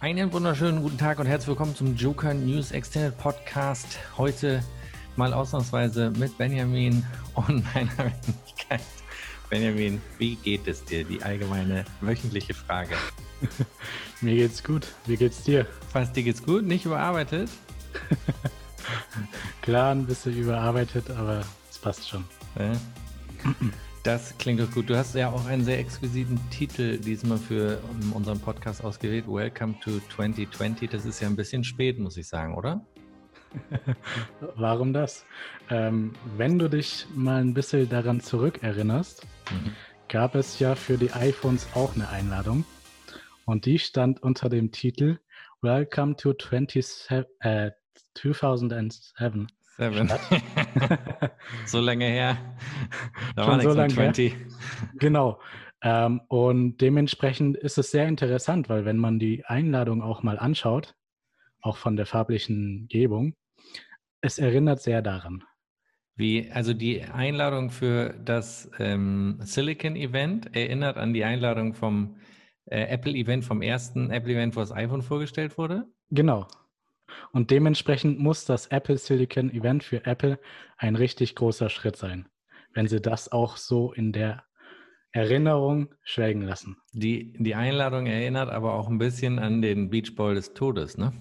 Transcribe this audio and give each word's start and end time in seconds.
Einen 0.00 0.32
wunderschönen 0.32 0.80
guten 0.80 0.96
Tag 0.96 1.18
und 1.18 1.26
herzlich 1.26 1.48
willkommen 1.48 1.76
zum 1.76 1.94
Joker 1.94 2.32
News 2.32 2.72
Extended 2.72 3.18
Podcast. 3.18 3.98
Heute 4.16 4.64
mal 5.16 5.34
ausnahmsweise 5.34 6.10
mit 6.12 6.38
Benjamin 6.38 7.04
und 7.34 7.62
meiner 7.74 7.98
Wenigkeit. 7.98 8.80
Benjamin, 9.50 10.00
wie 10.16 10.36
geht 10.36 10.66
es 10.66 10.82
dir? 10.86 11.04
Die 11.04 11.22
allgemeine 11.22 11.84
wöchentliche 12.00 12.54
Frage. 12.54 12.94
Mir 14.22 14.36
geht's 14.36 14.64
gut. 14.64 14.86
Wie 15.04 15.18
geht's 15.18 15.42
dir? 15.42 15.66
Was, 15.92 16.10
dir 16.12 16.22
geht's 16.22 16.42
gut? 16.42 16.64
Nicht 16.64 16.86
überarbeitet? 16.86 17.50
Klar, 19.60 19.94
ein 19.94 20.06
bisschen 20.06 20.34
überarbeitet, 20.34 21.10
aber 21.10 21.44
es 21.70 21.76
passt 21.76 22.08
schon. 22.08 22.24
Ja. 22.58 22.72
Das 24.02 24.38
klingt 24.38 24.60
doch 24.60 24.70
gut. 24.70 24.88
Du 24.88 24.96
hast 24.96 25.14
ja 25.14 25.30
auch 25.30 25.44
einen 25.44 25.62
sehr 25.62 25.78
exquisiten 25.78 26.40
Titel 26.48 26.96
diesmal 26.96 27.36
für 27.36 27.82
unseren 28.14 28.40
Podcast 28.40 28.82
ausgewählt. 28.82 29.26
Welcome 29.28 29.74
to 29.80 30.00
2020. 30.16 30.88
Das 30.88 31.04
ist 31.04 31.20
ja 31.20 31.28
ein 31.28 31.36
bisschen 31.36 31.62
spät, 31.64 31.98
muss 31.98 32.16
ich 32.16 32.26
sagen, 32.26 32.54
oder? 32.54 32.82
Warum 34.56 34.94
das? 34.94 35.26
Ähm, 35.68 36.14
wenn 36.38 36.58
du 36.58 36.70
dich 36.70 37.06
mal 37.14 37.42
ein 37.42 37.52
bisschen 37.52 37.90
daran 37.90 38.20
zurückerinnerst, 38.20 39.26
mhm. 39.50 39.72
gab 40.08 40.34
es 40.34 40.58
ja 40.58 40.76
für 40.76 40.96
die 40.96 41.12
iPhones 41.12 41.68
auch 41.74 41.94
eine 41.94 42.08
Einladung. 42.08 42.64
Und 43.44 43.66
die 43.66 43.78
stand 43.78 44.22
unter 44.22 44.48
dem 44.48 44.72
Titel 44.72 45.18
Welcome 45.60 46.16
to 46.16 46.32
20, 46.32 47.10
äh, 47.40 47.70
2007. 48.14 49.46
Seven. 49.80 50.10
so 51.66 51.80
lange 51.80 52.04
her. 52.04 52.36
Da 53.34 53.44
Schon 53.44 53.52
war 53.52 53.60
so 53.62 53.72
lange 53.72 53.94
20. 53.94 54.34
Her. 54.34 54.40
Genau. 54.98 55.40
Ähm, 55.80 56.20
und 56.28 56.82
dementsprechend 56.82 57.56
ist 57.56 57.78
es 57.78 57.90
sehr 57.90 58.06
interessant, 58.06 58.68
weil 58.68 58.84
wenn 58.84 58.98
man 58.98 59.18
die 59.18 59.42
Einladung 59.46 60.02
auch 60.02 60.22
mal 60.22 60.38
anschaut, 60.38 60.94
auch 61.62 61.78
von 61.78 61.96
der 61.96 62.04
farblichen 62.04 62.88
Gebung, 62.90 63.34
es 64.20 64.38
erinnert 64.38 64.82
sehr 64.82 65.00
daran. 65.00 65.44
Wie, 66.14 66.50
also 66.52 66.74
die 66.74 67.02
Einladung 67.02 67.70
für 67.70 68.10
das 68.22 68.70
ähm, 68.78 69.38
Silicon 69.40 69.96
Event 69.96 70.54
erinnert 70.54 70.98
an 70.98 71.14
die 71.14 71.24
Einladung 71.24 71.72
vom 71.72 72.18
äh, 72.66 72.82
Apple 72.82 73.14
Event, 73.14 73.46
vom 73.46 73.62
ersten 73.62 74.10
Apple 74.10 74.34
Event, 74.34 74.56
wo 74.56 74.60
das 74.60 74.72
iPhone 74.72 75.00
vorgestellt 75.00 75.56
wurde? 75.56 75.86
Genau. 76.10 76.46
Und 77.32 77.50
dementsprechend 77.50 78.18
muss 78.18 78.44
das 78.44 78.66
Apple 78.68 78.98
Silicon 78.98 79.50
Event 79.50 79.84
für 79.84 80.04
Apple 80.06 80.38
ein 80.76 80.96
richtig 80.96 81.34
großer 81.34 81.68
Schritt 81.68 81.96
sein, 81.96 82.28
wenn 82.74 82.86
sie 82.86 83.00
das 83.00 83.30
auch 83.30 83.56
so 83.56 83.92
in 83.92 84.12
der 84.12 84.44
Erinnerung 85.12 85.94
schwelgen 86.02 86.42
lassen. 86.42 86.76
Die, 86.92 87.32
die 87.38 87.54
Einladung 87.54 88.06
erinnert 88.06 88.50
aber 88.50 88.74
auch 88.74 88.88
ein 88.88 88.98
bisschen 88.98 89.38
an 89.38 89.60
den 89.60 89.90
Beach 89.90 90.14
Ball 90.14 90.34
des 90.34 90.54
Todes, 90.54 90.96
ne? 90.96 91.12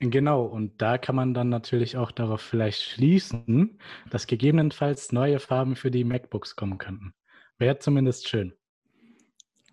Genau, 0.00 0.44
und 0.44 0.82
da 0.82 0.98
kann 0.98 1.14
man 1.14 1.32
dann 1.32 1.48
natürlich 1.48 1.96
auch 1.96 2.10
darauf 2.10 2.40
vielleicht 2.40 2.82
schließen, 2.82 3.78
dass 4.10 4.26
gegebenenfalls 4.26 5.12
neue 5.12 5.38
Farben 5.38 5.76
für 5.76 5.92
die 5.92 6.02
MacBooks 6.02 6.56
kommen 6.56 6.78
könnten. 6.78 7.14
Wäre 7.58 7.78
zumindest 7.78 8.28
schön. 8.28 8.52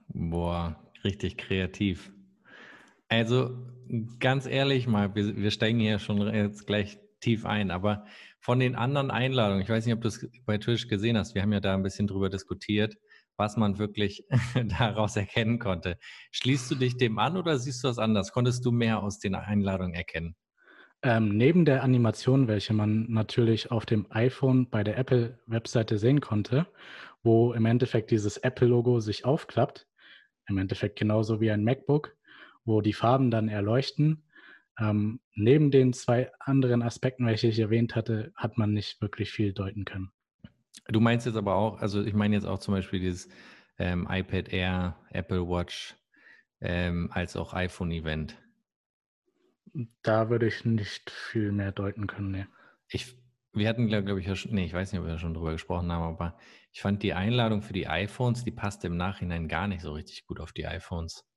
Boah, 0.09 0.75
richtig 1.03 1.37
kreativ. 1.37 2.11
Also 3.09 3.57
ganz 4.19 4.45
ehrlich 4.45 4.87
mal, 4.87 5.13
wir, 5.15 5.35
wir 5.35 5.51
steigen 5.51 5.79
hier 5.79 5.99
schon 5.99 6.21
jetzt 6.33 6.67
gleich 6.67 6.99
tief 7.19 7.45
ein, 7.45 7.71
aber 7.71 8.05
von 8.39 8.59
den 8.59 8.75
anderen 8.75 9.11
Einladungen, 9.11 9.61
ich 9.61 9.69
weiß 9.69 9.85
nicht, 9.85 9.95
ob 9.95 10.01
du 10.01 10.07
es 10.07 10.29
bei 10.45 10.57
Twitch 10.57 10.87
gesehen 10.87 11.17
hast, 11.17 11.35
wir 11.35 11.41
haben 11.41 11.51
ja 11.51 11.59
da 11.59 11.73
ein 11.73 11.83
bisschen 11.83 12.07
drüber 12.07 12.29
diskutiert, 12.29 12.95
was 13.35 13.57
man 13.57 13.79
wirklich 13.79 14.25
daraus 14.79 15.15
erkennen 15.15 15.59
konnte. 15.59 15.97
Schließt 16.31 16.69
du 16.71 16.75
dich 16.75 16.97
dem 16.97 17.17
an 17.17 17.35
oder 17.35 17.57
siehst 17.57 17.83
du 17.83 17.87
das 17.87 17.97
anders? 17.97 18.31
Konntest 18.31 18.63
du 18.65 18.71
mehr 18.71 19.01
aus 19.01 19.19
den 19.19 19.35
Einladungen 19.35 19.95
erkennen? 19.95 20.35
Ähm, 21.01 21.37
neben 21.37 21.65
der 21.65 21.83
Animation, 21.83 22.47
welche 22.47 22.73
man 22.73 23.09
natürlich 23.09 23.71
auf 23.71 23.85
dem 23.85 24.05
iPhone 24.09 24.69
bei 24.69 24.83
der 24.83 24.97
Apple-Webseite 24.97 25.97
sehen 25.97 26.21
konnte, 26.21 26.67
wo 27.23 27.53
im 27.53 27.65
Endeffekt 27.65 28.11
dieses 28.11 28.37
Apple-Logo 28.37 28.99
sich 28.99 29.25
aufklappt, 29.25 29.87
im 30.47 30.57
Endeffekt 30.57 30.99
genauso 30.99 31.39
wie 31.39 31.51
ein 31.51 31.63
MacBook, 31.63 32.15
wo 32.69 32.81
die 32.81 32.93
Farben 32.93 33.31
dann 33.31 33.49
erleuchten. 33.49 34.23
Ähm, 34.79 35.19
neben 35.35 35.71
den 35.71 35.91
zwei 35.91 36.31
anderen 36.39 36.81
Aspekten, 36.81 37.25
welche 37.25 37.47
ich 37.47 37.59
erwähnt 37.59 37.95
hatte, 37.95 38.31
hat 38.35 38.57
man 38.57 38.73
nicht 38.73 39.01
wirklich 39.01 39.31
viel 39.31 39.51
deuten 39.51 39.83
können. 39.83 40.11
Du 40.87 41.01
meinst 41.01 41.25
jetzt 41.25 41.35
aber 41.35 41.55
auch, 41.55 41.79
also 41.79 42.03
ich 42.03 42.13
meine 42.13 42.35
jetzt 42.35 42.45
auch 42.45 42.59
zum 42.59 42.73
Beispiel 42.73 42.99
dieses 42.99 43.27
ähm, 43.77 44.07
iPad 44.09 44.53
Air, 44.53 44.97
Apple 45.09 45.47
Watch, 45.47 45.95
ähm, 46.61 47.09
als 47.11 47.35
auch 47.35 47.53
iPhone-Event. 47.53 48.37
Da 50.01 50.29
würde 50.29 50.47
ich 50.47 50.65
nicht 50.65 51.11
viel 51.11 51.51
mehr 51.51 51.71
deuten 51.71 52.07
können, 52.07 52.31
nee. 52.31 52.45
Ich, 52.87 53.15
wir 53.53 53.67
hatten, 53.67 53.87
glaube 53.87 54.19
ich, 54.19 54.25
ja 54.25 54.35
schon, 54.35 54.53
nee, 54.53 54.65
ich 54.65 54.73
weiß 54.73 54.91
nicht, 54.91 55.01
ob 55.01 55.07
wir 55.07 55.17
schon 55.17 55.33
drüber 55.33 55.51
gesprochen 55.51 55.91
haben, 55.91 56.15
aber 56.15 56.37
ich 56.71 56.81
fand 56.81 57.03
die 57.03 57.13
Einladung 57.13 57.61
für 57.61 57.73
die 57.73 57.87
iPhones, 57.87 58.43
die 58.43 58.51
passt 58.51 58.83
im 58.85 58.97
Nachhinein 58.97 59.47
gar 59.47 59.67
nicht 59.67 59.81
so 59.81 59.93
richtig 59.93 60.25
gut 60.25 60.39
auf 60.39 60.53
die 60.53 60.65
iPhones. 60.65 61.28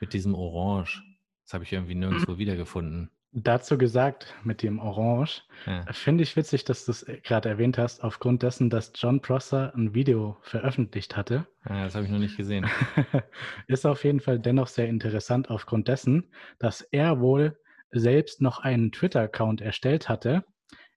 Mit 0.00 0.12
diesem 0.12 0.34
Orange. 0.34 1.02
Das 1.44 1.54
habe 1.54 1.64
ich 1.64 1.72
irgendwie 1.72 1.94
nirgendwo 1.94 2.38
wiedergefunden. 2.38 3.10
Dazu 3.32 3.78
gesagt, 3.78 4.34
mit 4.42 4.62
dem 4.62 4.80
Orange, 4.80 5.42
ja. 5.64 5.84
finde 5.92 6.24
ich 6.24 6.34
witzig, 6.34 6.64
dass 6.64 6.84
du 6.84 6.90
es 6.90 7.06
gerade 7.22 7.48
erwähnt 7.48 7.78
hast, 7.78 8.02
aufgrund 8.02 8.42
dessen, 8.42 8.70
dass 8.70 8.92
John 8.96 9.20
Prosser 9.20 9.72
ein 9.76 9.94
Video 9.94 10.36
veröffentlicht 10.42 11.16
hatte. 11.16 11.46
Ja, 11.68 11.84
das 11.84 11.94
habe 11.94 12.06
ich 12.06 12.10
noch 12.10 12.18
nicht 12.18 12.36
gesehen. 12.36 12.66
ist 13.68 13.86
auf 13.86 14.02
jeden 14.02 14.18
Fall 14.18 14.40
dennoch 14.40 14.66
sehr 14.66 14.88
interessant, 14.88 15.48
aufgrund 15.48 15.86
dessen, 15.86 16.32
dass 16.58 16.80
er 16.80 17.20
wohl 17.20 17.56
selbst 17.92 18.40
noch 18.40 18.58
einen 18.60 18.90
Twitter-Account 18.90 19.60
erstellt 19.60 20.08
hatte, 20.08 20.44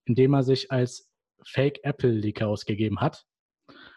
in 0.05 0.15
dem 0.15 0.33
er 0.33 0.41
sich 0.41 0.71
als 0.71 1.11
Fake 1.45 1.81
Apple-Leaker 1.83 2.47
ausgegeben 2.47 2.99
hat 2.99 3.25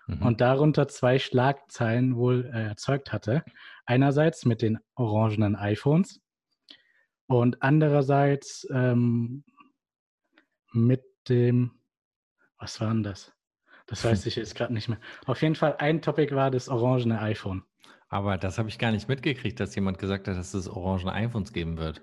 mhm. 0.06 0.22
und 0.22 0.40
darunter 0.40 0.88
zwei 0.88 1.18
Schlagzeilen 1.18 2.16
wohl 2.16 2.50
äh, 2.52 2.68
erzeugt 2.68 3.12
hatte. 3.12 3.44
Einerseits 3.84 4.44
mit 4.44 4.62
den 4.62 4.78
orangenen 4.94 5.56
iPhones 5.56 6.20
und 7.26 7.62
andererseits 7.62 8.66
ähm, 8.72 9.44
mit 10.72 11.02
dem, 11.28 11.72
was 12.58 12.80
war 12.80 12.88
denn 12.88 13.02
das? 13.02 13.32
Das 13.86 14.04
weiß 14.04 14.26
ich 14.26 14.36
jetzt 14.36 14.54
gerade 14.54 14.72
nicht 14.72 14.88
mehr. 14.88 14.98
Auf 15.26 15.42
jeden 15.42 15.54
Fall 15.54 15.76
ein 15.78 16.02
Topic 16.02 16.34
war 16.34 16.50
das 16.50 16.68
orangene 16.68 17.20
iPhone. 17.20 17.62
Aber 18.08 18.38
das 18.38 18.58
habe 18.58 18.68
ich 18.68 18.78
gar 18.78 18.92
nicht 18.92 19.08
mitgekriegt, 19.08 19.58
dass 19.58 19.74
jemand 19.74 19.98
gesagt 19.98 20.28
hat, 20.28 20.36
dass 20.36 20.54
es 20.54 20.68
orangene 20.68 21.12
iPhones 21.12 21.52
geben 21.52 21.76
wird. 21.76 22.00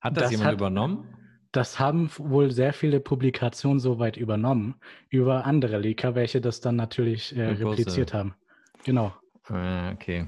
Hat 0.00 0.16
das, 0.16 0.24
das 0.24 0.32
jemand 0.32 0.48
hat, 0.48 0.54
übernommen? 0.54 1.19
Das 1.52 1.80
haben 1.80 2.10
wohl 2.16 2.50
sehr 2.52 2.72
viele 2.72 3.00
Publikationen 3.00 3.80
soweit 3.80 4.16
übernommen, 4.16 4.76
über 5.08 5.44
andere 5.44 5.78
Leaker, 5.78 6.14
welche 6.14 6.40
das 6.40 6.60
dann 6.60 6.76
natürlich 6.76 7.36
äh, 7.36 7.42
repliziert 7.42 8.14
haben. 8.14 8.34
Genau. 8.84 9.12
Ah, 9.48 9.90
okay. 9.92 10.26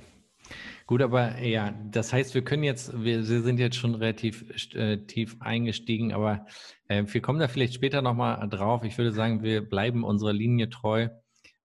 Gut, 0.87 1.01
aber 1.01 1.39
ja, 1.41 1.75
das 1.91 2.13
heißt, 2.13 2.35
wir 2.35 2.43
können 2.43 2.65
jetzt, 2.65 2.93
wir, 2.93 3.27
wir 3.29 3.43
sind 3.43 3.59
jetzt 3.59 3.77
schon 3.77 3.95
relativ 3.95 4.75
äh, 4.75 4.99
tief 4.99 5.37
eingestiegen, 5.41 6.13
aber 6.13 6.45
äh, 6.89 7.05
wir 7.07 7.23
kommen 7.23 7.39
da 7.39 7.49
vielleicht 7.49 7.75
später 7.75 8.03
nochmal 8.03 8.49
drauf. 8.49 8.85
Ich 8.85 8.99
würde 8.99 9.13
sagen, 9.13 9.43
wir 9.43 9.63
bleiben 9.67 10.05
unserer 10.05 10.33
Linie 10.33 10.69
treu 10.71 11.09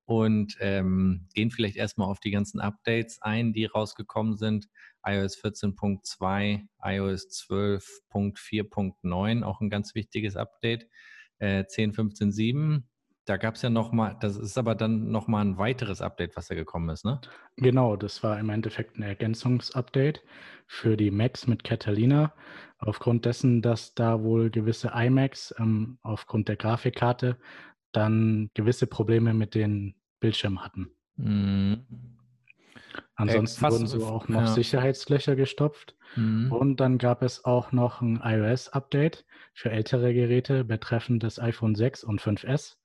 und 0.06 0.56
ähm, 0.62 1.28
gehen 1.34 1.52
vielleicht 1.52 1.76
erstmal 1.76 2.08
auf 2.10 2.20
die 2.20 2.32
ganzen 2.32 2.62
Updates 2.62 3.22
ein, 3.22 3.54
die 3.54 3.66
rausgekommen 3.66 4.38
sind. 4.38 4.70
iOS 5.08 5.42
14.2, 5.42 6.68
iOS 6.84 7.28
12.4.9, 7.50 9.44
auch 9.44 9.62
ein 9.62 9.70
ganz 9.70 9.96
wichtiges 9.96 10.36
Update. 10.36 10.88
Äh, 11.40 11.64
10.15.7 11.64 12.84
da 13.28 13.36
gab 13.36 13.56
es 13.56 13.62
ja 13.62 13.70
nochmal, 13.70 14.16
das 14.22 14.38
ist 14.38 14.58
aber 14.58 14.74
dann 14.74 15.12
nochmal 15.12 15.44
ein 15.44 15.58
weiteres 15.58 16.02
Update, 16.02 16.38
was 16.38 16.48
da 16.48 16.56
gekommen 16.56 16.90
ist, 16.90 17.04
ne? 17.04 17.20
Genau, 17.58 17.98
das 17.98 18.24
war 18.24 18.40
im 18.40 18.50
Endeffekt 18.50 18.98
ein 18.98 19.04
Ergänzungsupdate 19.04 20.24
für 20.66 20.96
die 20.96 21.12
Macs 21.12 21.46
mit 21.46 21.66
Catalina. 21.66 22.34
Aufgrund 22.80 23.26
dessen, 23.26 23.62
dass 23.62 23.94
da 23.96 24.24
wohl 24.24 24.50
gewisse 24.50 24.92
iMacs 24.96 25.54
ähm, 25.60 26.00
aufgrund 26.04 26.48
der 26.48 26.56
Grafikkarte 26.56 27.38
dann 27.92 28.50
gewisse 28.54 28.88
Probleme 28.88 29.34
mit 29.34 29.56
den 29.56 29.96
Bildschirmen 30.22 30.64
hatten. 30.64 30.92
Mhm. 31.18 32.17
Ansonsten 33.16 33.66
äh, 33.66 33.72
wurden 33.72 33.88
so 33.88 34.06
auch 34.06 34.28
noch 34.28 34.42
ja. 34.42 34.48
Sicherheitslöcher 34.48 35.36
gestopft. 35.36 35.96
Mhm. 36.16 36.52
Und 36.52 36.80
dann 36.80 36.98
gab 36.98 37.22
es 37.24 37.46
auch 37.46 37.72
noch 37.72 38.02
ein 38.02 38.22
iOS-Update 38.24 39.26
für 39.54 39.72
ältere 39.72 40.14
Geräte 40.14 40.64
betreffend 40.64 41.24
des 41.24 41.40
iPhone 41.40 41.76
6 41.76 42.04
und 42.04 42.22
5S 42.22 42.78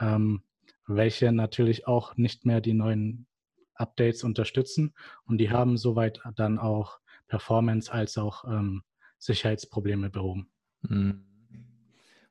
ähm, 0.00 0.42
welche 0.86 1.30
natürlich 1.30 1.86
auch 1.86 2.16
nicht 2.16 2.44
mehr 2.44 2.60
die 2.60 2.74
neuen 2.74 3.26
Updates 3.74 4.24
unterstützen. 4.24 4.94
Und 5.24 5.38
die 5.38 5.50
haben 5.50 5.76
soweit 5.76 6.20
dann 6.34 6.58
auch 6.58 6.98
Performance 7.28 7.92
als 7.92 8.18
auch 8.18 8.44
ähm, 8.44 8.82
Sicherheitsprobleme 9.18 10.10
behoben. 10.10 10.50
Mhm. 10.82 11.26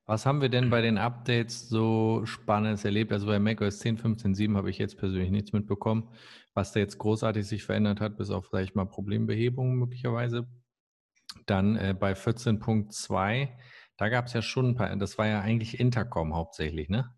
Was 0.10 0.26
haben 0.26 0.42
wir 0.42 0.50
denn 0.50 0.72
bei 0.72 0.82
den 0.82 0.98
Updates 0.98 1.70
so 1.70 2.26
Spannendes 2.26 2.84
erlebt? 2.84 3.12
Also 3.12 3.28
bei 3.28 3.38
macOS 3.38 3.78
10, 3.78 4.00
15, 4.00 4.34
7 4.34 4.58
habe 4.58 4.72
ich 4.72 4.80
jetzt 4.80 4.98
persönlich 4.98 5.30
nichts 5.30 5.54
mitbekommen, 5.54 6.10
was 6.56 6.72
da 6.72 6.80
jetzt 6.80 6.98
großartig 6.98 7.48
sich 7.48 7.64
verändert 7.64 8.02
hat, 8.02 8.18
bis 8.18 8.32
auf 8.32 8.48
vielleicht 8.48 8.76
mal 8.76 8.86
Problembehebung 8.86 9.76
möglicherweise. 9.76 10.48
Dann 11.46 11.76
äh, 11.76 11.94
bei 11.94 12.14
14.2, 12.14 13.50
da 13.98 14.10
gab 14.10 14.26
es 14.26 14.34
ja 14.34 14.42
schon 14.42 14.70
ein 14.70 14.76
paar, 14.76 14.96
das 14.96 15.20
war 15.20 15.28
ja 15.28 15.42
eigentlich 15.42 15.80
Intercom 15.80 16.34
hauptsächlich, 16.34 16.90
ne? 16.90 17.14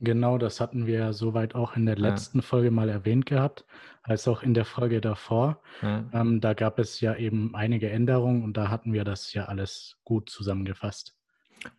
Genau, 0.00 0.36
das 0.36 0.60
hatten 0.60 0.84
wir 0.84 1.12
soweit 1.12 1.54
auch 1.54 1.76
in 1.76 1.86
der 1.86 1.96
letzten 1.96 2.38
ja. 2.38 2.42
Folge 2.42 2.72
mal 2.72 2.88
erwähnt 2.88 3.26
gehabt, 3.26 3.64
als 4.02 4.26
auch 4.26 4.42
in 4.42 4.52
der 4.52 4.64
Folge 4.64 5.00
davor. 5.00 5.62
Ja. 5.80 6.04
Ähm, 6.12 6.40
da 6.40 6.54
gab 6.54 6.80
es 6.80 7.00
ja 7.00 7.14
eben 7.14 7.54
einige 7.54 7.88
Änderungen 7.88 8.42
und 8.42 8.56
da 8.56 8.68
hatten 8.68 8.92
wir 8.92 9.04
das 9.04 9.32
ja 9.32 9.44
alles 9.44 10.00
gut 10.02 10.28
zusammengefasst. 10.28 11.15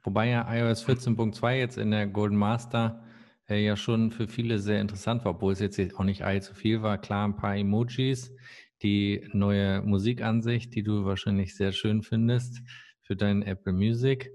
Wobei 0.04 0.30
ja 0.30 0.48
iOS 0.54 0.86
14.2 0.86 1.56
jetzt 1.56 1.78
in 1.78 1.92
der 1.92 2.08
Golden 2.08 2.38
Master 2.38 3.04
äh, 3.50 3.64
ja 3.64 3.76
schon 3.76 4.12
für 4.12 4.28
viele 4.28 4.60
sehr 4.60 4.82
interessant 4.82 5.26
war, 5.26 5.36
obwohl 5.36 5.54
es 5.54 5.60
jetzt 5.60 5.80
auch 5.96 6.04
nicht 6.04 6.24
allzu 6.24 6.54
viel 6.54 6.82
war. 6.82 6.98
Klar, 6.98 7.28
ein 7.28 7.36
paar 7.36 7.56
Emojis, 7.56 8.34
die 8.82 9.28
neue 9.34 9.82
Musikansicht, 9.82 10.76
die 10.76 10.84
du 10.84 11.06
wahrscheinlich 11.06 11.56
sehr 11.56 11.72
schön 11.72 12.04
findest 12.04 12.62
für 13.02 13.16
dein 13.16 13.42
Apple 13.44 13.74
Music. 13.74 14.32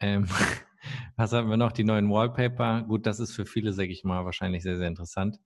Ähm, 0.00 0.26
was 1.16 1.32
haben 1.32 1.50
wir 1.50 1.56
noch? 1.56 1.72
Die 1.72 1.84
neuen 1.84 2.10
Wallpaper. 2.10 2.82
Gut, 2.82 3.06
das 3.06 3.20
ist 3.20 3.32
für 3.32 3.46
viele, 3.46 3.72
sage 3.72 3.92
ich 3.92 4.04
mal, 4.04 4.24
wahrscheinlich 4.24 4.62
sehr, 4.62 4.76
sehr 4.76 4.88
interessant. 4.88 5.38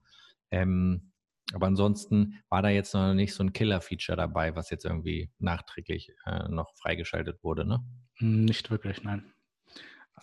Ähm, 0.51 1.13
aber 1.55 1.67
ansonsten 1.67 2.41
war 2.51 2.63
da 2.63 2.69
jetzt 2.69 2.93
noch 2.95 3.15
nicht 3.15 3.35
so 3.35 3.43
ein 3.43 3.53
Killer-Feature 3.53 4.17
dabei, 4.17 4.55
was 4.55 4.71
jetzt 4.71 4.85
irgendwie 4.85 5.31
nachträglich 5.39 6.13
äh, 6.27 6.49
noch 6.49 6.75
freigeschaltet 6.77 7.43
wurde, 7.43 7.67
ne? 7.67 7.83
Nicht 8.21 8.71
wirklich, 8.71 9.03
nein. 9.03 9.25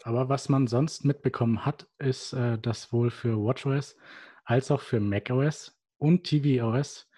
Aber 0.03 0.29
was 0.29 0.49
man 0.49 0.67
sonst 0.67 1.05
mitbekommen 1.05 1.65
hat, 1.65 1.87
ist, 1.97 2.33
äh, 2.33 2.57
dass 2.57 2.91
wohl 2.91 3.09
für 3.09 3.37
WatchOS 3.37 3.97
als 4.43 4.71
auch 4.71 4.81
für 4.81 4.99
macOS 4.99 5.79
und 5.97 6.25
tvOS 6.25 7.09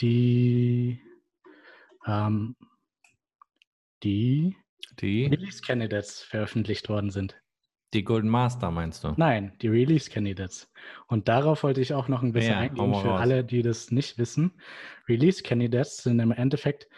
die, 0.00 1.00
ähm, 2.06 2.56
die, 4.02 4.56
die 5.00 5.26
Release 5.26 5.62
Candidates 5.62 6.22
veröffentlicht 6.22 6.88
worden 6.88 7.10
sind. 7.10 7.36
Die 7.92 8.02
Golden 8.02 8.28
Master 8.28 8.72
meinst 8.72 9.04
du? 9.04 9.14
Nein, 9.16 9.56
die 9.62 9.68
Release 9.68 10.10
Candidates. 10.10 10.72
Und 11.06 11.28
darauf 11.28 11.62
wollte 11.62 11.80
ich 11.80 11.94
auch 11.94 12.08
noch 12.08 12.24
ein 12.24 12.32
bisschen 12.32 12.54
ja, 12.54 12.58
eingehen 12.58 12.92
für 12.92 13.08
raus. 13.08 13.20
alle, 13.20 13.44
die 13.44 13.62
das 13.62 13.92
nicht 13.92 14.18
wissen. 14.18 14.60
Release 15.08 15.44
Candidates 15.44 15.98
sind 15.98 16.18
im 16.18 16.32
Endeffekt 16.32 16.88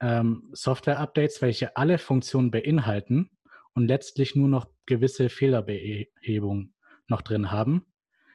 ähm, 0.00 0.48
Software-Updates, 0.52 1.42
welche 1.42 1.76
alle 1.76 1.98
Funktionen 1.98 2.52
beinhalten 2.52 3.30
und 3.74 3.88
letztlich 3.88 4.34
nur 4.34 4.48
noch 4.48 4.66
gewisse 4.86 5.28
Fehlerbehebung 5.28 6.72
noch 7.08 7.22
drin 7.22 7.50
haben. 7.50 7.84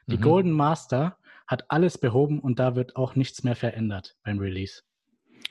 Die 0.07 0.17
mhm. 0.17 0.21
Golden 0.21 0.51
Master 0.51 1.17
hat 1.47 1.71
alles 1.71 1.97
behoben 1.97 2.39
und 2.39 2.59
da 2.59 2.75
wird 2.75 2.95
auch 2.95 3.15
nichts 3.15 3.43
mehr 3.43 3.55
verändert 3.55 4.17
beim 4.23 4.39
Release. 4.39 4.83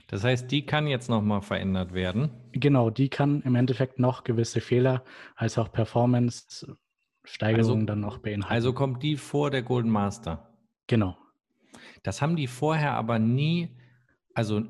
Das 0.07 0.25
heißt, 0.25 0.51
die 0.51 0.65
kann 0.65 0.87
jetzt 0.87 1.11
nochmal 1.11 1.43
verändert 1.43 1.93
werden? 1.93 2.31
Genau, 2.53 2.91
die 2.91 3.09
kann 3.09 3.43
im 3.43 3.57
Endeffekt 3.57 3.99
noch 3.99 4.25
gewisse 4.25 4.61
Fehler 4.61 5.05
als 5.37 5.59
auch 5.59 5.73
Performance-Steigerungen 5.73 7.81
also, 7.81 7.87
dann 7.87 8.01
noch 8.01 8.19
beinhalten. 8.19 8.53
Also 8.53 8.73
kommt 8.73 9.03
die 9.03 9.17
vor 9.17 9.51
der 9.51 9.63
Golden 9.63 9.91
Master? 9.91 10.55
Genau. 10.87 11.17
Das 12.03 12.23
haben 12.23 12.37
die 12.37 12.47
vorher 12.47 12.93
aber 12.93 13.19
nie, 13.19 13.77
also 14.35 14.63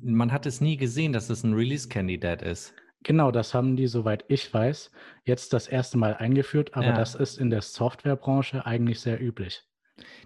man 0.00 0.32
hat 0.32 0.46
es 0.46 0.60
nie 0.60 0.76
gesehen, 0.76 1.12
dass 1.12 1.28
es 1.28 1.44
ein 1.44 1.54
Release-Kandidat 1.54 2.42
ist. 2.42 2.74
Genau, 3.04 3.30
das 3.30 3.54
haben 3.54 3.76
die, 3.76 3.86
soweit 3.86 4.24
ich 4.28 4.52
weiß, 4.52 4.90
jetzt 5.24 5.52
das 5.52 5.68
erste 5.68 5.98
Mal 5.98 6.14
eingeführt, 6.14 6.74
aber 6.74 6.86
ja. 6.86 6.96
das 6.96 7.14
ist 7.14 7.38
in 7.38 7.50
der 7.50 7.62
Softwarebranche 7.62 8.66
eigentlich 8.66 9.00
sehr 9.00 9.22
üblich. 9.22 9.62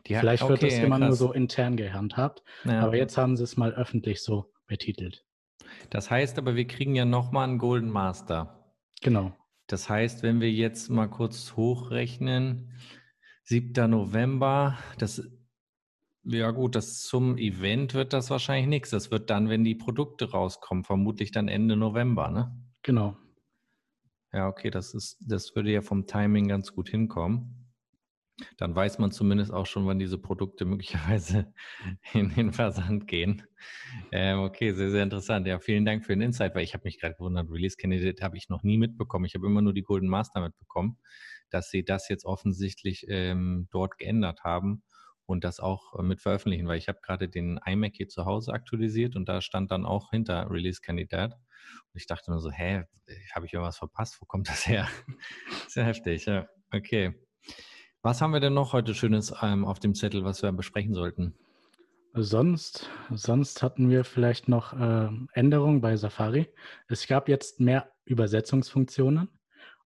Die 0.07 0.15
Vielleicht 0.15 0.49
wird 0.49 0.63
das 0.63 0.75
immer 0.75 0.99
krass. 0.99 1.09
nur 1.09 1.17
so 1.17 1.33
intern 1.33 1.77
gehandhabt, 1.77 2.43
ja. 2.65 2.81
aber 2.81 2.97
jetzt 2.97 3.17
haben 3.17 3.37
sie 3.37 3.45
es 3.45 3.57
mal 3.57 3.73
öffentlich 3.73 4.23
so 4.23 4.53
betitelt. 4.67 5.25
Das 5.91 6.11
heißt 6.11 6.39
aber, 6.39 6.57
wir 6.57 6.67
kriegen 6.67 6.95
ja 6.95 7.05
nochmal 7.05 7.49
einen 7.49 7.59
Golden 7.59 7.91
Master. 7.91 8.75
Genau. 9.01 9.35
Das 9.67 9.89
heißt, 9.89 10.23
wenn 10.23 10.41
wir 10.41 10.51
jetzt 10.51 10.91
mal 10.91 11.09
kurz 11.09 11.55
hochrechnen, 11.57 12.73
7. 13.45 13.91
November, 13.91 14.79
das 14.99 15.29
ja 16.25 16.51
gut, 16.51 16.77
das 16.77 17.03
zum 17.03 17.37
Event 17.37 17.95
wird 17.95 18.13
das 18.13 18.31
wahrscheinlich 18.31 18.69
nichts. 18.69 18.91
Das 18.91 19.11
wird 19.11 19.31
dann, 19.31 19.49
wenn 19.49 19.65
die 19.65 19.75
Produkte 19.75 20.31
rauskommen, 20.31 20.85
vermutlich 20.85 21.33
dann 21.33 21.49
Ende 21.49 21.77
November, 21.77 22.31
ne? 22.31 22.57
Genau. 22.83 23.17
Ja, 24.33 24.49
okay, 24.49 24.71
das 24.71 24.95
ist, 24.95 25.19
das 25.27 25.55
würde 25.55 25.73
ja 25.73 25.83
vom 25.83 26.07
Timing 26.07 26.49
ganz 26.49 26.73
gut 26.73 26.89
hinkommen. 26.89 27.59
Dann 28.57 28.75
weiß 28.75 28.99
man 28.99 29.13
zumindest 29.13 29.53
auch 29.53 29.67
schon, 29.67 29.87
wann 29.87 29.99
diese 29.99 30.17
Produkte 30.17 30.65
möglicherweise 30.65 31.53
in 32.15 32.31
den 32.35 32.53
Versand 32.53 33.07
gehen. 33.07 33.43
Ähm, 34.11 34.41
okay, 34.41 34.73
sehr, 34.73 34.91
sehr 34.91 35.03
interessant. 35.03 35.47
Ja, 35.47 35.59
vielen 35.59 35.85
Dank 35.85 36.07
für 36.07 36.15
den 36.15 36.23
Insight, 36.23 36.55
weil 36.55 36.65
ich 36.65 36.73
habe 36.73 36.85
mich 36.85 36.99
gerade 36.99 37.15
gewundert, 37.15 37.51
Release 37.51 37.77
Candidate 37.77 38.23
habe 38.25 38.37
ich 38.37 38.49
noch 38.49 38.63
nie 38.63 38.79
mitbekommen. 38.79 39.27
Ich 39.27 39.35
habe 39.35 39.47
immer 39.47 39.61
nur 39.61 39.75
die 39.75 39.83
Golden 39.83 40.09
Master 40.09 40.41
mitbekommen, 40.41 40.99
dass 41.51 41.69
sie 41.69 41.85
das 41.85 42.09
jetzt 42.09 42.25
offensichtlich 42.25 43.05
ähm, 43.09 43.69
dort 43.71 43.99
geändert 43.99 44.45
haben 44.45 44.83
und 45.33 45.45
das 45.45 45.59
auch 45.59 45.99
äh, 45.99 46.03
mit 46.03 46.21
veröffentlichen, 46.21 46.69
weil 46.69 46.79
ich 46.79 46.89
habe 46.89 47.01
gerade 47.03 47.29
den 47.29 47.59
iMac 47.65 47.95
hier 47.97 48.09
zu 48.09 48.27
Hause 48.27 48.53
aktualisiert 48.53 49.17
und 49.17 49.29
da 49.29 49.41
stand 49.41 49.71
dann 49.71 49.85
auch 49.85 50.11
hinter 50.11 50.49
Release-Kandidat. 50.51 51.33
Und 51.33 52.01
ich 52.01 52.07
dachte 52.07 52.31
nur 52.31 52.41
so, 52.41 52.51
hä, 52.51 52.85
habe 53.35 53.47
ich 53.47 53.53
irgendwas 53.53 53.79
verpasst? 53.79 54.21
Wo 54.21 54.27
kommt 54.27 54.49
das 54.49 54.67
her? 54.67 54.87
Sehr 55.69 55.85
heftig, 55.85 56.27
ja. 56.27 56.47
Okay. 56.71 57.15
Was 58.03 58.21
haben 58.21 58.33
wir 58.33 58.41
denn 58.41 58.55
noch 58.55 58.73
heute 58.73 58.95
Schönes 58.95 59.33
ähm, 59.43 59.65
auf 59.65 59.79
dem 59.81 59.95
Zettel, 59.95 60.25
was 60.25 60.43
wir 60.43 60.53
besprechen 60.53 60.95
sollten? 60.95 61.35
Sonst, 62.15 62.91
sonst 63.11 63.63
hatten 63.63 63.89
wir 63.89 64.05
vielleicht 64.05 64.49
noch 64.49 64.75
äh, 64.75 65.09
Änderungen 65.33 65.81
bei 65.81 65.97
Safari. 65.97 66.53
Es 66.89 67.07
gab 67.07 67.29
jetzt 67.29 67.59
mehr 67.59 67.91
Übersetzungsfunktionen 68.05 69.31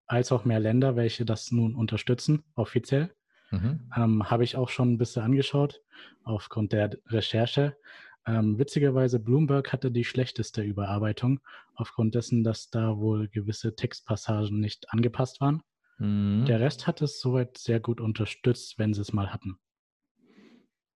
als 0.07 0.31
auch 0.31 0.43
mehr 0.43 0.59
Länder, 0.59 0.95
welche 0.95 1.25
das 1.25 1.51
nun 1.51 1.75
unterstützen, 1.75 2.43
offiziell. 2.55 3.16
Mhm. 3.51 3.89
Ähm, 3.95 4.29
Habe 4.29 4.43
ich 4.43 4.55
auch 4.55 4.69
schon 4.69 4.93
ein 4.93 4.97
bisschen 4.97 5.23
angeschaut 5.23 5.81
aufgrund 6.23 6.73
der 6.73 6.97
Recherche. 7.07 7.77
Ähm, 8.25 8.59
witzigerweise, 8.59 9.19
Bloomberg 9.19 9.71
hatte 9.71 9.89
die 9.89 10.03
schlechteste 10.03 10.61
Überarbeitung, 10.61 11.39
aufgrund 11.75 12.13
dessen, 12.13 12.43
dass 12.43 12.69
da 12.69 12.97
wohl 12.97 13.29
gewisse 13.29 13.75
Textpassagen 13.75 14.59
nicht 14.59 14.91
angepasst 14.91 15.39
waren. 15.39 15.63
Mhm. 15.97 16.45
Der 16.45 16.59
Rest 16.59 16.87
hat 16.87 17.01
es 17.01 17.21
soweit 17.21 17.57
sehr 17.57 17.79
gut 17.79 18.01
unterstützt, 18.01 18.77
wenn 18.77 18.93
sie 18.93 19.01
es 19.01 19.13
mal 19.13 19.31
hatten. 19.31 19.57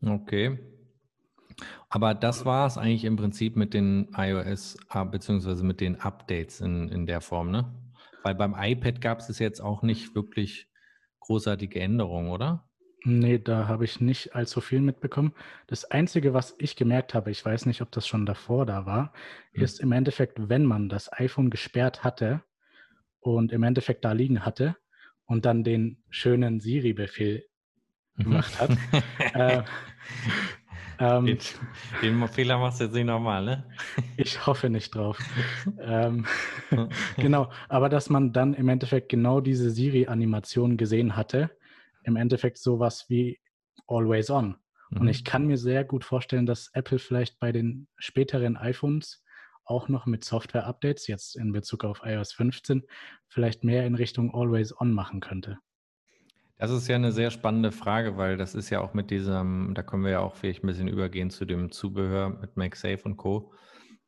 Okay. 0.04 0.60
Aber 1.90 2.14
das 2.14 2.46
war 2.46 2.66
es 2.66 2.78
eigentlich 2.78 3.06
im 3.06 3.18
Prinzip 3.18 3.56
mit 3.56 3.74
den 3.74 4.10
iOS, 4.16 4.78
äh, 4.90 5.06
beziehungsweise 5.06 5.64
mit 5.64 5.80
den 5.80 6.00
Updates 6.02 6.60
in, 6.60 6.90
in 6.90 7.06
der 7.06 7.22
Form, 7.22 7.52
ne? 7.52 7.74
Weil 8.24 8.36
beim 8.36 8.56
iPad 8.58 9.02
gab 9.02 9.20
es 9.20 9.40
jetzt 9.40 9.62
auch 9.62 9.82
nicht 9.82 10.16
wirklich 10.16 10.71
großartige 11.22 11.80
Änderungen, 11.80 12.30
oder? 12.30 12.68
Nee, 13.04 13.40
da 13.40 13.68
habe 13.68 13.86
ich 13.86 14.00
nicht 14.00 14.36
allzu 14.36 14.62
viel 14.62 14.80
mitbekommen. 14.80 15.34
Das 15.66 15.86
Einzige, 15.86 16.36
was 16.36 16.56
ich 16.60 16.76
gemerkt 16.76 17.16
habe, 17.16 17.32
ich 17.32 17.44
weiß 17.44 17.66
nicht, 17.66 17.82
ob 17.82 17.92
das 17.92 18.08
schon 18.08 18.28
davor 18.28 18.66
da 18.66 18.86
war, 18.86 19.14
hm. 19.54 19.64
ist 19.64 19.80
im 19.80 19.92
Endeffekt, 19.92 20.50
wenn 20.50 20.66
man 20.66 20.88
das 20.88 21.12
iPhone 21.12 21.50
gesperrt 21.50 22.04
hatte 22.04 22.44
und 23.20 23.52
im 23.52 23.64
Endeffekt 23.64 24.06
da 24.06 24.12
liegen 24.12 24.46
hatte 24.46 24.76
und 25.26 25.46
dann 25.46 25.64
den 25.64 26.04
schönen 26.10 26.60
Siri-Befehl 26.60 27.46
mhm. 28.16 28.24
gemacht 28.24 28.60
hat, 28.60 28.72
äh, 29.34 29.64
ähm, 31.02 31.26
den, 31.26 31.40
den, 32.02 32.28
Fehler 32.28 32.60
machst 32.60 32.80
du 32.80 32.84
jetzt 32.84 32.94
nicht 32.94 33.06
nochmal, 33.06 33.44
ne? 33.44 33.66
Ich 34.18 34.46
hoffe 34.46 34.70
nicht 34.70 34.94
drauf. 34.94 35.18
ähm, 35.82 36.28
genau, 37.18 37.50
aber 37.70 37.90
dass 37.90 38.12
man 38.12 38.34
dann 38.34 38.54
im 38.54 38.70
Endeffekt 38.70 39.10
genau 39.10 39.42
diese 39.42 39.72
Siri-Animation 39.72 40.78
gesehen 40.78 41.16
hatte, 41.16 41.50
im 42.04 42.16
Endeffekt 42.18 42.60
sowas 42.60 43.06
wie 43.10 43.40
Always 43.88 44.30
On. 44.30 44.58
Mhm. 44.92 45.02
Und 45.02 45.08
ich 45.08 45.26
kann 45.26 45.48
mir 45.48 45.58
sehr 45.58 45.84
gut 45.84 46.06
vorstellen, 46.06 46.46
dass 46.46 46.70
Apple 46.74 47.00
vielleicht 47.00 47.40
bei 47.40 47.52
den 47.52 47.88
späteren 47.98 48.56
iPhones 48.56 49.24
auch 49.66 49.88
noch 49.88 50.06
mit 50.06 50.24
Software-Updates, 50.24 51.08
jetzt 51.08 51.36
in 51.36 51.52
Bezug 51.52 51.84
auf 51.84 52.02
iOS 52.04 52.34
15, 52.34 52.84
vielleicht 53.28 53.64
mehr 53.64 53.88
in 53.88 53.96
Richtung 53.96 54.36
Always 54.36 54.80
On 54.80 54.94
machen 54.94 55.20
könnte. 55.20 55.58
Das 56.62 56.70
ist 56.70 56.88
ja 56.88 56.96
eine 56.96 57.12
sehr 57.12 57.32
spannende 57.32 57.72
Frage, 57.72 58.18
weil 58.18 58.38
das 58.38 58.54
ist 58.54 58.70
ja 58.70 58.82
auch 58.82 58.94
mit 58.94 59.10
diesem, 59.10 59.74
da 59.74 59.82
können 59.82 60.04
wir 60.04 60.12
ja 60.12 60.20
auch 60.20 60.36
vielleicht 60.36 60.64
ein 60.64 60.68
bisschen 60.68 60.88
übergehen 60.88 61.32
zu 61.32 61.44
dem 61.46 61.72
Zubehör 61.72 62.30
mit 62.30 62.56
MagSafe 62.56 63.02
und 63.06 63.18
Co. 63.18 63.52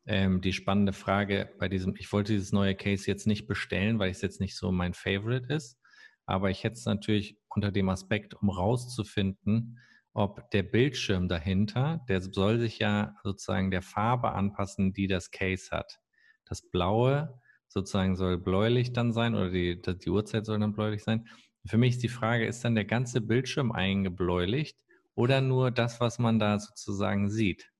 Ähm, 0.05 0.39
die 0.39 0.53
spannende 0.53 0.93
Frage 0.93 1.49
bei 1.57 1.67
diesem, 1.67 1.95
ich 1.97 2.13
wollte 2.13 2.33
dieses 2.33 2.51
neue 2.51 2.75
Case 2.75 3.07
jetzt 3.07 3.25
nicht 3.25 3.47
bestellen, 3.47 3.97
weil 3.97 4.11
es 4.11 4.21
jetzt 4.21 4.39
nicht 4.39 4.55
so 4.55 4.71
mein 4.71 4.93
Favorite 4.93 5.51
ist, 5.51 5.79
aber 6.27 6.51
ich 6.51 6.63
hätte 6.63 6.75
es 6.75 6.85
natürlich 6.85 7.39
unter 7.49 7.71
dem 7.71 7.89
Aspekt, 7.89 8.35
um 8.35 8.51
rauszufinden, 8.51 9.79
ob 10.13 10.51
der 10.51 10.61
Bildschirm 10.61 11.27
dahinter, 11.29 12.05
der 12.07 12.21
soll 12.21 12.59
sich 12.59 12.77
ja 12.77 13.15
sozusagen 13.23 13.71
der 13.71 13.81
Farbe 13.81 14.31
anpassen, 14.33 14.93
die 14.93 15.07
das 15.07 15.31
Case 15.31 15.71
hat. 15.71 15.97
Das 16.45 16.69
Blaue 16.69 17.41
sozusagen 17.67 18.15
soll 18.15 18.37
bläulich 18.37 18.93
dann 18.93 19.11
sein 19.11 19.33
oder 19.33 19.49
die, 19.49 19.81
die 19.81 20.09
Uhrzeit 20.11 20.45
soll 20.45 20.59
dann 20.59 20.73
bläulich 20.73 21.03
sein. 21.03 21.27
Für 21.65 21.77
mich 21.77 21.95
ist 21.95 22.03
die 22.03 22.09
Frage, 22.09 22.45
ist 22.45 22.63
dann 22.63 22.75
der 22.75 22.85
ganze 22.85 23.21
Bildschirm 23.21 23.71
eingebläulicht 23.71 24.77
oder 25.15 25.41
nur 25.41 25.71
das, 25.71 25.99
was 25.99 26.19
man 26.19 26.39
da 26.39 26.59
sozusagen 26.59 27.29
sieht? 27.29 27.71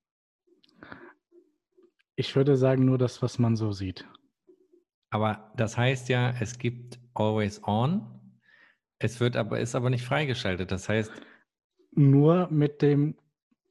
Ich 2.16 2.34
würde 2.36 2.56
sagen, 2.56 2.84
nur 2.84 2.98
das, 2.98 3.22
was 3.22 3.38
man 3.38 3.56
so 3.56 3.72
sieht. 3.72 4.06
Aber 5.10 5.52
das 5.56 5.76
heißt 5.76 6.08
ja, 6.08 6.34
es 6.40 6.58
gibt 6.58 6.98
Always 7.14 7.62
On. 7.64 8.20
Es 8.98 9.20
wird 9.20 9.36
aber, 9.36 9.60
ist 9.60 9.74
aber 9.74 9.90
nicht 9.90 10.04
freigeschaltet. 10.04 10.70
Das 10.70 10.88
heißt. 10.88 11.12
Nur 11.92 12.48
mit 12.50 12.82
dem, 12.82 13.16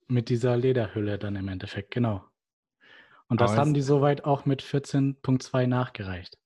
mit 0.07 0.29
dieser 0.29 0.55
Lederhülle 0.57 1.17
dann 1.17 1.35
im 1.35 1.47
Endeffekt, 1.47 1.91
genau. 1.91 2.23
Und 3.27 3.41
das 3.41 3.57
haben 3.57 3.73
die 3.73 3.81
soweit 3.81 4.25
auch 4.25 4.45
mit 4.45 4.61
14.2 4.61 5.65
nachgereicht. 5.67 6.37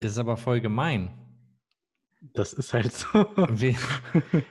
Ist 0.00 0.18
aber 0.18 0.36
voll 0.36 0.60
gemein. 0.60 1.27
Das 2.20 2.52
ist 2.52 2.74
halt 2.74 2.92
so. 2.92 3.26
Wie, 3.50 3.76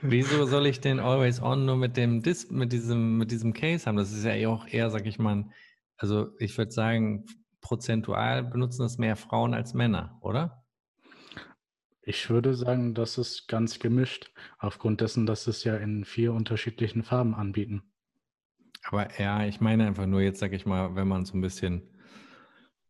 wieso 0.02 0.46
soll 0.46 0.68
ich 0.68 0.80
den 0.80 1.00
Always 1.00 1.42
On 1.42 1.66
nur 1.66 1.76
mit 1.76 1.98
dem 1.98 2.22
Dis 2.22 2.50
mit 2.50 2.72
diesem, 2.72 3.18
mit 3.18 3.32
diesem 3.32 3.54
Case 3.54 3.86
haben? 3.86 3.98
Das 3.98 4.14
ist 4.14 4.24
ja 4.24 4.34
eh 4.34 4.48
auch 4.48 4.68
eher, 4.68 4.90
sag 4.90 5.06
ich 5.06 5.20
mal, 5.20 5.50
also 5.98 6.30
ich 6.40 6.58
würde 6.58 6.72
sagen, 6.72 7.26
prozentual 7.62 8.44
benutzen 8.44 8.84
das 8.84 8.98
mehr 8.98 9.16
Frauen 9.16 9.54
als 9.54 9.74
Männer, 9.74 10.18
oder? 10.22 10.64
Ich 12.02 12.30
würde 12.30 12.54
sagen, 12.54 12.94
das 12.94 13.18
ist 13.18 13.50
ganz 13.50 13.80
gemischt, 13.80 14.32
aufgrund 14.60 15.02
dessen, 15.02 15.26
dass 15.26 15.48
es 15.48 15.66
ja 15.66 15.76
in 15.76 16.06
vier 16.06 16.32
unterschiedlichen 16.32 17.04
Farben 17.04 17.36
anbieten. 17.36 17.84
Aber 18.84 19.20
ja, 19.20 19.46
ich 19.46 19.60
meine 19.60 19.86
einfach 19.86 20.06
nur 20.06 20.22
jetzt, 20.22 20.40
sag 20.40 20.54
ich 20.54 20.66
mal, 20.66 20.96
wenn 20.96 21.10
man 21.10 21.26
so 21.26 21.38
ein 21.38 21.42
bisschen, 21.42 21.94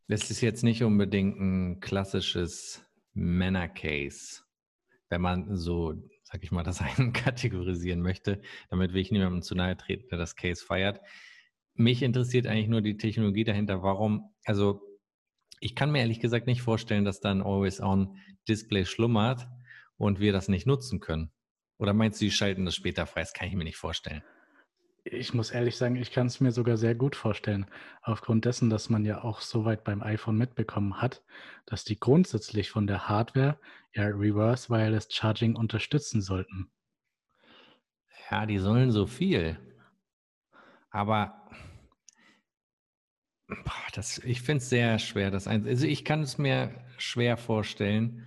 das 0.06 0.30
ist 0.30 0.40
jetzt 0.40 0.62
nicht 0.62 0.84
unbedingt 0.84 1.40
ein 1.40 1.80
klassisches 1.80 2.84
Männer-Case, 3.14 4.42
wenn 5.08 5.20
man 5.20 5.56
so, 5.56 5.94
sag 6.22 6.42
ich 6.42 6.50
mal, 6.50 6.62
das 6.62 6.80
einen 6.98 7.12
kategorisieren 7.12 8.00
möchte. 8.00 8.40
Damit 8.70 8.92
will 8.92 9.00
ich 9.00 9.10
niemandem 9.10 9.42
zu 9.42 9.54
nahe 9.54 9.76
treten, 9.76 10.08
der 10.10 10.18
das 10.18 10.36
Case 10.36 10.64
feiert. 10.64 11.00
Mich 11.74 12.02
interessiert 12.02 12.46
eigentlich 12.46 12.68
nur 12.68 12.82
die 12.82 12.96
Technologie 12.96 13.44
dahinter. 13.44 13.82
Warum, 13.82 14.34
also 14.44 14.82
ich 15.60 15.74
kann 15.74 15.90
mir 15.90 16.00
ehrlich 16.00 16.20
gesagt 16.20 16.46
nicht 16.46 16.62
vorstellen, 16.62 17.04
dass 17.04 17.20
da 17.20 17.30
ein 17.30 17.42
Always-On-Display 17.42 18.84
schlummert 18.84 19.46
und 19.96 20.20
wir 20.20 20.32
das 20.32 20.48
nicht 20.48 20.66
nutzen 20.66 21.00
können. 21.00 21.30
Oder 21.78 21.92
meinst 21.92 22.20
du, 22.20 22.24
die 22.24 22.30
schalten 22.30 22.64
das 22.64 22.74
später 22.74 23.06
frei? 23.06 23.20
Das 23.20 23.32
kann 23.32 23.48
ich 23.48 23.54
mir 23.54 23.64
nicht 23.64 23.76
vorstellen. 23.76 24.22
Ich 25.10 25.32
muss 25.32 25.50
ehrlich 25.50 25.76
sagen, 25.76 25.96
ich 25.96 26.12
kann 26.12 26.26
es 26.26 26.40
mir 26.40 26.52
sogar 26.52 26.76
sehr 26.76 26.94
gut 26.94 27.16
vorstellen. 27.16 27.66
Aufgrund 28.02 28.44
dessen, 28.44 28.68
dass 28.68 28.90
man 28.90 29.04
ja 29.04 29.22
auch 29.22 29.40
so 29.40 29.64
weit 29.64 29.84
beim 29.84 30.02
iPhone 30.02 30.36
mitbekommen 30.36 31.00
hat, 31.00 31.22
dass 31.66 31.84
die 31.84 31.98
grundsätzlich 31.98 32.70
von 32.70 32.86
der 32.86 33.08
Hardware 33.08 33.58
ja 33.94 34.04
Reverse 34.04 34.68
Wireless 34.68 35.08
Charging 35.10 35.56
unterstützen 35.56 36.20
sollten. 36.20 36.70
Ja, 38.30 38.44
die 38.44 38.58
sollen 38.58 38.90
so 38.90 39.06
viel. 39.06 39.58
Aber 40.90 41.48
das, 43.94 44.18
ich 44.18 44.42
finde 44.42 44.62
es 44.62 44.68
sehr 44.68 44.98
schwer. 44.98 45.30
Das 45.30 45.48
also 45.48 45.86
ich 45.86 46.04
kann 46.04 46.20
es 46.20 46.36
mir 46.38 46.84
schwer 46.98 47.36
vorstellen, 47.36 48.26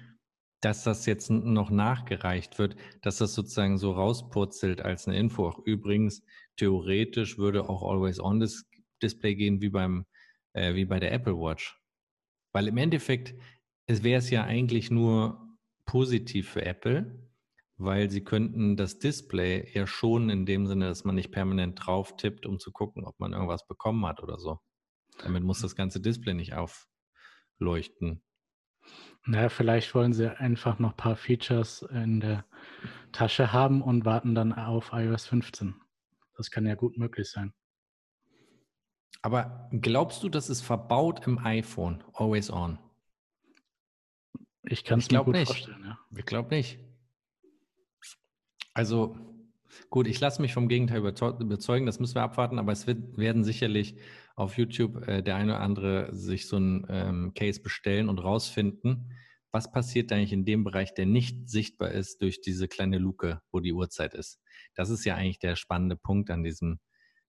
dass 0.62 0.84
das 0.84 1.06
jetzt 1.06 1.30
noch 1.30 1.70
nachgereicht 1.72 2.60
wird, 2.60 2.76
dass 3.02 3.18
das 3.18 3.34
sozusagen 3.34 3.78
so 3.78 3.92
rauspurzelt 3.94 4.82
als 4.82 5.08
eine 5.08 5.18
Info. 5.18 5.48
Auch 5.48 5.60
übrigens, 5.66 6.24
theoretisch 6.56 7.38
würde 7.38 7.68
auch 7.68 7.84
Always 7.84 8.20
On 8.20 8.40
das 8.40 8.66
Display 9.02 9.36
gehen 9.36 9.62
wie 9.62 9.70
beim 9.70 10.06
äh, 10.54 10.76
wie 10.76 10.86
bei 10.86 11.00
der 11.00 11.12
Apple 11.12 11.36
Watch. 11.36 11.80
Weil 12.54 12.68
im 12.68 12.78
Endeffekt 12.78 13.34
es 13.88 14.04
wäre 14.04 14.20
es 14.20 14.30
ja 14.30 14.44
eigentlich 14.44 14.92
nur 14.92 15.58
positiv 15.86 16.50
für 16.50 16.66
Apple, 16.66 17.30
weil 17.78 18.10
sie 18.10 18.24
könnten 18.24 18.78
das 18.78 19.00
Display 19.00 19.70
ja 19.74 19.88
schonen 19.88 20.30
in 20.30 20.46
dem 20.46 20.68
Sinne, 20.68 20.88
dass 20.88 21.04
man 21.04 21.16
nicht 21.16 21.32
permanent 21.32 21.86
drauf 21.86 22.16
tippt, 22.16 22.46
um 22.46 22.60
zu 22.60 22.72
gucken, 22.72 23.04
ob 23.06 23.20
man 23.20 23.34
irgendwas 23.34 23.68
bekommen 23.68 24.06
hat 24.06 24.22
oder 24.24 24.40
so. 24.40 24.60
Damit 25.24 25.44
muss 25.44 25.62
das 25.62 25.76
ganze 25.76 26.00
Display 26.00 26.34
nicht 26.34 26.54
aufleuchten. 26.54 28.24
Naja, 29.26 29.50
vielleicht 29.50 29.94
wollen 29.94 30.14
sie 30.14 30.36
einfach 30.36 30.80
noch 30.80 30.92
ein 30.92 30.98
paar 30.98 31.16
Features 31.16 31.84
in 31.84 32.20
der 32.20 32.46
Tasche 33.12 33.54
haben 33.54 33.82
und 33.82 34.06
warten 34.06 34.34
dann 34.34 34.54
auf 34.54 34.92
iOS 34.94 35.28
15. 35.28 35.76
Das 36.36 36.50
kann 36.50 36.66
ja 36.66 36.76
gut 36.76 36.98
möglich 36.98 37.30
sein. 37.30 37.54
Aber 39.22 39.70
glaubst 39.72 40.24
du, 40.24 40.30
das 40.30 40.50
ist 40.50 40.62
verbaut 40.62 41.28
im 41.28 41.38
iPhone, 41.38 42.04
Always 42.14 42.52
On? 42.52 42.80
Ich 44.64 44.84
kann 44.84 45.00
es 45.00 45.12
mir 45.12 45.24
gut 45.24 45.36
nicht. 45.36 45.48
vorstellen, 45.48 45.84
ja. 45.84 46.00
Ich 46.16 46.26
glaube 46.26 46.56
nicht. 46.56 46.80
Also, 48.74 49.18
gut, 49.90 50.08
ich 50.08 50.20
lasse 50.20 50.42
mich 50.42 50.54
vom 50.54 50.68
Gegenteil 50.68 51.00
überzeugen, 51.00 51.86
das 51.86 52.00
müssen 52.00 52.16
wir 52.16 52.24
abwarten, 52.24 52.58
aber 52.58 52.72
es 52.72 52.88
wird, 52.88 53.18
werden 53.18 53.44
sicherlich 53.44 53.96
auf 54.36 54.58
YouTube 54.58 55.08
äh, 55.08 55.22
der 55.22 55.36
eine 55.36 55.54
oder 55.54 55.62
andere 55.62 56.16
sich 56.16 56.48
so 56.48 56.58
ein 56.58 56.86
ähm, 56.90 57.34
Case 57.34 57.62
bestellen 57.62 58.10
und 58.10 58.20
rausfinden, 58.20 59.14
was 59.52 59.72
passiert 59.72 60.12
eigentlich 60.12 60.34
in 60.34 60.46
dem 60.46 60.64
Bereich, 60.64 60.94
der 60.94 61.06
nicht 61.06 61.50
sichtbar 61.50 61.92
ist 61.92 62.22
durch 62.22 62.42
diese 62.42 62.68
kleine 62.68 62.98
Luke, 62.98 63.42
wo 63.52 63.60
die 63.60 63.74
Uhrzeit 63.74 64.14
ist. 64.14 64.40
Das 64.76 64.90
ist 64.90 65.04
ja 65.06 65.16
eigentlich 65.16 65.40
der 65.40 65.56
spannende 65.56 65.98
Punkt 65.98 66.30
an 66.30 66.44
diesem, 66.44 66.80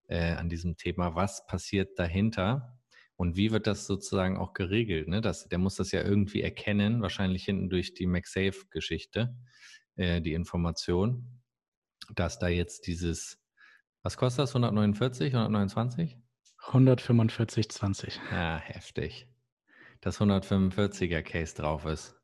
äh, 0.09 0.32
an 0.35 0.49
diesem 0.49 0.76
Thema. 0.76 1.16
Was 1.16 1.47
passiert 1.47 1.99
dahinter? 1.99 2.78
Und 3.16 3.37
wie 3.37 3.50
wird 3.50 3.66
das 3.66 3.87
sozusagen 3.87 4.37
auch 4.37 4.52
geregelt? 4.52 5.09
Ne? 5.09 5.21
Das, 5.21 5.49
der 5.49 5.59
muss 5.59 5.76
das 5.76 5.92
ja 5.92 6.02
irgendwie 6.02 6.42
erkennen, 6.42 7.02
wahrscheinlich 7.02 7.44
hinten 7.44 7.68
durch 7.68 7.94
die 7.94 8.06
MagSafe-Geschichte, 8.06 9.37
äh, 9.97 10.21
die 10.21 10.35
Information, 10.35 11.42
dass 12.14 12.38
da 12.38 12.49
jetzt 12.49 12.87
dieses, 12.87 13.38
was 14.02 14.16
kostet 14.16 14.44
das, 14.44 14.50
149, 14.50 15.35
129? 15.35 16.21
145,20. 16.71 18.19
Ja, 18.31 18.59
heftig. 18.59 19.28
Das 20.00 20.21
145er 20.21 21.23
Case 21.23 21.54
drauf 21.54 21.85
ist. 21.87 22.16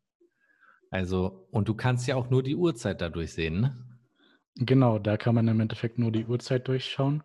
Also, 0.91 1.47
und 1.51 1.69
du 1.69 1.75
kannst 1.75 2.07
ja 2.07 2.17
auch 2.17 2.31
nur 2.31 2.43
die 2.43 2.57
Uhrzeit 2.57 3.01
dadurch 3.01 3.33
sehen, 3.33 3.61
ne? 3.61 3.85
Genau, 4.57 4.99
da 4.99 5.17
kann 5.17 5.35
man 5.35 5.47
im 5.47 5.61
Endeffekt 5.61 5.99
nur 5.99 6.11
die 6.11 6.27
Uhrzeit 6.27 6.67
durchschauen. 6.67 7.23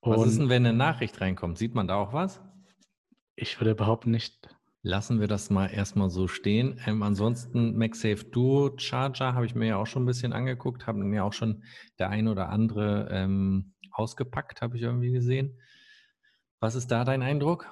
Und 0.00 0.16
was 0.16 0.26
ist 0.28 0.38
denn, 0.38 0.48
wenn 0.48 0.64
eine 0.64 0.76
Nachricht 0.76 1.20
reinkommt? 1.20 1.58
Sieht 1.58 1.74
man 1.74 1.86
da 1.86 1.96
auch 1.96 2.12
was? 2.14 2.40
Ich 3.36 3.60
würde 3.60 3.74
behaupten 3.74 4.10
nicht. 4.10 4.48
Lassen 4.82 5.20
wir 5.20 5.28
das 5.28 5.50
mal 5.50 5.66
erstmal 5.66 6.08
so 6.08 6.26
stehen. 6.26 6.80
Ähm, 6.86 7.02
ansonsten 7.02 7.76
MagSafe 7.76 8.24
Duo 8.24 8.74
Charger 8.78 9.34
habe 9.34 9.44
ich 9.44 9.54
mir 9.54 9.66
ja 9.66 9.76
auch 9.76 9.86
schon 9.86 10.04
ein 10.04 10.06
bisschen 10.06 10.32
angeguckt, 10.32 10.86
haben 10.86 11.00
mir 11.00 11.24
auch 11.24 11.34
schon 11.34 11.64
der 11.98 12.08
ein 12.08 12.28
oder 12.28 12.48
andere 12.48 13.08
ähm, 13.10 13.74
ausgepackt, 13.90 14.62
habe 14.62 14.78
ich 14.78 14.82
irgendwie 14.82 15.12
gesehen. 15.12 15.60
Was 16.60 16.74
ist 16.74 16.90
da 16.90 17.04
dein 17.04 17.22
Eindruck? 17.22 17.66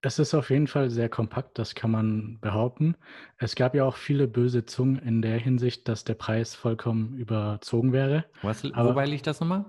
Es 0.00 0.18
ist 0.18 0.34
auf 0.34 0.50
jeden 0.50 0.66
Fall 0.66 0.90
sehr 0.90 1.08
kompakt, 1.08 1.58
das 1.58 1.76
kann 1.76 1.90
man 1.92 2.40
behaupten. 2.40 2.96
Es 3.36 3.54
gab 3.54 3.74
ja 3.74 3.84
auch 3.84 3.96
viele 3.96 4.26
böse 4.26 4.64
Zungen 4.64 4.96
in 4.96 5.22
der 5.22 5.38
Hinsicht, 5.38 5.86
dass 5.86 6.02
der 6.02 6.14
Preis 6.14 6.56
vollkommen 6.56 7.14
überzogen 7.14 7.92
wäre. 7.92 8.24
Was, 8.42 8.64
wobei 8.64 9.06
liegt 9.06 9.28
das 9.28 9.38
nochmal? 9.38 9.64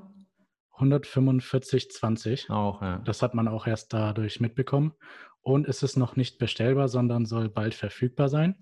145,20. 0.79 2.49
Auch, 2.49 2.81
ja. 2.81 2.97
Das 2.99 3.21
hat 3.21 3.35
man 3.35 3.47
auch 3.47 3.67
erst 3.67 3.93
dadurch 3.93 4.39
mitbekommen. 4.39 4.93
Und 5.41 5.67
es 5.67 5.83
ist 5.83 5.97
noch 5.97 6.15
nicht 6.15 6.39
bestellbar, 6.39 6.87
sondern 6.87 7.25
soll 7.25 7.49
bald 7.49 7.75
verfügbar 7.75 8.29
sein. 8.29 8.55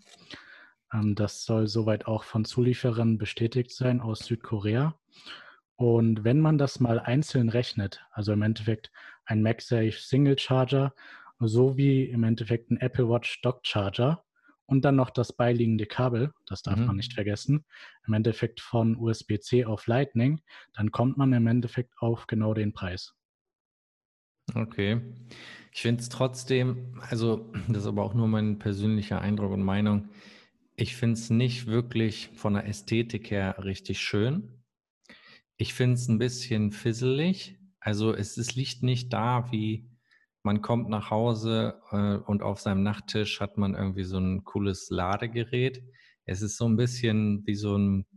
Ähm, 0.91 1.15
das 1.15 1.45
soll 1.45 1.67
soweit 1.67 2.05
auch 2.05 2.23
von 2.23 2.43
Zulieferern 2.43 3.17
bestätigt 3.17 3.71
sein 3.71 4.01
aus 4.01 4.25
Südkorea. 4.25 4.99
Und 5.81 6.23
wenn 6.23 6.39
man 6.39 6.59
das 6.59 6.79
mal 6.79 6.99
einzeln 6.99 7.49
rechnet, 7.49 8.05
also 8.11 8.33
im 8.33 8.43
Endeffekt 8.43 8.91
ein 9.25 9.41
MagSafe 9.41 9.93
Single 9.93 10.37
Charger 10.37 10.93
sowie 11.39 12.03
im 12.03 12.23
Endeffekt 12.23 12.69
ein 12.69 12.77
Apple 12.77 13.09
Watch 13.09 13.41
Dock 13.41 13.61
Charger 13.63 14.23
und 14.67 14.85
dann 14.85 14.95
noch 14.95 15.09
das 15.09 15.33
beiliegende 15.33 15.87
Kabel, 15.87 16.33
das 16.45 16.61
darf 16.61 16.77
mhm. 16.77 16.85
man 16.85 16.95
nicht 16.97 17.13
vergessen, 17.13 17.65
im 18.05 18.13
Endeffekt 18.13 18.61
von 18.61 18.95
USB-C 18.95 19.65
auf 19.65 19.87
Lightning, 19.87 20.41
dann 20.73 20.91
kommt 20.91 21.17
man 21.17 21.33
im 21.33 21.47
Endeffekt 21.47 21.97
auf 21.97 22.27
genau 22.27 22.53
den 22.53 22.73
Preis. 22.73 23.15
Okay. 24.53 25.01
Ich 25.73 25.81
finde 25.81 26.03
es 26.03 26.09
trotzdem, 26.09 27.01
also 27.09 27.51
das 27.69 27.77
ist 27.77 27.87
aber 27.87 28.03
auch 28.03 28.13
nur 28.13 28.27
mein 28.27 28.59
persönlicher 28.59 29.19
Eindruck 29.19 29.51
und 29.51 29.63
Meinung, 29.63 30.09
ich 30.75 30.95
finde 30.95 31.15
es 31.15 31.31
nicht 31.31 31.65
wirklich 31.65 32.29
von 32.35 32.53
der 32.53 32.67
Ästhetik 32.67 33.31
her 33.31 33.55
richtig 33.63 33.99
schön. 33.99 34.60
Ich 35.61 35.75
finde 35.75 35.93
es 35.93 36.07
ein 36.07 36.17
bisschen 36.17 36.71
fisselig. 36.71 37.55
Also 37.79 38.15
es, 38.15 38.35
es 38.37 38.55
liegt 38.55 38.81
nicht 38.81 39.13
da, 39.13 39.51
wie 39.51 39.87
man 40.41 40.63
kommt 40.63 40.89
nach 40.89 41.11
Hause 41.11 41.79
äh, 41.91 42.15
und 42.15 42.41
auf 42.41 42.59
seinem 42.59 42.81
Nachttisch 42.81 43.39
hat 43.39 43.59
man 43.59 43.75
irgendwie 43.75 44.05
so 44.05 44.17
ein 44.17 44.43
cooles 44.43 44.89
Ladegerät. 44.89 45.83
Es 46.25 46.41
ist 46.41 46.57
so 46.57 46.67
ein 46.67 46.77
bisschen 46.77 47.45
wie 47.45 47.53
so 47.53 47.77
ein 47.77 48.07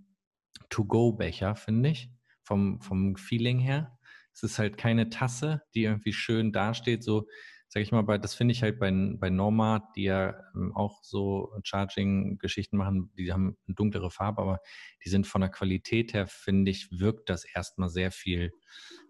To-Go-Becher, 0.71 1.55
finde 1.55 1.91
ich, 1.91 2.11
vom, 2.45 2.81
vom 2.81 3.15
Feeling 3.17 3.59
her. 3.59 3.99
Es 4.33 4.43
ist 4.43 4.59
halt 4.59 4.79
keine 4.79 5.11
Tasse, 5.11 5.61
die 5.75 5.85
irgendwie 5.85 6.15
schön 6.15 6.51
dasteht, 6.51 7.05
so 7.05 7.27
sag 7.75 7.83
ich 7.83 7.91
mal, 7.91 8.03
bei, 8.03 8.19
das 8.19 8.37
finde 8.37 8.53
ich 8.53 8.63
halt 8.63 8.79
bei, 8.79 8.93
bei 9.19 9.31
Normat, 9.31 9.97
die 9.97 10.05
ja 10.05 10.37
ähm, 10.55 10.71
auch 10.77 11.03
so 11.03 11.51
Charging-Geschichten 11.65 12.77
machen, 12.77 13.11
die 13.19 13.33
haben 13.33 13.57
eine 13.67 13.75
dunklere 13.75 14.13
Farbe, 14.13 14.43
aber 14.43 14.61
die 15.05 15.09
sind 15.09 15.27
von 15.27 15.41
der 15.41 15.51
Qualität 15.51 16.15
her, 16.15 16.29
finde 16.29 16.71
ich, 16.71 16.89
wirkt 16.93 17.29
das 17.29 17.45
erstmal 17.45 17.89
sehr 17.89 18.13
viel, 18.13 18.53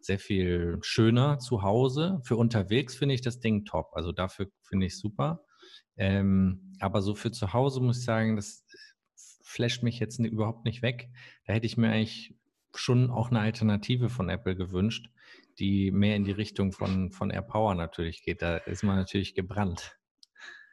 sehr 0.00 0.18
viel 0.18 0.78
schöner 0.80 1.38
zu 1.40 1.60
Hause. 1.60 2.22
Für 2.24 2.38
unterwegs 2.38 2.96
finde 2.96 3.14
ich 3.14 3.20
das 3.20 3.38
Ding 3.38 3.66
top. 3.66 3.90
Also 3.92 4.12
dafür 4.12 4.46
finde 4.62 4.86
ich 4.86 4.98
super. 4.98 5.44
Ähm, 5.98 6.74
aber 6.80 7.02
so 7.02 7.14
für 7.14 7.32
zu 7.32 7.52
Hause 7.52 7.82
muss 7.82 7.98
ich 7.98 8.06
sagen, 8.06 8.34
das 8.34 8.64
flasht 9.42 9.82
mich 9.82 9.98
jetzt 9.98 10.18
überhaupt 10.20 10.64
nicht 10.64 10.80
weg. 10.80 11.10
Da 11.46 11.52
hätte 11.52 11.66
ich 11.66 11.76
mir 11.76 11.90
eigentlich 11.90 12.34
schon 12.74 13.10
auch 13.10 13.28
eine 13.28 13.40
Alternative 13.40 14.08
von 14.08 14.30
Apple 14.30 14.56
gewünscht, 14.56 15.10
die 15.58 15.90
mehr 15.90 16.16
in 16.16 16.24
die 16.24 16.32
Richtung 16.32 16.72
von, 16.72 17.10
von 17.10 17.30
AirPower 17.30 17.74
natürlich 17.74 18.22
geht. 18.22 18.42
Da 18.42 18.56
ist 18.56 18.82
man 18.82 18.96
natürlich 18.96 19.34
gebrannt. 19.34 19.96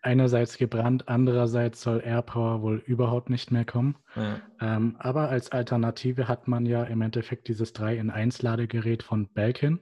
Einerseits 0.03 0.57
gebrannt, 0.57 1.07
andererseits 1.07 1.81
soll 1.81 2.01
AirPower 2.03 2.63
wohl 2.63 2.77
überhaupt 2.77 3.29
nicht 3.29 3.51
mehr 3.51 3.65
kommen. 3.65 3.97
Ja. 4.15 4.41
Ähm, 4.59 4.95
aber 4.97 5.29
als 5.29 5.51
Alternative 5.51 6.27
hat 6.27 6.47
man 6.47 6.65
ja 6.65 6.83
im 6.83 7.01
Endeffekt 7.01 7.47
dieses 7.47 7.73
3 7.73 7.97
in 7.97 8.09
1 8.09 8.41
Ladegerät 8.41 9.03
von 9.03 9.31
Belkin, 9.31 9.79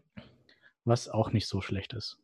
was 0.84 1.08
auch 1.08 1.32
nicht 1.32 1.48
so 1.48 1.62
schlecht 1.62 1.94
ist. 1.94 2.18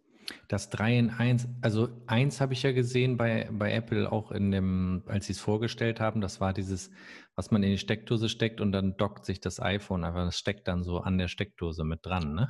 Das 0.47 0.69
3 0.71 0.97
in 0.97 1.09
1, 1.09 1.47
also 1.61 1.87
1 2.07 2.41
habe 2.41 2.53
ich 2.53 2.63
ja 2.63 2.71
gesehen 2.73 3.15
bei, 3.15 3.47
bei 3.51 3.71
Apple 3.71 4.11
auch 4.11 4.31
in 4.31 4.51
dem, 4.51 5.03
als 5.07 5.27
sie 5.27 5.33
es 5.33 5.39
vorgestellt 5.39 5.99
haben, 5.99 6.19
das 6.19 6.41
war 6.41 6.51
dieses, 6.51 6.91
was 7.35 7.51
man 7.51 7.63
in 7.63 7.71
die 7.71 7.77
Steckdose 7.77 8.27
steckt 8.27 8.59
und 8.59 8.71
dann 8.71 8.97
dockt 8.97 9.25
sich 9.25 9.39
das 9.39 9.61
iPhone 9.61 10.03
einfach, 10.03 10.25
das 10.25 10.37
steckt 10.37 10.67
dann 10.67 10.83
so 10.83 10.99
an 10.99 11.17
der 11.17 11.27
Steckdose 11.27 11.83
mit 11.83 12.05
dran, 12.05 12.33
ne? 12.33 12.49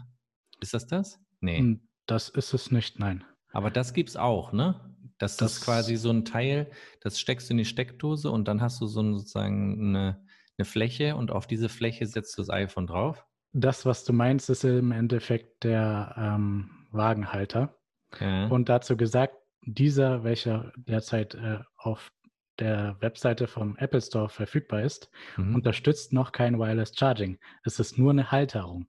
Ist 0.61 0.73
das 0.73 0.87
das? 0.87 1.19
Nee. 1.39 1.59
Hm, 1.59 1.87
das 2.05 2.29
ist 2.29 2.53
es 2.53 2.71
nicht, 2.71 2.99
nein. 2.99 3.23
Aber 3.51 3.71
das 3.71 3.93
gibt 3.93 4.09
es 4.09 4.17
auch, 4.17 4.51
ne? 4.51 4.79
Das, 5.17 5.37
das 5.37 5.53
ist 5.53 5.61
quasi 5.61 5.95
so 5.95 6.09
ein 6.09 6.25
Teil, 6.25 6.69
das 6.99 7.19
steckst 7.19 7.49
du 7.49 7.53
in 7.53 7.57
die 7.57 7.65
Steckdose 7.65 8.29
und 8.29 8.47
dann 8.47 8.61
hast 8.61 8.81
du 8.81 8.87
so 8.87 9.01
sozusagen 9.13 9.95
eine, 9.95 10.21
eine 10.57 10.65
Fläche 10.65 11.15
und 11.15 11.31
auf 11.31 11.47
diese 11.47 11.69
Fläche 11.69 12.05
setzt 12.05 12.37
du 12.37 12.41
das 12.41 12.49
iPhone 12.49 12.87
drauf. 12.87 13.25
Das, 13.53 13.85
was 13.85 14.03
du 14.03 14.11
meinst, 14.11 14.49
ist 14.49 14.65
im 14.65 14.91
Endeffekt 14.91 15.63
der 15.63 16.13
ähm, 16.17 16.69
Wagenhalter. 16.91 17.77
Ja. 18.19 18.47
Und 18.47 18.67
dazu 18.67 18.97
gesagt, 18.97 19.35
dieser, 19.61 20.25
welcher 20.25 20.73
derzeit 20.75 21.35
äh, 21.35 21.59
auf 21.77 22.11
der 22.59 22.97
Webseite 22.99 23.47
vom 23.47 23.77
Apple 23.77 24.01
Store 24.01 24.29
verfügbar 24.29 24.81
ist, 24.81 25.09
mhm. 25.37 25.55
unterstützt 25.55 26.13
noch 26.13 26.31
kein 26.31 26.59
Wireless 26.59 26.93
Charging. 26.95 27.37
Es 27.63 27.79
ist 27.79 27.97
nur 27.97 28.11
eine 28.11 28.31
Halterung. 28.31 28.87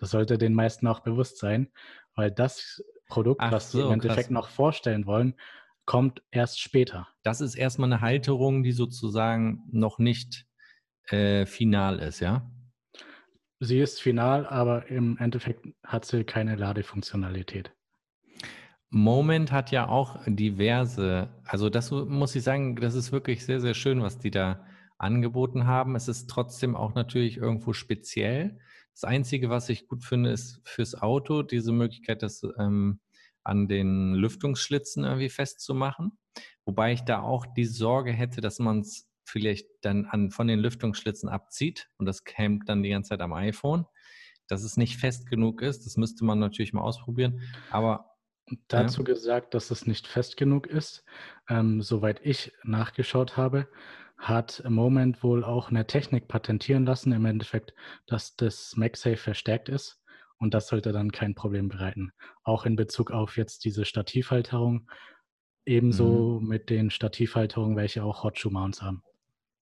Das 0.00 0.10
sollte 0.10 0.38
den 0.38 0.54
meisten 0.54 0.86
auch 0.86 1.00
bewusst 1.00 1.38
sein, 1.38 1.70
weil 2.14 2.30
das 2.30 2.82
Produkt, 3.08 3.40
Ach 3.42 3.52
was 3.52 3.70
so, 3.70 3.78
sie 3.78 3.84
im 3.84 3.92
Endeffekt 3.92 4.28
krass. 4.28 4.30
noch 4.30 4.48
vorstellen 4.48 5.06
wollen, 5.06 5.34
kommt 5.84 6.22
erst 6.30 6.60
später. 6.60 7.08
Das 7.22 7.40
ist 7.40 7.54
erstmal 7.54 7.92
eine 7.92 8.00
Halterung, 8.00 8.62
die 8.62 8.72
sozusagen 8.72 9.62
noch 9.70 9.98
nicht 9.98 10.46
äh, 11.08 11.46
final 11.46 11.98
ist, 11.98 12.20
ja? 12.20 12.50
Sie 13.60 13.78
ist 13.78 14.00
final, 14.00 14.46
aber 14.46 14.88
im 14.88 15.16
Endeffekt 15.18 15.66
hat 15.82 16.04
sie 16.04 16.24
keine 16.24 16.56
Ladefunktionalität. 16.56 17.72
Moment 18.90 19.52
hat 19.52 19.70
ja 19.70 19.88
auch 19.88 20.20
diverse, 20.26 21.28
also 21.44 21.68
das 21.68 21.90
muss 21.90 22.34
ich 22.36 22.42
sagen, 22.42 22.76
das 22.76 22.94
ist 22.94 23.10
wirklich 23.10 23.44
sehr, 23.44 23.60
sehr 23.60 23.74
schön, 23.74 24.02
was 24.02 24.18
die 24.18 24.30
da 24.30 24.66
angeboten 24.98 25.66
haben. 25.66 25.96
Es 25.96 26.08
ist 26.08 26.30
trotzdem 26.30 26.76
auch 26.76 26.94
natürlich 26.94 27.36
irgendwo 27.38 27.72
speziell. 27.72 28.58
Das 28.94 29.04
Einzige, 29.04 29.50
was 29.50 29.68
ich 29.68 29.88
gut 29.88 30.04
finde, 30.04 30.30
ist 30.30 30.60
fürs 30.64 30.94
Auto 30.94 31.42
diese 31.42 31.72
Möglichkeit, 31.72 32.22
das 32.22 32.42
ähm, 32.58 33.00
an 33.42 33.68
den 33.68 34.14
Lüftungsschlitzen 34.14 35.04
irgendwie 35.04 35.28
festzumachen. 35.28 36.18
Wobei 36.64 36.92
ich 36.92 37.02
da 37.02 37.20
auch 37.20 37.44
die 37.46 37.66
Sorge 37.66 38.12
hätte, 38.12 38.40
dass 38.40 38.58
man 38.58 38.80
es 38.80 39.08
vielleicht 39.26 39.66
dann 39.82 40.06
an, 40.06 40.30
von 40.30 40.46
den 40.46 40.60
Lüftungsschlitzen 40.60 41.28
abzieht 41.28 41.88
und 41.98 42.06
das 42.06 42.24
campt 42.24 42.68
dann 42.68 42.82
die 42.82 42.90
ganze 42.90 43.10
Zeit 43.10 43.20
am 43.20 43.32
iPhone. 43.32 43.86
Dass 44.46 44.62
es 44.62 44.76
nicht 44.76 44.98
fest 44.98 45.26
genug 45.26 45.62
ist, 45.62 45.86
das 45.86 45.96
müsste 45.96 46.24
man 46.24 46.38
natürlich 46.38 46.72
mal 46.72 46.82
ausprobieren. 46.82 47.40
Aber 47.70 48.14
Dazu 48.68 49.00
ja. 49.00 49.06
gesagt, 49.06 49.54
dass 49.54 49.70
es 49.70 49.86
nicht 49.86 50.06
fest 50.06 50.36
genug 50.36 50.66
ist. 50.66 51.04
Ähm, 51.48 51.80
soweit 51.80 52.20
ich 52.24 52.52
nachgeschaut 52.62 53.36
habe, 53.38 53.68
hat 54.16 54.62
Moment 54.68 55.22
wohl 55.22 55.44
auch 55.44 55.70
eine 55.70 55.86
Technik 55.86 56.28
patentieren 56.28 56.86
lassen, 56.86 57.12
im 57.12 57.24
Endeffekt, 57.24 57.74
dass 58.06 58.36
das 58.36 58.74
MagSafe 58.76 59.16
verstärkt 59.16 59.68
ist. 59.68 60.00
Und 60.38 60.54
das 60.54 60.68
sollte 60.68 60.92
dann 60.92 61.12
kein 61.12 61.34
Problem 61.34 61.68
bereiten. 61.68 62.12
Auch 62.42 62.66
in 62.66 62.76
Bezug 62.76 63.10
auf 63.10 63.36
jetzt 63.36 63.64
diese 63.64 63.84
Stativhalterung, 63.84 64.90
ebenso 65.64 66.40
mhm. 66.40 66.48
mit 66.48 66.70
den 66.70 66.90
Stativhalterungen, 66.90 67.76
welche 67.76 68.04
auch 68.04 68.24
Hot 68.24 68.38
Shoe 68.38 68.50
Mounts 68.50 68.82
haben. 68.82 69.02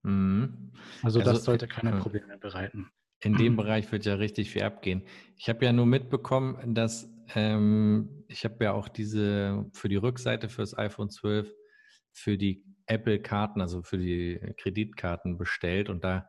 Mhm. 0.02 0.72
Also, 1.02 1.20
also, 1.20 1.32
das 1.32 1.44
sollte 1.44 1.68
keine 1.68 1.98
Probleme 1.98 2.38
bereiten. 2.38 2.90
In 3.20 3.36
dem 3.36 3.54
Bereich 3.54 3.90
wird 3.92 4.04
ja 4.04 4.14
richtig 4.14 4.50
viel 4.50 4.64
abgehen. 4.64 5.04
Ich 5.36 5.48
habe 5.48 5.64
ja 5.64 5.72
nur 5.72 5.86
mitbekommen, 5.86 6.74
dass 6.74 7.08
ähm, 7.34 8.24
ich 8.26 8.44
habe 8.44 8.64
ja 8.64 8.72
auch 8.72 8.88
diese 8.88 9.70
für 9.72 9.88
die 9.88 9.96
Rückseite 9.96 10.48
fürs 10.48 10.76
iPhone 10.76 11.08
12 11.08 11.52
für 12.10 12.36
die 12.36 12.64
Apple-Karten, 12.87 13.61
also 13.61 13.83
für 13.83 13.99
die 13.99 14.40
Kreditkarten 14.59 15.38
bestellt 15.38 15.88
und 15.88 16.05
da 16.05 16.29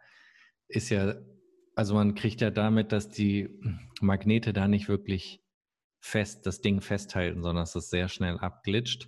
ist 0.68 0.90
ja, 0.90 1.16
also 1.76 1.94
man 1.94 2.16
kriegt 2.16 2.42
ja 2.42 2.50
damit, 2.50 2.92
dass 2.92 3.10
die 3.10 3.60
Magnete 4.02 4.54
da 4.54 4.68
nicht 4.68 4.90
wirklich 4.90 5.44
fest 6.00 6.46
das 6.46 6.62
Ding 6.62 6.82
festhalten, 6.82 7.42
sondern 7.42 7.64
dass 7.64 7.74
das 7.74 7.90
sehr 7.90 8.10
schnell 8.10 8.38
abglitscht. 8.38 9.08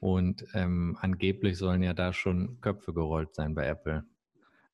Und 0.00 0.44
ähm, 0.52 0.98
angeblich 1.00 1.56
sollen 1.56 1.82
ja 1.82 1.94
da 1.94 2.12
schon 2.12 2.60
Köpfe 2.60 2.92
gerollt 2.92 3.34
sein 3.34 3.54
bei 3.54 3.66
Apple. 3.66 4.04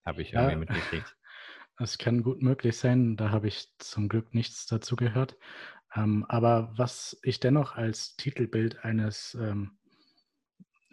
Habe 0.05 0.23
ich 0.23 0.33
irgendwie 0.33 0.53
ja, 0.53 0.59
mitgekriegt. 0.59 1.17
Das 1.79 1.97
kann 1.97 2.23
gut 2.23 2.43
möglich 2.43 2.77
sein. 2.77 3.17
Da 3.17 3.31
habe 3.31 3.49
ich 3.49 3.67
zum 3.79 4.09
Glück 4.09 4.35
nichts 4.35 4.67
dazu 4.67 4.95
gehört. 4.95 5.37
Ähm, 5.97 6.25
aber 6.29 6.73
was 6.77 7.19
ich 7.23 7.41
dennoch 7.41 7.75
als 7.75 8.15
Titelbild 8.17 8.85
eines 8.85 9.35
ähm, 9.35 9.79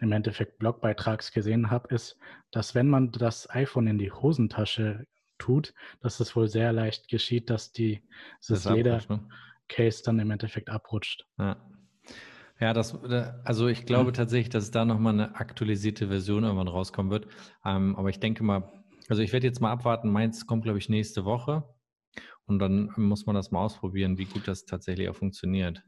im 0.00 0.12
Endeffekt 0.12 0.58
Blogbeitrags 0.58 1.32
gesehen 1.32 1.70
habe, 1.70 1.94
ist, 1.94 2.18
dass 2.50 2.74
wenn 2.74 2.88
man 2.88 3.12
das 3.12 3.48
iPhone 3.50 3.86
in 3.86 3.98
die 3.98 4.12
Hosentasche 4.12 5.06
tut, 5.38 5.74
dass 6.00 6.20
es 6.20 6.36
wohl 6.36 6.48
sehr 6.48 6.72
leicht 6.72 7.08
geschieht, 7.08 7.50
dass 7.50 7.72
die, 7.72 8.02
das, 8.46 8.64
das 8.64 8.74
Leder-Case 8.74 9.98
ne? 9.98 10.02
dann 10.04 10.18
im 10.18 10.30
Endeffekt 10.30 10.68
abrutscht. 10.68 11.26
Ja. 11.38 11.56
Ja, 12.60 12.74
das, 12.74 12.94
also 13.42 13.68
ich 13.68 13.86
glaube 13.86 14.12
tatsächlich, 14.12 14.50
dass 14.50 14.70
da 14.70 14.84
nochmal 14.84 15.14
eine 15.14 15.34
aktualisierte 15.36 16.08
Version 16.08 16.44
irgendwann 16.44 16.68
rauskommen 16.68 17.10
wird. 17.10 17.26
Ähm, 17.64 17.96
aber 17.96 18.10
ich 18.10 18.20
denke 18.20 18.44
mal, 18.44 18.70
also 19.08 19.22
ich 19.22 19.32
werde 19.32 19.46
jetzt 19.46 19.60
mal 19.60 19.72
abwarten. 19.72 20.10
Meins 20.10 20.46
kommt, 20.46 20.64
glaube 20.64 20.78
ich, 20.78 20.90
nächste 20.90 21.24
Woche. 21.24 21.64
Und 22.44 22.58
dann 22.58 22.92
muss 22.96 23.24
man 23.24 23.34
das 23.34 23.50
mal 23.50 23.60
ausprobieren, 23.60 24.18
wie 24.18 24.26
gut 24.26 24.46
das 24.46 24.66
tatsächlich 24.66 25.08
auch 25.08 25.16
funktioniert. 25.16 25.82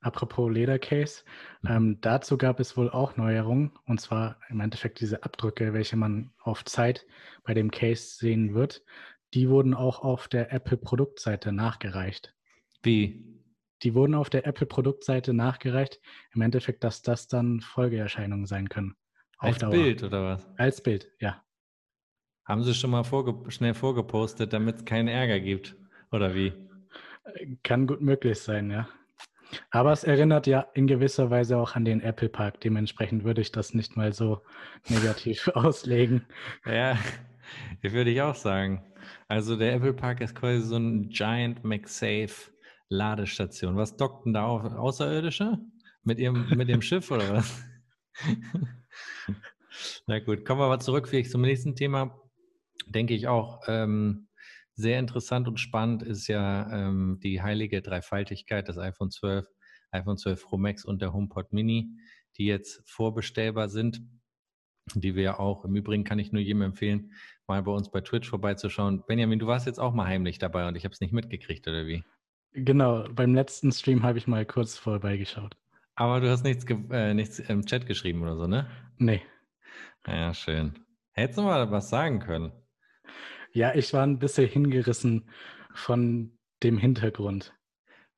Apropos 0.00 0.50
Ledercase, 0.50 1.24
mhm. 1.62 1.70
ähm, 1.70 1.98
dazu 2.00 2.36
gab 2.36 2.60
es 2.60 2.76
wohl 2.76 2.90
auch 2.90 3.16
Neuerungen 3.16 3.72
und 3.86 4.00
zwar 4.00 4.38
im 4.48 4.60
Endeffekt 4.60 5.00
diese 5.00 5.22
Abdrücke, 5.22 5.72
welche 5.72 5.96
man 5.96 6.32
auf 6.42 6.64
Zeit 6.64 7.06
bei 7.44 7.54
dem 7.54 7.70
Case 7.70 8.16
sehen 8.16 8.54
wird, 8.54 8.82
die 9.34 9.48
wurden 9.48 9.74
auch 9.74 10.00
auf 10.00 10.28
der 10.28 10.52
Apple 10.52 10.76
Produktseite 10.76 11.52
nachgereicht. 11.52 12.34
Wie? 12.82 13.24
Die 13.82 13.94
wurden 13.94 14.14
auf 14.14 14.30
der 14.30 14.46
Apple 14.46 14.66
Produktseite 14.66 15.32
nachgereicht. 15.32 16.00
Im 16.34 16.42
Endeffekt, 16.42 16.84
dass 16.84 17.02
das 17.02 17.26
dann 17.28 17.60
Folgeerscheinungen 17.60 18.46
sein 18.46 18.68
können. 18.68 18.94
Als 19.38 19.58
Dauer. 19.58 19.70
Bild 19.70 20.02
oder 20.02 20.24
was? 20.24 20.48
Als 20.56 20.82
Bild, 20.82 21.10
ja. 21.18 21.42
Haben 22.44 22.62
Sie 22.62 22.74
schon 22.74 22.90
mal 22.90 23.04
vorge 23.04 23.50
schnell 23.50 23.74
vorgepostet, 23.74 24.52
damit 24.52 24.76
es 24.76 24.84
keinen 24.84 25.08
Ärger 25.08 25.40
gibt? 25.40 25.76
Oder 26.10 26.34
wie? 26.34 26.52
Kann 27.62 27.86
gut 27.86 28.00
möglich 28.00 28.38
sein, 28.38 28.70
ja. 28.70 28.88
Aber 29.70 29.92
es 29.92 30.04
erinnert 30.04 30.46
ja 30.46 30.66
in 30.74 30.86
gewisser 30.86 31.30
Weise 31.30 31.58
auch 31.58 31.74
an 31.74 31.84
den 31.84 32.00
Apple 32.00 32.28
Park. 32.28 32.60
Dementsprechend 32.60 33.24
würde 33.24 33.40
ich 33.40 33.52
das 33.52 33.74
nicht 33.74 33.96
mal 33.96 34.12
so 34.12 34.42
negativ 34.88 35.48
auslegen. 35.54 36.24
Ja, 36.66 36.98
würde 37.82 38.10
ich 38.10 38.22
auch 38.22 38.34
sagen. 38.34 38.82
Also 39.28 39.56
der 39.56 39.74
Apple 39.74 39.94
Park 39.94 40.20
ist 40.20 40.34
quasi 40.34 40.62
so 40.62 40.76
ein 40.76 41.08
Giant 41.10 41.64
MagSafe 41.64 42.52
Ladestation. 42.88 43.76
Was 43.76 43.96
dockt 43.96 44.26
denn 44.26 44.34
da 44.34 44.44
auf? 44.44 44.64
Außerirdische? 44.64 45.58
Mit 46.04 46.18
ihrem, 46.18 46.48
mit 46.50 46.68
dem 46.68 46.82
Schiff 46.82 47.10
oder 47.10 47.32
was? 47.32 47.64
Na 50.06 50.18
gut, 50.18 50.44
kommen 50.44 50.60
wir 50.60 50.68
mal 50.68 50.80
zurück 50.80 51.08
vielleicht 51.08 51.30
zum 51.30 51.42
nächsten 51.42 51.74
Thema. 51.74 52.20
Denke 52.86 53.14
ich 53.14 53.28
auch. 53.28 53.62
Ähm, 53.68 54.28
sehr 54.74 54.98
interessant 54.98 55.48
und 55.48 55.58
spannend 55.58 56.02
ist 56.02 56.28
ja 56.28 56.70
ähm, 56.70 57.18
die 57.22 57.42
heilige 57.42 57.82
Dreifaltigkeit 57.82 58.68
des 58.68 58.78
iPhone 58.78 59.10
12, 59.10 59.46
iPhone 59.90 60.16
12 60.16 60.42
Pro 60.42 60.56
Max 60.56 60.84
und 60.84 61.02
der 61.02 61.12
HomePod 61.12 61.52
Mini, 61.52 61.90
die 62.36 62.46
jetzt 62.46 62.82
vorbestellbar 62.88 63.68
sind, 63.68 64.02
die 64.94 65.14
wir 65.14 65.38
auch, 65.38 65.64
im 65.64 65.76
Übrigen 65.76 66.04
kann 66.04 66.18
ich 66.18 66.32
nur 66.32 66.42
jedem 66.42 66.62
empfehlen, 66.62 67.12
mal 67.46 67.62
bei 67.62 67.72
uns 67.72 67.90
bei 67.90 68.00
Twitch 68.00 68.28
vorbeizuschauen. 68.28 69.04
Benjamin, 69.06 69.38
du 69.38 69.46
warst 69.46 69.66
jetzt 69.66 69.78
auch 69.78 69.92
mal 69.92 70.06
heimlich 70.06 70.38
dabei 70.38 70.66
und 70.66 70.76
ich 70.76 70.84
habe 70.84 70.92
es 70.92 71.00
nicht 71.00 71.12
mitgekriegt, 71.12 71.68
oder 71.68 71.86
wie? 71.86 72.04
Genau, 72.54 73.04
beim 73.10 73.34
letzten 73.34 73.72
Stream 73.72 74.02
habe 74.02 74.18
ich 74.18 74.26
mal 74.26 74.44
kurz 74.44 74.76
vorbeigeschaut. 74.76 75.56
Aber 75.94 76.20
du 76.20 76.30
hast 76.30 76.44
nichts, 76.44 76.64
äh, 76.90 77.14
nichts 77.14 77.38
im 77.38 77.64
Chat 77.64 77.86
geschrieben 77.86 78.22
oder 78.22 78.36
so, 78.36 78.46
ne? 78.46 78.68
Nee. 78.98 79.22
Ja, 80.06 80.34
schön. 80.34 80.78
Hättest 81.12 81.38
du 81.38 81.42
mal 81.42 81.70
was 81.70 81.90
sagen 81.90 82.18
können. 82.18 82.52
Ja, 83.54 83.74
ich 83.74 83.92
war 83.92 84.02
ein 84.02 84.18
bisschen 84.18 84.48
hingerissen 84.48 85.28
von 85.74 86.32
dem 86.62 86.78
Hintergrund. 86.78 87.54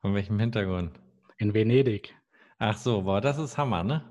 Von 0.00 0.14
welchem 0.14 0.38
Hintergrund? 0.38 0.92
In 1.38 1.54
Venedig. 1.54 2.14
Ach 2.58 2.76
so, 2.76 3.02
boah, 3.02 3.20
das 3.20 3.38
ist 3.38 3.58
Hammer, 3.58 3.82
ne? 3.82 4.04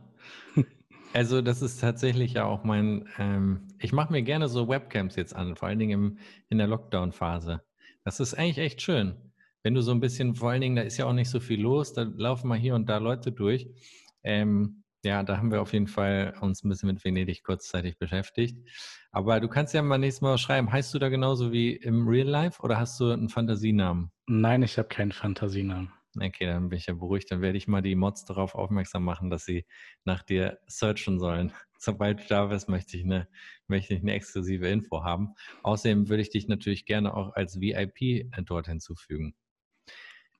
also 1.13 1.41
das 1.41 1.61
ist 1.61 1.79
tatsächlich 1.79 2.33
ja 2.33 2.43
auch 2.43 2.65
mein, 2.65 3.07
ähm, 3.17 3.69
ich 3.79 3.93
mache 3.93 4.11
mir 4.11 4.21
gerne 4.21 4.49
so 4.49 4.67
Webcams 4.67 5.15
jetzt 5.15 5.33
an, 5.33 5.55
vor 5.55 5.69
allen 5.69 5.79
Dingen 5.79 5.91
im, 5.91 6.17
in 6.49 6.57
der 6.57 6.67
Lockdown-Phase. 6.67 7.61
Das 8.03 8.19
ist 8.19 8.33
eigentlich 8.33 8.57
echt 8.57 8.81
schön. 8.81 9.15
Wenn 9.63 9.75
du 9.75 9.81
so 9.81 9.91
ein 9.91 10.01
bisschen, 10.01 10.35
vor 10.35 10.49
allen 10.49 10.59
Dingen, 10.59 10.75
da 10.75 10.81
ist 10.81 10.97
ja 10.97 11.05
auch 11.05 11.13
nicht 11.13 11.29
so 11.29 11.39
viel 11.39 11.61
los, 11.61 11.93
da 11.93 12.01
laufen 12.01 12.49
mal 12.49 12.59
hier 12.59 12.75
und 12.75 12.89
da 12.89 12.97
Leute 12.97 13.31
durch. 13.31 13.69
Ähm, 14.23 14.82
ja, 15.03 15.21
da 15.23 15.37
haben 15.37 15.51
wir 15.51 15.61
auf 15.61 15.73
jeden 15.73 15.87
Fall 15.87 16.33
uns 16.41 16.63
ein 16.63 16.69
bisschen 16.69 16.87
mit 16.87 17.03
Venedig 17.03 17.43
kurzzeitig 17.43 17.97
beschäftigt. 17.97 18.57
Aber 19.11 19.39
du 19.39 19.47
kannst 19.47 19.73
ja 19.73 19.81
mal 19.81 19.97
nächstes 19.97 20.21
Mal 20.21 20.37
schreiben, 20.37 20.71
heißt 20.71 20.93
du 20.93 20.99
da 20.99 21.09
genauso 21.09 21.51
wie 21.51 21.75
im 21.75 22.07
Real 22.07 22.27
Life 22.27 22.61
oder 22.61 22.79
hast 22.79 22.99
du 22.99 23.11
einen 23.11 23.29
Fantasienamen? 23.29 24.11
Nein, 24.27 24.63
ich 24.63 24.77
habe 24.77 24.87
keinen 24.87 25.11
Fantasienamen. 25.11 25.91
Okay, 26.15 26.45
dann 26.45 26.69
bin 26.69 26.77
ich 26.77 26.85
ja 26.85 26.93
beruhigt. 26.93 27.31
Dann 27.31 27.41
werde 27.41 27.57
ich 27.57 27.67
mal 27.67 27.81
die 27.81 27.95
Mods 27.95 28.25
darauf 28.25 28.53
aufmerksam 28.53 29.03
machen, 29.03 29.29
dass 29.29 29.45
sie 29.45 29.65
nach 30.05 30.23
dir 30.23 30.59
searchen 30.67 31.19
sollen. 31.19 31.51
Sobald 31.79 32.21
du 32.21 32.27
da 32.29 32.45
bist, 32.45 32.69
möchte 32.69 32.95
ich 32.95 33.03
eine, 33.03 33.27
möchte 33.67 33.93
ich 33.93 34.01
eine 34.01 34.13
exklusive 34.13 34.67
Info 34.67 35.03
haben. 35.03 35.33
Außerdem 35.63 36.07
würde 36.07 36.21
ich 36.21 36.29
dich 36.29 36.47
natürlich 36.47 36.85
gerne 36.85 37.13
auch 37.13 37.33
als 37.33 37.59
VIP 37.59 38.01
äh, 38.01 38.43
dort 38.43 38.67
hinzufügen. 38.67 39.35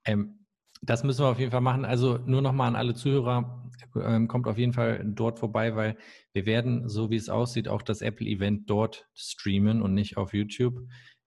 Ähm, 0.05 0.42
das 0.85 1.03
müssen 1.03 1.23
wir 1.23 1.29
auf 1.29 1.39
jeden 1.39 1.51
Fall 1.51 1.61
machen. 1.61 1.85
Also 1.85 2.19
nur 2.25 2.41
nochmal 2.41 2.67
an 2.67 2.75
alle 2.75 2.93
Zuhörer, 2.93 3.71
ähm, 3.95 4.27
kommt 4.27 4.47
auf 4.47 4.57
jeden 4.57 4.73
Fall 4.73 5.01
dort 5.05 5.39
vorbei, 5.39 5.75
weil 5.75 5.97
wir 6.33 6.45
werden, 6.45 6.89
so 6.89 7.09
wie 7.09 7.15
es 7.15 7.29
aussieht, 7.29 7.67
auch 7.67 7.81
das 7.81 8.01
Apple-Event 8.01 8.69
dort 8.69 9.07
streamen 9.13 9.81
und 9.81 9.93
nicht 9.93 10.17
auf 10.17 10.33
YouTube. 10.33 10.75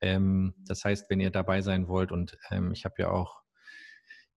Ähm, 0.01 0.55
das 0.67 0.85
heißt, 0.85 1.11
wenn 1.11 1.21
ihr 1.21 1.31
dabei 1.31 1.63
sein 1.63 1.89
wollt 1.89 2.13
und 2.13 2.37
ähm, 2.51 2.73
ich 2.73 2.85
habe 2.85 2.97
ja 2.99 3.11
auch 3.11 3.41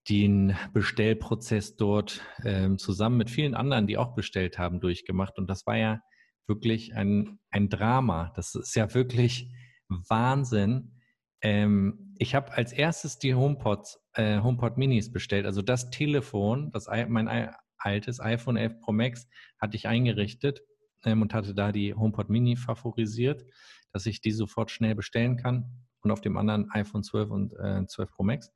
den 0.07 0.55
Bestellprozess 0.73 1.75
dort 1.75 2.21
ähm, 2.45 2.77
zusammen 2.77 3.17
mit 3.17 3.29
vielen 3.29 3.55
anderen, 3.55 3.87
die 3.87 3.97
auch 3.97 4.15
bestellt 4.15 4.57
haben, 4.57 4.79
durchgemacht. 4.79 5.37
Und 5.37 5.49
das 5.49 5.67
war 5.67 5.77
ja 5.77 5.99
wirklich 6.47 6.95
ein, 6.95 7.39
ein 7.51 7.69
Drama. 7.69 8.31
Das 8.35 8.55
ist 8.55 8.75
ja 8.75 8.93
wirklich 8.93 9.51
Wahnsinn, 9.89 10.99
ähm, 11.41 12.15
ich 12.17 12.35
habe 12.35 12.51
als 12.53 12.73
erstes 12.73 13.17
die 13.17 13.33
HomePods, 13.33 13.99
äh, 14.19 14.41
HomePod 14.41 14.77
Minis 14.77 15.11
bestellt. 15.11 15.45
Also 15.45 15.61
das 15.61 15.89
Telefon, 15.89 16.71
das 16.71 16.87
mein 17.07 17.49
altes 17.77 18.19
iPhone 18.19 18.57
11 18.57 18.81
Pro 18.81 18.91
Max, 18.91 19.27
hatte 19.57 19.77
ich 19.77 19.87
eingerichtet 19.87 20.61
ähm, 21.05 21.21
und 21.21 21.33
hatte 21.33 21.55
da 21.55 21.71
die 21.71 21.93
HomePod 21.93 22.29
Mini 22.29 22.57
favorisiert, 22.57 23.45
dass 23.93 24.05
ich 24.05 24.21
die 24.21 24.31
sofort 24.31 24.71
schnell 24.71 24.95
bestellen 24.95 25.37
kann. 25.37 25.85
Und 26.01 26.11
auf 26.11 26.21
dem 26.21 26.37
anderen 26.37 26.69
iPhone 26.71 27.03
12 27.03 27.29
und 27.29 27.53
äh, 27.59 27.85
12 27.85 28.11
Pro 28.11 28.23
Max, 28.23 28.51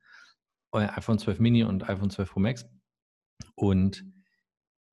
äh, 0.73 0.79
iPhone 0.79 1.19
12 1.19 1.39
Mini 1.39 1.63
und 1.63 1.89
iPhone 1.89 2.09
12 2.09 2.31
Pro 2.31 2.39
Max. 2.39 2.65
Und 3.55 4.05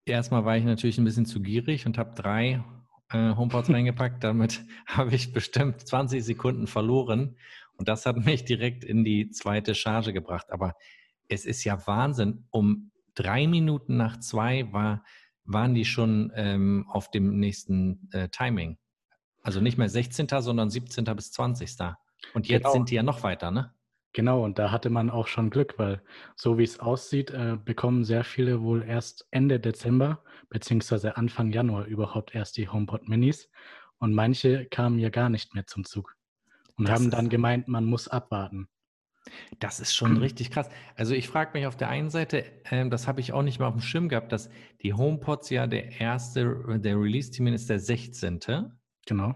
erstmal 0.04 0.44
war 0.44 0.56
ich 0.56 0.64
natürlich 0.64 0.98
ein 0.98 1.04
bisschen 1.04 1.26
zu 1.26 1.40
gierig 1.40 1.87
und 1.87 1.98
habe 1.98 2.14
drei 2.14 2.64
äh, 3.11 3.35
HomePods 3.35 3.70
reingepackt. 3.72 4.22
Damit 4.22 4.64
habe 4.87 5.14
ich 5.14 5.33
bestimmt 5.33 5.87
20 5.87 6.24
Sekunden 6.24 6.66
verloren 6.66 7.37
und 7.81 7.88
das 7.88 8.05
hat 8.05 8.16
mich 8.27 8.45
direkt 8.45 8.85
in 8.85 9.05
die 9.05 9.31
zweite 9.31 9.75
Charge 9.75 10.12
gebracht. 10.12 10.53
Aber 10.53 10.75
es 11.29 11.47
ist 11.47 11.64
ja 11.64 11.87
Wahnsinn. 11.87 12.47
Um 12.51 12.93
drei 13.14 13.47
Minuten 13.47 13.97
nach 13.97 14.21
zwei 14.21 14.71
war, 14.71 15.03
waren 15.45 15.75
die 15.75 15.87
schon 15.87 16.31
ähm, 16.37 16.87
auf 16.90 17.11
dem 17.11 17.40
nächsten 17.40 18.11
äh, 18.12 18.29
Timing. 18.29 18.77
Also 19.43 19.62
nicht 19.62 19.79
mehr 19.79 19.88
16., 19.88 20.29
sondern 20.29 20.69
17. 20.69 21.05
bis 21.16 21.33
20. 21.33 21.71
Und 22.35 22.49
jetzt 22.49 22.64
genau. 22.64 22.73
sind 22.75 22.90
die 22.90 22.97
ja 22.97 23.03
noch 23.03 23.23
weiter, 23.23 23.51
ne? 23.51 23.75
Genau, 24.12 24.45
und 24.45 24.59
da 24.59 24.73
hatte 24.73 24.90
man 24.90 25.09
auch 25.09 25.29
schon 25.29 25.49
Glück, 25.51 25.79
weil 25.79 26.03
so 26.37 26.59
wie 26.59 26.64
es 26.64 26.81
aussieht, 26.81 27.31
äh, 27.31 27.57
bekommen 27.64 28.05
sehr 28.05 28.25
viele 28.25 28.61
wohl 28.61 28.83
erst 28.83 29.27
Ende 29.31 29.59
Dezember 29.59 30.23
beziehungsweise 30.51 31.16
Anfang 31.16 31.51
Januar 31.53 31.87
überhaupt 31.87 32.35
erst 32.35 32.59
die 32.59 32.69
HomePod 32.69 33.09
Minis. 33.09 33.49
Und 33.99 34.12
manche 34.12 34.66
kamen 34.66 34.99
ja 34.99 35.09
gar 35.09 35.31
nicht 35.31 35.55
mehr 35.55 35.66
zum 35.66 35.85
Zug 35.85 36.16
und 36.81 36.88
das 36.88 36.99
haben 36.99 37.11
dann 37.11 37.29
gemeint, 37.29 37.69
man 37.69 37.85
muss 37.85 38.09
abwarten. 38.09 38.66
Das 39.59 39.81
ist 39.81 39.95
schon 39.95 40.16
richtig 40.16 40.51
krass. 40.51 40.71
Also 40.97 41.14
ich 41.14 41.29
frage 41.29 41.51
mich 41.53 41.66
auf 41.66 41.77
der 41.77 41.90
einen 41.90 42.09
Seite, 42.09 42.43
ähm, 42.71 42.88
das 42.88 43.07
habe 43.07 43.21
ich 43.21 43.35
auch 43.35 43.43
nicht 43.43 43.59
mal 43.59 43.66
auf 43.66 43.75
dem 43.75 43.83
Schirm 43.83 44.09
gehabt, 44.09 44.33
dass 44.33 44.49
die 44.81 44.95
HomePods 44.95 45.51
ja 45.51 45.66
der 45.66 46.01
erste, 46.01 46.81
der 46.81 46.99
Release-Termin 46.99 47.53
ist 47.53 47.69
der 47.69 47.81
16. 47.81 48.40
Genau. 49.07 49.35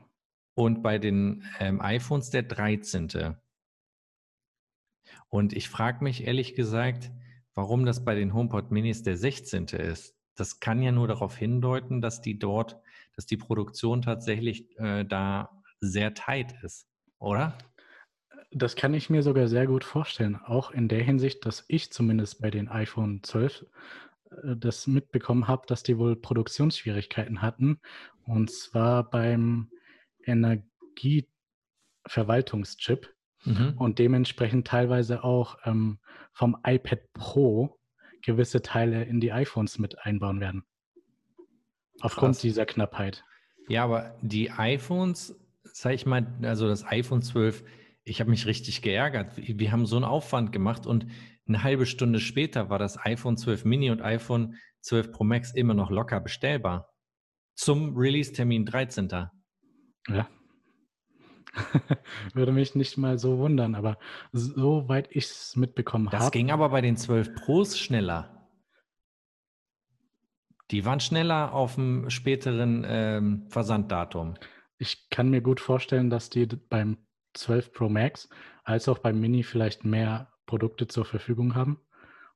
Und 0.54 0.82
bei 0.82 0.98
den 0.98 1.44
ähm, 1.60 1.82
iPhones 1.82 2.30
der 2.30 2.44
13. 2.44 3.36
Und 5.28 5.52
ich 5.52 5.68
frage 5.68 6.02
mich 6.02 6.26
ehrlich 6.26 6.54
gesagt, 6.54 7.12
warum 7.54 7.84
das 7.84 8.06
bei 8.06 8.14
den 8.14 8.32
HomePod 8.32 8.70
Minis 8.70 9.02
der 9.02 9.18
16. 9.18 9.66
ist. 9.66 10.16
Das 10.34 10.60
kann 10.60 10.82
ja 10.82 10.92
nur 10.92 11.08
darauf 11.08 11.36
hindeuten, 11.36 12.00
dass 12.00 12.22
die 12.22 12.38
dort, 12.38 12.80
dass 13.16 13.26
die 13.26 13.36
Produktion 13.36 14.00
tatsächlich 14.00 14.78
äh, 14.78 15.04
da 15.04 15.62
sehr 15.80 16.14
tight 16.14 16.54
ist 16.62 16.88
oder? 17.18 17.58
Das 18.50 18.76
kann 18.76 18.94
ich 18.94 19.10
mir 19.10 19.22
sogar 19.22 19.48
sehr 19.48 19.66
gut 19.66 19.84
vorstellen, 19.84 20.36
auch 20.36 20.70
in 20.70 20.88
der 20.88 21.02
Hinsicht, 21.02 21.44
dass 21.44 21.66
ich 21.68 21.90
zumindest 21.90 22.40
bei 22.40 22.50
den 22.50 22.68
iPhone 22.68 23.22
12 23.22 23.66
äh, 24.30 24.56
das 24.56 24.86
mitbekommen 24.86 25.48
habe, 25.48 25.66
dass 25.66 25.82
die 25.82 25.98
wohl 25.98 26.16
Produktionsschwierigkeiten 26.16 27.42
hatten. 27.42 27.80
Und 28.26 28.50
zwar 28.50 29.10
beim 29.10 29.70
Energieverwaltungschip 30.24 33.14
mhm. 33.44 33.74
und 33.76 33.98
dementsprechend 33.98 34.66
teilweise 34.66 35.22
auch 35.24 35.58
ähm, 35.64 35.98
vom 36.32 36.56
iPad 36.64 37.12
Pro 37.12 37.78
gewisse 38.22 38.62
Teile 38.62 39.04
in 39.04 39.20
die 39.20 39.32
iPhones 39.32 39.78
mit 39.78 39.98
einbauen 40.04 40.40
werden. 40.40 40.64
Aufgrund 42.00 42.34
Krass. 42.34 42.42
dieser 42.42 42.66
Knappheit. 42.66 43.24
Ja, 43.68 43.84
aber 43.84 44.16
die 44.20 44.50
iPhones 44.50 45.38
sag 45.72 45.94
ich 45.94 46.06
mal, 46.06 46.26
also 46.42 46.68
das 46.68 46.84
iPhone 46.86 47.22
12, 47.22 47.64
ich 48.04 48.20
habe 48.20 48.30
mich 48.30 48.46
richtig 48.46 48.82
geärgert. 48.82 49.32
Wir 49.36 49.72
haben 49.72 49.86
so 49.86 49.96
einen 49.96 50.04
Aufwand 50.04 50.52
gemacht 50.52 50.86
und 50.86 51.06
eine 51.46 51.62
halbe 51.62 51.86
Stunde 51.86 52.20
später 52.20 52.70
war 52.70 52.78
das 52.78 53.04
iPhone 53.04 53.36
12 53.36 53.64
Mini 53.64 53.90
und 53.90 54.02
iPhone 54.02 54.56
12 54.80 55.12
Pro 55.12 55.24
Max 55.24 55.52
immer 55.52 55.74
noch 55.74 55.90
locker 55.90 56.20
bestellbar. 56.20 56.90
Zum 57.54 57.96
Release-Termin 57.96 58.66
13. 58.66 59.08
Ja. 60.08 60.28
Würde 62.34 62.52
mich 62.52 62.74
nicht 62.74 62.96
mal 62.98 63.18
so 63.18 63.38
wundern, 63.38 63.74
aber 63.74 63.98
soweit 64.32 65.08
ich 65.10 65.26
es 65.26 65.56
mitbekommen 65.56 66.08
habe. 66.08 66.16
Das 66.16 66.32
ging 66.32 66.50
aber 66.50 66.68
bei 66.70 66.80
den 66.80 66.96
12 66.96 67.34
Pros 67.36 67.78
schneller. 67.78 68.48
Die 70.70 70.84
waren 70.84 71.00
schneller 71.00 71.52
auf 71.52 71.76
dem 71.76 72.10
späteren 72.10 72.84
ähm, 72.88 73.46
Versanddatum 73.48 74.34
ich 74.78 75.08
kann 75.10 75.30
mir 75.30 75.40
gut 75.40 75.60
vorstellen, 75.60 76.10
dass 76.10 76.30
die 76.30 76.46
beim 76.46 76.98
12 77.34 77.72
Pro 77.72 77.88
Max 77.88 78.28
als 78.64 78.88
auch 78.88 78.98
beim 78.98 79.20
Mini 79.20 79.42
vielleicht 79.42 79.84
mehr 79.84 80.32
Produkte 80.46 80.86
zur 80.86 81.04
Verfügung 81.04 81.54
haben 81.54 81.80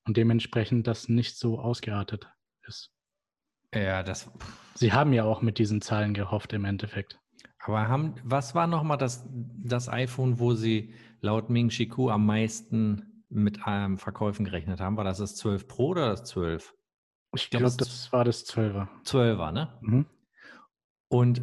und 0.05 0.17
dementsprechend 0.17 0.87
das 0.87 1.09
nicht 1.09 1.39
so 1.39 1.59
ausgeartet 1.61 2.29
ist. 2.67 2.91
Ja, 3.75 4.03
das. 4.03 4.31
Sie 4.75 4.93
haben 4.93 5.13
ja 5.13 5.25
auch 5.25 5.43
mit 5.43 5.59
diesen 5.59 5.81
Zahlen 5.83 6.15
gehofft 6.15 6.53
im 6.53 6.65
Endeffekt. 6.65 7.21
Aber 7.59 7.89
haben, 7.89 8.15
was 8.25 8.55
war 8.55 8.67
nochmal 8.67 8.97
das, 8.97 9.29
das 9.29 9.89
iPhone, 9.89 10.39
wo 10.39 10.55
Sie 10.55 10.95
laut 11.21 11.51
Ming 11.51 11.69
Shiku 11.71 12.09
am 12.09 12.25
meisten 12.25 13.25
mit 13.29 13.61
ähm, 13.67 13.99
Verkäufen 13.99 14.47
gerechnet 14.47 14.81
haben? 14.81 14.97
War 14.97 15.05
das 15.05 15.19
das 15.19 15.37
12 15.37 15.69
Pro 15.69 15.89
oder 15.89 16.09
das 16.09 16.25
12? 16.25 16.75
Ich 17.35 17.51
glaube, 17.51 17.67
das 17.77 18.11
war 18.11 18.25
das 18.25 18.47
12er. 18.47 18.89
12er, 19.05 19.53
ne? 19.53 19.79
Mhm. 19.83 20.07
Und 21.09 21.43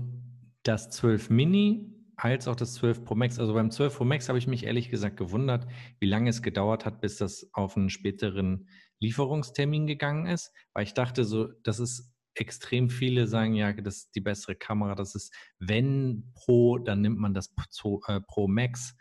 das 0.65 0.89
12 0.89 1.30
Mini 1.30 1.91
als 2.17 2.47
auch 2.47 2.56
das 2.56 2.73
12 2.75 3.04
Pro 3.04 3.15
Max. 3.15 3.39
Also 3.39 3.54
beim 3.54 3.71
12 3.71 3.97
Pro 3.97 4.06
Max 4.06 4.30
habe 4.30 4.38
ich 4.38 4.47
mich 4.47 4.65
ehrlich 4.65 4.89
gesagt 4.89 5.17
gewundert, 5.17 5.67
wie 5.99 6.08
lange 6.08 6.30
es 6.30 6.41
gedauert 6.41 6.86
hat, 6.86 7.01
bis 7.01 7.17
das 7.17 7.49
auf 7.54 7.78
einen 7.78 7.89
späteren 7.89 8.67
Lieferungstermin 8.99 9.88
gegangen 9.88 10.25
ist, 10.25 10.54
weil 10.73 10.84
ich 10.84 10.93
dachte 10.93 11.25
so, 11.25 11.51
das 11.63 11.80
ist 11.80 12.13
extrem 12.34 12.89
viele 12.89 13.28
sagen 13.28 13.54
ja, 13.54 13.71
das 13.73 13.97
ist 13.97 14.15
die 14.15 14.21
bessere 14.21 14.56
Kamera, 14.56 14.95
das 14.95 15.15
ist 15.15 15.34
wenn 15.60 16.32
Pro, 16.34 16.78
dann 16.78 17.01
nimmt 17.01 17.17
man 17.17 17.34
das 17.34 17.54
Pro, 17.56 18.01
äh, 18.08 18.21
Max 18.47 18.95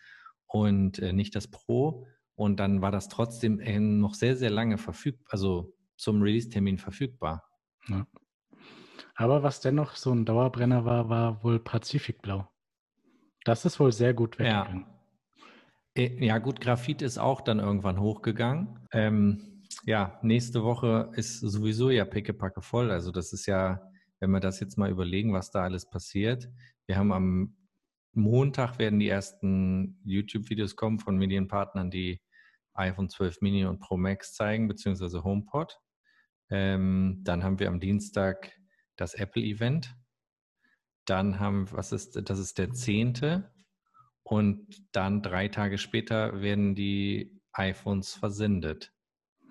und 0.47 0.99
äh, 1.01 1.13
nicht 1.13 1.35
das 1.35 1.49
Pro 1.49 2.07
und 2.37 2.59
dann 2.61 2.81
war 2.81 2.93
das 2.93 3.09
trotzdem 3.09 3.61
äh, 3.61 3.79
noch 3.79 4.15
sehr, 4.15 4.37
sehr 4.37 4.51
lange 4.51 4.79
verfügbar, 4.79 5.27
also 5.31 5.75
zum 5.97 6.23
Release-Termin 6.23 6.79
verfügbar. 6.79 7.45
Ja. 7.89 8.07
Aber 9.15 9.43
was 9.43 9.61
dennoch 9.61 9.95
so 9.95 10.13
ein 10.13 10.25
Dauerbrenner 10.25 10.85
war, 10.85 11.09
war 11.09 11.45
wohl 11.45 11.59
Pazifikblau. 11.59 12.49
Das 13.45 13.65
ist 13.65 13.79
wohl 13.79 13.93
sehr 13.93 14.15
gut 14.15 14.39
weggegangen. 14.39 14.87
Ja. 15.97 16.03
Äh, 16.03 16.25
ja, 16.25 16.39
gut, 16.39 16.61
Graphit 16.61 17.03
ist 17.03 17.19
auch 17.19 17.41
dann 17.41 17.61
irgendwann 17.61 18.01
hochgegangen. 18.01 18.81
Ähm, 18.93 19.63
ja, 19.85 20.19
nächste 20.23 20.65
Woche 20.65 21.11
ist 21.15 21.41
sowieso 21.41 21.91
ja 21.91 22.05
pickepacke 22.05 22.63
voll. 22.63 22.91
Also 22.91 23.13
das 23.13 23.33
ist 23.33 23.47
ja, 23.47 23.81
wenn 24.21 24.31
wir 24.31 24.41
das 24.41 24.61
jetzt 24.61 24.79
mal 24.79 24.91
überlegen, 24.91 25.33
was 25.33 25.51
da 25.51 25.63
alles 25.63 25.89
passiert. 25.89 26.49
Wir 26.87 26.97
haben 26.97 27.13
am 27.13 27.57
Montag 28.13 28.79
werden 28.79 29.01
die 29.01 29.09
ersten 29.09 30.01
YouTube-Videos 30.05 30.77
kommen 30.77 30.99
von 30.99 31.17
Medienpartnern, 31.17 31.91
die 31.91 32.21
iPhone 32.75 33.09
12 33.09 33.41
Mini 33.41 33.65
und 33.67 33.81
Pro 33.81 33.97
Max 33.97 34.35
zeigen, 34.35 34.69
beziehungsweise 34.69 35.23
HomePod. 35.25 35.79
Ähm, 36.51 37.21
dann 37.25 37.43
haben 37.43 37.59
wir 37.59 37.69
am 37.69 37.81
Dienstag 37.81 38.53
das 38.97 39.15
Apple-Event. 39.15 39.95
Dann 41.05 41.39
haben, 41.41 41.71
was 41.73 41.93
ist, 41.93 42.29
das 42.29 42.39
ist 42.39 42.59
der 42.59 42.73
10. 42.73 43.45
Und 44.23 44.67
dann 44.93 45.23
drei 45.23 45.49
Tage 45.49 45.79
später 45.79 46.41
werden 46.41 46.75
die 46.75 47.41
iPhones 47.53 48.15
versendet. 48.15 48.93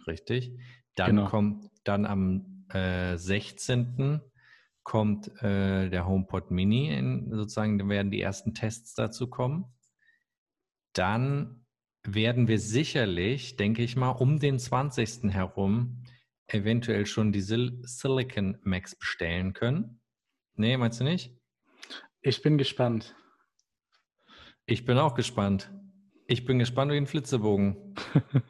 Richtig? 0.07 0.57
Dann 0.95 1.17
genau. 1.17 1.29
kommt 1.29 1.69
dann 1.83 2.05
am 2.05 2.65
äh, 2.69 3.17
16. 3.17 4.21
kommt 4.83 5.27
äh, 5.41 5.89
der 5.89 6.07
HomePod 6.07 6.51
Mini, 6.51 6.89
in, 6.93 7.29
sozusagen, 7.31 7.77
dann 7.77 7.89
werden 7.89 8.11
die 8.11 8.21
ersten 8.21 8.53
Tests 8.53 8.95
dazu 8.95 9.29
kommen. 9.29 9.65
Dann 10.93 11.65
werden 12.03 12.47
wir 12.47 12.59
sicherlich, 12.59 13.55
denke 13.55 13.81
ich 13.81 13.95
mal, 13.95 14.09
um 14.09 14.39
den 14.39 14.59
20. 14.59 15.31
herum 15.33 16.02
eventuell 16.53 17.05
schon 17.05 17.31
die 17.31 17.41
Sil 17.41 17.81
Silicon 17.83 18.57
Max 18.63 18.95
bestellen 18.95 19.53
können. 19.53 19.99
Nee, 20.55 20.77
meinst 20.77 20.99
du 20.99 21.03
nicht? 21.03 21.35
Ich 22.21 22.41
bin 22.41 22.57
gespannt. 22.57 23.15
Ich 24.65 24.85
bin 24.85 24.97
auch 24.97 25.15
gespannt. 25.15 25.71
Ich 26.27 26.45
bin 26.45 26.59
gespannt 26.59 26.91
wie 26.91 26.97
ein 26.97 27.07
Flitzebogen. 27.07 27.95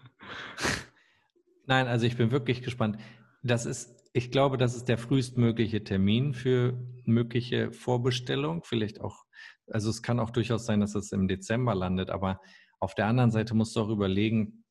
Nein, 1.65 1.87
also 1.87 2.05
ich 2.05 2.17
bin 2.17 2.31
wirklich 2.31 2.61
gespannt. 2.61 2.97
Das 3.41 3.65
ist, 3.65 4.09
ich 4.13 4.31
glaube, 4.31 4.57
das 4.57 4.75
ist 4.75 4.89
der 4.89 4.97
frühestmögliche 4.97 5.83
Termin 5.83 6.33
für 6.33 6.77
mögliche 7.05 7.71
Vorbestellung. 7.71 8.63
Vielleicht 8.63 9.01
auch, 9.01 9.25
also 9.67 9.89
es 9.89 10.03
kann 10.03 10.19
auch 10.19 10.29
durchaus 10.29 10.65
sein, 10.65 10.81
dass 10.81 10.93
es 10.93 11.11
im 11.11 11.27
Dezember 11.27 11.73
landet, 11.73 12.09
aber 12.09 12.41
auf 12.79 12.95
der 12.95 13.07
anderen 13.07 13.31
Seite 13.31 13.55
musst 13.55 13.75
du 13.75 13.81
auch 13.81 13.89
überlegen, 13.89 14.62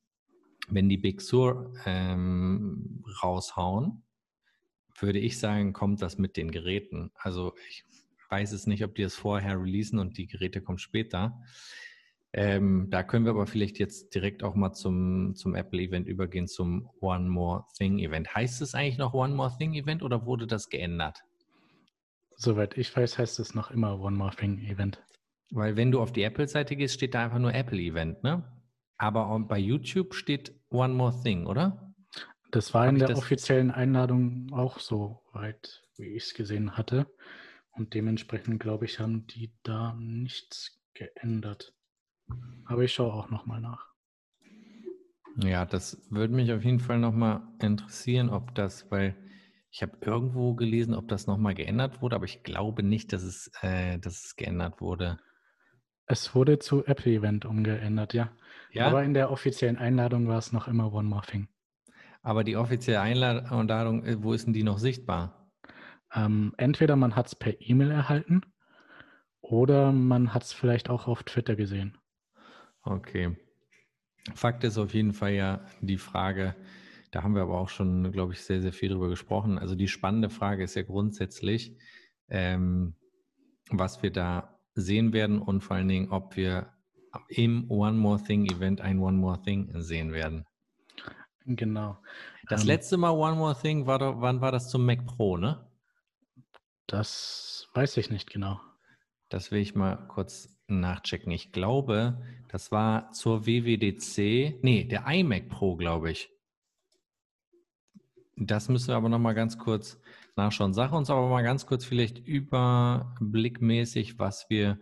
wenn 0.68 0.88
die 0.88 0.98
Big 0.98 1.20
Sur 1.20 1.74
ähm, 1.84 3.04
raushauen, 3.22 4.02
würde 4.98 5.18
ich 5.18 5.38
sagen, 5.38 5.72
kommt 5.72 6.02
das 6.02 6.18
mit 6.18 6.36
den 6.36 6.50
Geräten. 6.50 7.10
Also 7.16 7.54
ich 7.68 7.84
weiß 8.30 8.52
es 8.52 8.66
nicht, 8.66 8.84
ob 8.84 8.94
die 8.94 9.02
es 9.02 9.14
vorher 9.14 9.60
releasen 9.60 9.98
und 9.98 10.16
die 10.16 10.26
Geräte 10.26 10.60
kommen 10.60 10.78
später. 10.78 11.40
Ähm, 12.34 12.88
da 12.88 13.02
können 13.02 13.26
wir 13.26 13.32
aber 13.32 13.46
vielleicht 13.46 13.78
jetzt 13.78 14.14
direkt 14.14 14.42
auch 14.42 14.54
mal 14.54 14.72
zum, 14.72 15.34
zum 15.34 15.54
Apple-Event 15.54 16.08
übergehen, 16.08 16.48
zum 16.48 16.88
One 17.00 17.28
More 17.28 17.66
Thing-Event. 17.76 18.34
Heißt 18.34 18.62
es 18.62 18.74
eigentlich 18.74 18.96
noch 18.96 19.12
One 19.12 19.34
More 19.34 19.54
Thing-Event 19.58 20.02
oder 20.02 20.24
wurde 20.24 20.46
das 20.46 20.70
geändert? 20.70 21.22
Soweit 22.36 22.78
ich 22.78 22.96
weiß, 22.96 23.18
heißt 23.18 23.38
es 23.38 23.54
noch 23.54 23.70
immer 23.70 24.00
One 24.00 24.16
More 24.16 24.34
Thing-Event. 24.34 25.02
Weil 25.50 25.76
wenn 25.76 25.92
du 25.92 26.00
auf 26.00 26.12
die 26.12 26.22
Apple-Seite 26.22 26.74
gehst, 26.76 26.94
steht 26.94 27.14
da 27.14 27.24
einfach 27.24 27.38
nur 27.38 27.52
Apple-Event, 27.52 28.22
ne? 28.22 28.42
Aber 29.02 29.36
bei 29.40 29.58
YouTube 29.58 30.14
steht 30.14 30.54
One 30.70 30.94
More 30.94 31.12
Thing, 31.24 31.46
oder? 31.46 31.92
Das 32.52 32.72
war 32.72 32.86
Hab 32.86 32.92
in 32.92 33.00
der 33.00 33.16
offiziellen 33.16 33.72
Einladung 33.72 34.52
auch 34.52 34.78
so 34.78 35.24
weit, 35.32 35.82
wie 35.96 36.10
ich 36.10 36.22
es 36.22 36.34
gesehen 36.34 36.76
hatte. 36.76 37.12
Und 37.72 37.94
dementsprechend, 37.94 38.60
glaube 38.60 38.84
ich, 38.84 39.00
haben 39.00 39.26
die 39.26 39.52
da 39.64 39.94
nichts 39.98 40.80
geändert. 40.94 41.74
Aber 42.64 42.84
ich 42.84 42.92
schaue 42.92 43.12
auch 43.12 43.28
nochmal 43.28 43.60
nach. 43.60 43.88
Ja, 45.42 45.66
das 45.66 46.06
würde 46.08 46.34
mich 46.34 46.52
auf 46.52 46.62
jeden 46.62 46.78
Fall 46.78 47.00
nochmal 47.00 47.42
interessieren, 47.60 48.28
ob 48.28 48.54
das, 48.54 48.88
weil 48.92 49.16
ich 49.72 49.82
habe 49.82 49.98
irgendwo 50.00 50.54
gelesen, 50.54 50.94
ob 50.94 51.08
das 51.08 51.26
nochmal 51.26 51.54
geändert 51.54 52.02
wurde, 52.02 52.14
aber 52.14 52.26
ich 52.26 52.44
glaube 52.44 52.84
nicht, 52.84 53.12
dass 53.12 53.24
es, 53.24 53.50
äh, 53.62 53.98
dass 53.98 54.26
es 54.26 54.36
geändert 54.36 54.80
wurde. 54.80 55.18
Es 56.06 56.34
wurde 56.34 56.58
zu 56.58 56.84
Apple-Event 56.84 57.44
umgeändert, 57.44 58.14
ja. 58.14 58.30
ja. 58.72 58.86
Aber 58.86 59.02
in 59.04 59.14
der 59.14 59.30
offiziellen 59.30 59.78
Einladung 59.78 60.28
war 60.28 60.38
es 60.38 60.52
noch 60.52 60.68
immer 60.68 60.92
One 60.92 61.08
More 61.08 61.26
Thing. 61.26 61.48
Aber 62.22 62.44
die 62.44 62.56
offizielle 62.56 63.00
Einladung, 63.00 64.04
äh, 64.04 64.22
wo 64.22 64.32
ist 64.32 64.46
denn 64.46 64.52
die 64.52 64.62
noch 64.62 64.78
sichtbar? 64.78 65.50
Ähm, 66.14 66.54
entweder 66.56 66.96
man 66.96 67.16
hat 67.16 67.26
es 67.26 67.34
per 67.34 67.60
E-Mail 67.60 67.90
erhalten 67.90 68.42
oder 69.40 69.92
man 69.92 70.34
hat 70.34 70.44
es 70.44 70.52
vielleicht 70.52 70.90
auch 70.90 71.08
auf 71.08 71.22
Twitter 71.24 71.56
gesehen. 71.56 71.98
Okay. 72.82 73.36
Fakt 74.34 74.62
ist 74.64 74.78
auf 74.78 74.94
jeden 74.94 75.14
Fall 75.14 75.32
ja 75.32 75.64
die 75.80 75.98
Frage, 75.98 76.54
da 77.10 77.22
haben 77.22 77.34
wir 77.34 77.42
aber 77.42 77.58
auch 77.58 77.68
schon, 77.68 78.12
glaube 78.12 78.32
ich, 78.32 78.44
sehr, 78.44 78.62
sehr 78.62 78.72
viel 78.72 78.88
drüber 78.88 79.08
gesprochen. 79.08 79.58
Also 79.58 79.74
die 79.74 79.88
spannende 79.88 80.30
Frage 80.30 80.62
ist 80.64 80.74
ja 80.74 80.82
grundsätzlich, 80.82 81.76
ähm, 82.28 82.94
was 83.70 84.02
wir 84.02 84.10
da 84.10 84.58
sehen 84.74 85.12
werden 85.12 85.40
und 85.40 85.62
vor 85.62 85.76
allen 85.76 85.88
Dingen, 85.88 86.10
ob 86.10 86.36
wir 86.36 86.72
im 87.28 87.70
One 87.70 87.96
More 87.96 88.22
Thing 88.22 88.46
Event 88.46 88.80
ein 88.80 88.98
One 88.98 89.18
More 89.18 89.40
Thing 89.42 89.70
sehen 89.80 90.12
werden. 90.12 90.46
Genau. 91.44 91.98
Das 92.48 92.62
ähm, 92.62 92.68
letzte 92.68 92.96
Mal 92.96 93.10
One 93.10 93.36
More 93.36 93.56
Thing 93.60 93.86
war 93.86 93.98
doch, 93.98 94.20
wann 94.20 94.40
war 94.40 94.52
das 94.52 94.70
zum 94.70 94.86
Mac 94.86 95.04
Pro, 95.06 95.36
ne? 95.36 95.66
Das 96.86 97.68
weiß 97.74 97.96
ich 97.96 98.10
nicht 98.10 98.30
genau. 98.30 98.60
Das 99.28 99.50
will 99.50 99.60
ich 99.60 99.74
mal 99.74 99.96
kurz 100.08 100.48
nachchecken. 100.68 101.32
Ich 101.32 101.52
glaube, 101.52 102.22
das 102.48 102.70
war 102.70 103.10
zur 103.12 103.46
WWDC, 103.46 104.62
nee, 104.62 104.84
der 104.84 105.06
iMac 105.06 105.48
Pro, 105.48 105.76
glaube 105.76 106.10
ich. 106.10 106.30
Das 108.36 108.68
müssen 108.68 108.88
wir 108.88 108.96
aber 108.96 109.08
noch 109.08 109.18
mal 109.18 109.34
ganz 109.34 109.58
kurz 109.58 110.00
nachschauen. 110.36 110.74
Sag 110.74 110.92
uns 110.92 111.10
aber 111.10 111.28
mal 111.28 111.42
ganz 111.42 111.66
kurz 111.66 111.84
vielleicht 111.84 112.18
überblickmäßig, 112.18 114.18
was 114.18 114.46
wir 114.48 114.78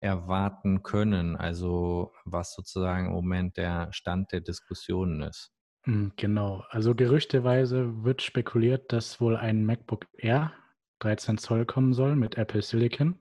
erwarten 0.00 0.82
können, 0.82 1.36
also 1.36 2.12
was 2.24 2.54
sozusagen 2.54 3.06
im 3.06 3.12
Moment 3.12 3.56
der 3.56 3.92
Stand 3.92 4.32
der 4.32 4.40
Diskussionen 4.40 5.22
ist. 5.22 5.50
Hm, 5.84 6.12
genau, 6.16 6.64
also 6.70 6.94
gerüchteweise 6.94 8.04
wird 8.04 8.22
spekuliert, 8.22 8.92
dass 8.92 9.20
wohl 9.20 9.36
ein 9.36 9.64
MacBook 9.64 10.06
Air 10.18 10.52
13 11.00 11.38
Zoll 11.38 11.66
kommen 11.66 11.92
soll 11.92 12.16
mit 12.16 12.36
Apple 12.36 12.62
Silicon. 12.62 13.18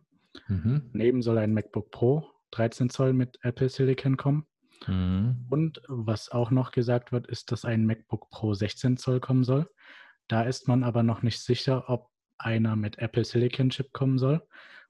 Mhm. 0.47 0.89
Neben 0.93 1.21
soll 1.21 1.37
ein 1.37 1.53
MacBook 1.53 1.91
Pro 1.91 2.27
13 2.51 2.89
Zoll 2.89 3.13
mit 3.13 3.37
Apple 3.43 3.69
Silicon 3.69 4.17
kommen. 4.17 4.45
Mhm. 4.87 5.45
Und 5.49 5.81
was 5.87 6.31
auch 6.31 6.51
noch 6.51 6.71
gesagt 6.71 7.11
wird, 7.11 7.27
ist, 7.27 7.51
dass 7.51 7.65
ein 7.65 7.85
MacBook 7.85 8.29
Pro 8.29 8.53
16 8.53 8.97
Zoll 8.97 9.19
kommen 9.19 9.43
soll. 9.43 9.69
Da 10.27 10.43
ist 10.43 10.67
man 10.67 10.83
aber 10.83 11.03
noch 11.03 11.21
nicht 11.21 11.41
sicher, 11.41 11.89
ob 11.89 12.09
einer 12.37 12.75
mit 12.75 12.97
Apple 12.99 13.23
Silicon 13.23 13.69
Chip 13.69 13.93
kommen 13.93 14.17
soll 14.17 14.45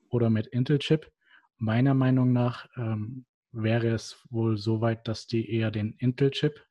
oder 0.09 0.29
mit 0.29 0.47
Intel 0.47 0.79
Chip. 0.79 1.11
Meiner 1.57 1.93
Meinung 1.93 2.33
nach 2.33 2.67
ähm, 2.75 3.25
wäre 3.51 3.87
es 3.89 4.25
wohl 4.29 4.57
so 4.57 4.81
weit, 4.81 5.07
dass 5.07 5.27
die 5.27 5.49
eher 5.49 5.71
den 5.71 5.93
Intel 5.93 6.31
Chip 6.31 6.65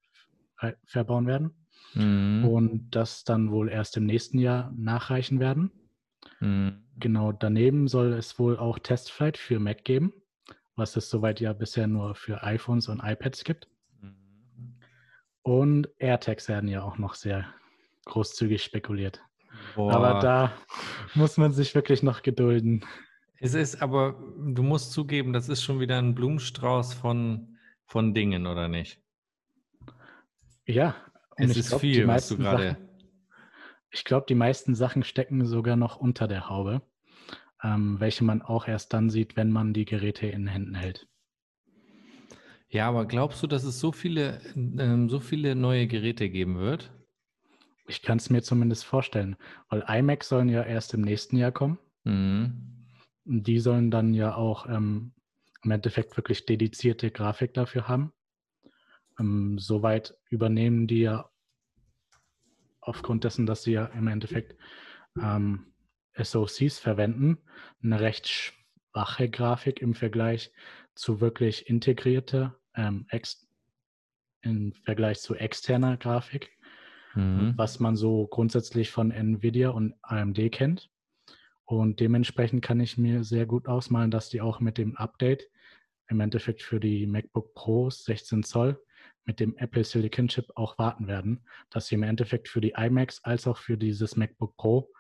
verbauen 0.85 1.27
werden 1.27 1.55
mhm. 1.95 2.45
und 2.45 2.91
das 2.91 3.25
dann 3.25 3.51
wohl 3.51 3.69
erst 3.69 3.97
im 3.97 4.07
nächsten 4.07 4.39
Jahr 4.39 4.73
nachreichen 4.77 5.41
werden. 5.41 5.73
Mhm. 6.41 6.85
Genau 6.99 7.33
daneben 7.33 7.89
soll 7.89 8.13
es 8.13 8.39
wohl 8.39 8.59
auch 8.59 8.79
Testflight 8.79 9.39
für 9.39 9.59
Mac 9.59 9.85
geben, 9.85 10.13
was 10.77 10.97
es 10.97 11.11
soweit 11.11 11.41
ja 11.41 11.53
bisher 11.53 11.87
nur 11.87 12.15
für 12.15 12.43
iPhones 12.43 12.89
und 12.89 13.01
iPads 13.03 13.45
gibt. 13.45 13.69
Mhm. 14.01 14.79
Und 15.43 15.89
AirTags 15.99 16.49
werden 16.49 16.69
ja 16.69 16.83
auch 16.83 16.99
noch 16.99 17.15
sehr 17.15 17.47
großzügig 18.05 18.63
spekuliert. 18.63 19.23
Boah. 19.75 19.93
Aber 19.93 20.21
da 20.21 20.53
muss 21.15 21.37
man 21.37 21.53
sich 21.53 21.75
wirklich 21.75 22.03
noch 22.03 22.23
gedulden. 22.23 22.85
Es 23.39 23.55
ist 23.55 23.83
aber, 23.83 24.17
du 24.39 24.63
musst 24.63 24.93
zugeben, 24.93 25.33
das 25.33 25.49
ist 25.49 25.63
schon 25.63 25.81
wieder 25.81 25.99
ein 25.99 26.15
Blumenstrauß 26.15 26.95
von, 26.95 27.59
von 27.87 28.15
Dingen, 28.15 28.47
oder 28.47 28.69
nicht? 28.69 29.01
Ja, 30.65 30.95
es 31.37 31.57
ist 31.57 31.69
glaub, 31.71 31.81
viel, 31.81 32.07
was 32.07 32.29
du 32.29 32.39
gerade. 32.39 32.77
Ich 33.91 34.05
glaube, 34.05 34.27
die 34.29 34.35
meisten 34.35 34.75
Sachen 34.75 35.03
stecken 35.03 35.45
sogar 35.45 35.77
noch 35.77 35.97
unter 35.97 36.29
der 36.29 36.49
Haube, 36.49 36.83
ähm, 37.63 37.99
welche 37.99 38.25
man 38.25 38.43
auch 38.43 38.69
erst 38.69 38.93
dann 38.93 39.11
sieht, 39.11 39.37
wenn 39.37 39.51
man 39.51 39.75
die 39.75 39.85
Geräte 39.85 40.27
in 40.27 40.47
Händen 40.47 40.75
hält. 40.75 41.09
Ja, 42.69 42.89
aber 42.89 43.05
glaubst 43.07 43.43
du, 43.43 43.47
dass 43.47 43.65
es 43.65 43.81
so 43.81 43.93
viele, 43.93 44.41
ähm, 44.55 45.11
so 45.11 45.21
viele 45.21 45.55
neue 45.55 45.87
Geräte 45.87 46.31
geben 46.31 46.59
wird? 46.59 46.91
Ich 47.87 48.03
kann 48.03 48.19
es 48.19 48.31
mir 48.31 48.43
zumindest 48.43 48.85
vorstellen, 48.85 49.37
weil 49.69 49.85
iMac 49.89 50.25
sollen 50.25 50.49
ja 50.49 50.63
erst 50.63 50.95
im 50.95 51.01
nächsten 51.01 51.37
Jahr 51.37 51.53
kommen. 51.53 51.79
Mhm. 52.05 52.87
Die 53.25 53.59
sollen 53.59 53.91
dann 53.91 54.15
ja 54.15 54.35
auch 54.35 54.67
ähm, 54.67 55.13
im 55.63 55.71
Endeffekt 55.71 56.17
wirklich 56.17 56.47
dedizierte 56.47 57.11
Grafik 57.11 57.55
dafür 57.55 57.89
haben. 57.89 58.13
Ähm, 59.19 59.59
soweit 59.59 60.17
übernehmen 60.29 60.87
die 60.87 61.01
ja 61.01 61.31
aufgrund 62.81 63.25
dessen, 63.25 63.47
dass 63.47 63.63
sie 63.63 63.73
ja 63.73 63.87
im 63.87 64.09
Endeffekt 64.09 64.57
ähm, 65.21 65.73
SOCs 66.15 66.79
verwenden, 66.79 67.39
eine 67.83 68.01
recht 68.01 68.29
schwache 68.29 69.31
Grafik 69.31 69.81
im 69.81 69.95
Vergleich 69.95 70.53
zu 70.95 71.21
wirklich 71.21 71.69
integrierter, 71.69 72.59
ähm, 72.75 73.07
im 74.43 74.73
Vergleich 74.73 75.21
zu 75.21 75.35
externer 75.35 75.97
Grafik. 75.97 76.51
Mhm. 77.15 77.55
was 77.57 77.81
man 77.81 77.97
so 77.97 78.27
grundsätzlich 78.27 78.91
von 78.91 79.11
Nvidia 79.11 79.71
und 79.71 79.95
AMD 80.03 80.51
kennt. 80.53 80.91
Und 81.65 82.01
dementsprechend 82.01 82.63
kann 82.63 82.81
ich 82.81 82.99
mir 82.99 83.25
sehr 83.25 83.47
gut 83.47 83.69
ausmalen, 83.69 84.11
dass 84.11 84.29
die 84.29 84.41
auch 84.41 84.61
mit 84.61 84.79
dem 84.79 84.97
Update 84.97 85.49
im 86.09 86.21
Endeffekt 86.21 86.63
für 86.63 86.81
die 86.81 87.07
MacBook 87.07 87.55
Pro 87.55 87.89
16 87.89 88.43
Zoll 88.43 88.79
mit 89.25 89.41
dem 89.41 89.57
Apple 89.57 89.85
Silicon 89.85 90.29
Chip 90.29 90.51
auch 90.57 90.79
warten 90.79 91.07
werden, 91.07 91.45
dass 91.71 91.87
sie 91.87 91.95
im 91.95 92.03
Endeffekt 92.03 92.49
für 92.49 92.61
die 92.61 92.75
iMacs 92.77 93.23
als 93.25 93.47
auch 93.47 93.57
für 93.57 93.79
dieses 93.79 94.17
MacBook 94.17 94.57
Pro 94.57 94.93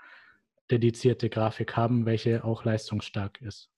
dedizierte 0.71 1.29
Grafik 1.29 1.77
haben, 1.77 2.07
welche 2.07 2.45
auch 2.45 2.65
leistungsstark 2.65 3.41
ist. 3.43 3.71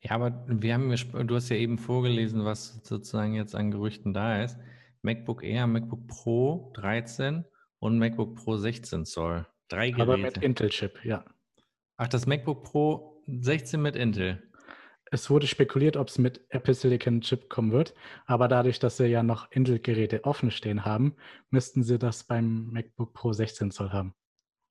Ja, 0.00 0.12
aber 0.12 0.44
wir 0.48 0.74
haben, 0.74 0.94
du 1.26 1.34
hast 1.34 1.48
ja 1.48 1.56
eben 1.56 1.78
vorgelesen, 1.78 2.44
was 2.44 2.80
sozusagen 2.84 3.34
jetzt 3.34 3.54
an 3.54 3.70
Gerüchten 3.70 4.14
da 4.14 4.42
ist. 4.42 4.56
MacBook 5.06 5.44
Air, 5.44 5.68
MacBook 5.68 6.08
Pro 6.08 6.72
13 6.74 7.44
und 7.78 7.98
MacBook 7.98 8.34
Pro 8.34 8.56
16 8.56 9.04
Zoll. 9.04 9.46
Drei 9.68 9.90
Geräte. 9.90 10.02
Aber 10.02 10.16
mit 10.16 10.38
Intel-Chip, 10.38 11.04
ja. 11.04 11.24
Ach, 11.96 12.08
das 12.08 12.26
MacBook 12.26 12.64
Pro 12.64 13.22
16 13.28 13.80
mit 13.80 13.94
Intel. 13.94 14.42
Es 15.12 15.30
wurde 15.30 15.46
spekuliert, 15.46 15.96
ob 15.96 16.08
es 16.08 16.18
mit 16.18 16.44
Apple 16.48 16.74
Silicon 16.74 17.20
Chip 17.20 17.48
kommen 17.48 17.70
wird, 17.70 17.94
aber 18.26 18.48
dadurch, 18.48 18.80
dass 18.80 18.96
sie 18.96 19.06
ja 19.06 19.22
noch 19.22 19.48
Intel-Geräte 19.52 20.24
offen 20.24 20.50
stehen 20.50 20.84
haben, 20.84 21.14
müssten 21.50 21.84
sie 21.84 22.00
das 22.00 22.24
beim 22.24 22.72
MacBook 22.72 23.14
Pro 23.14 23.32
16 23.32 23.70
Zoll 23.70 23.92
haben. 23.92 24.12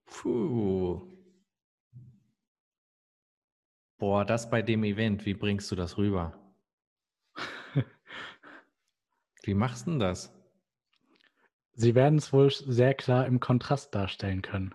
Puh. 0.06 1.10
Boah, 3.98 4.26
das 4.26 4.50
bei 4.50 4.62
dem 4.62 4.84
Event, 4.84 5.26
wie 5.26 5.34
bringst 5.34 5.72
du 5.72 5.78
das 5.78 5.98
rüber? 5.98 6.45
Wie 9.46 9.54
machst 9.54 9.88
du 9.88 9.92
denn 9.92 10.00
das? 10.00 10.34
Sie 11.74 11.94
werden 11.96 12.18
es 12.18 12.32
wohl 12.32 12.50
sehr 12.52 12.94
klar 12.94 13.26
im 13.26 13.40
Kontrast 13.40 13.94
darstellen 13.94 14.42
können. 14.42 14.74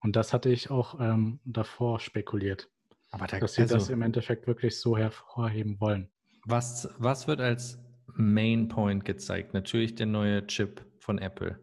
Und 0.00 0.16
das 0.16 0.32
hatte 0.32 0.50
ich 0.50 0.70
auch 0.70 1.00
ähm, 1.00 1.40
davor 1.44 2.00
spekuliert. 2.00 2.68
Aber 3.10 3.26
da, 3.26 3.38
dass 3.38 3.54
sie 3.54 3.62
also, 3.62 3.76
das 3.76 3.88
im 3.88 4.02
Endeffekt 4.02 4.46
wirklich 4.46 4.78
so 4.80 4.98
hervorheben 4.98 5.80
wollen. 5.80 6.10
Was, 6.44 6.88
was 6.98 7.28
wird 7.28 7.40
als 7.40 7.78
Main 8.06 8.68
Point 8.68 9.04
gezeigt? 9.04 9.54
Natürlich 9.54 9.94
der 9.94 10.06
neue 10.06 10.46
Chip 10.46 10.84
von 10.98 11.18
Apple. 11.18 11.58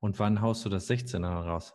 Und 0.00 0.18
wann 0.18 0.40
haust 0.40 0.64
du 0.64 0.70
das 0.70 0.88
16er 0.88 1.28
raus? 1.28 1.74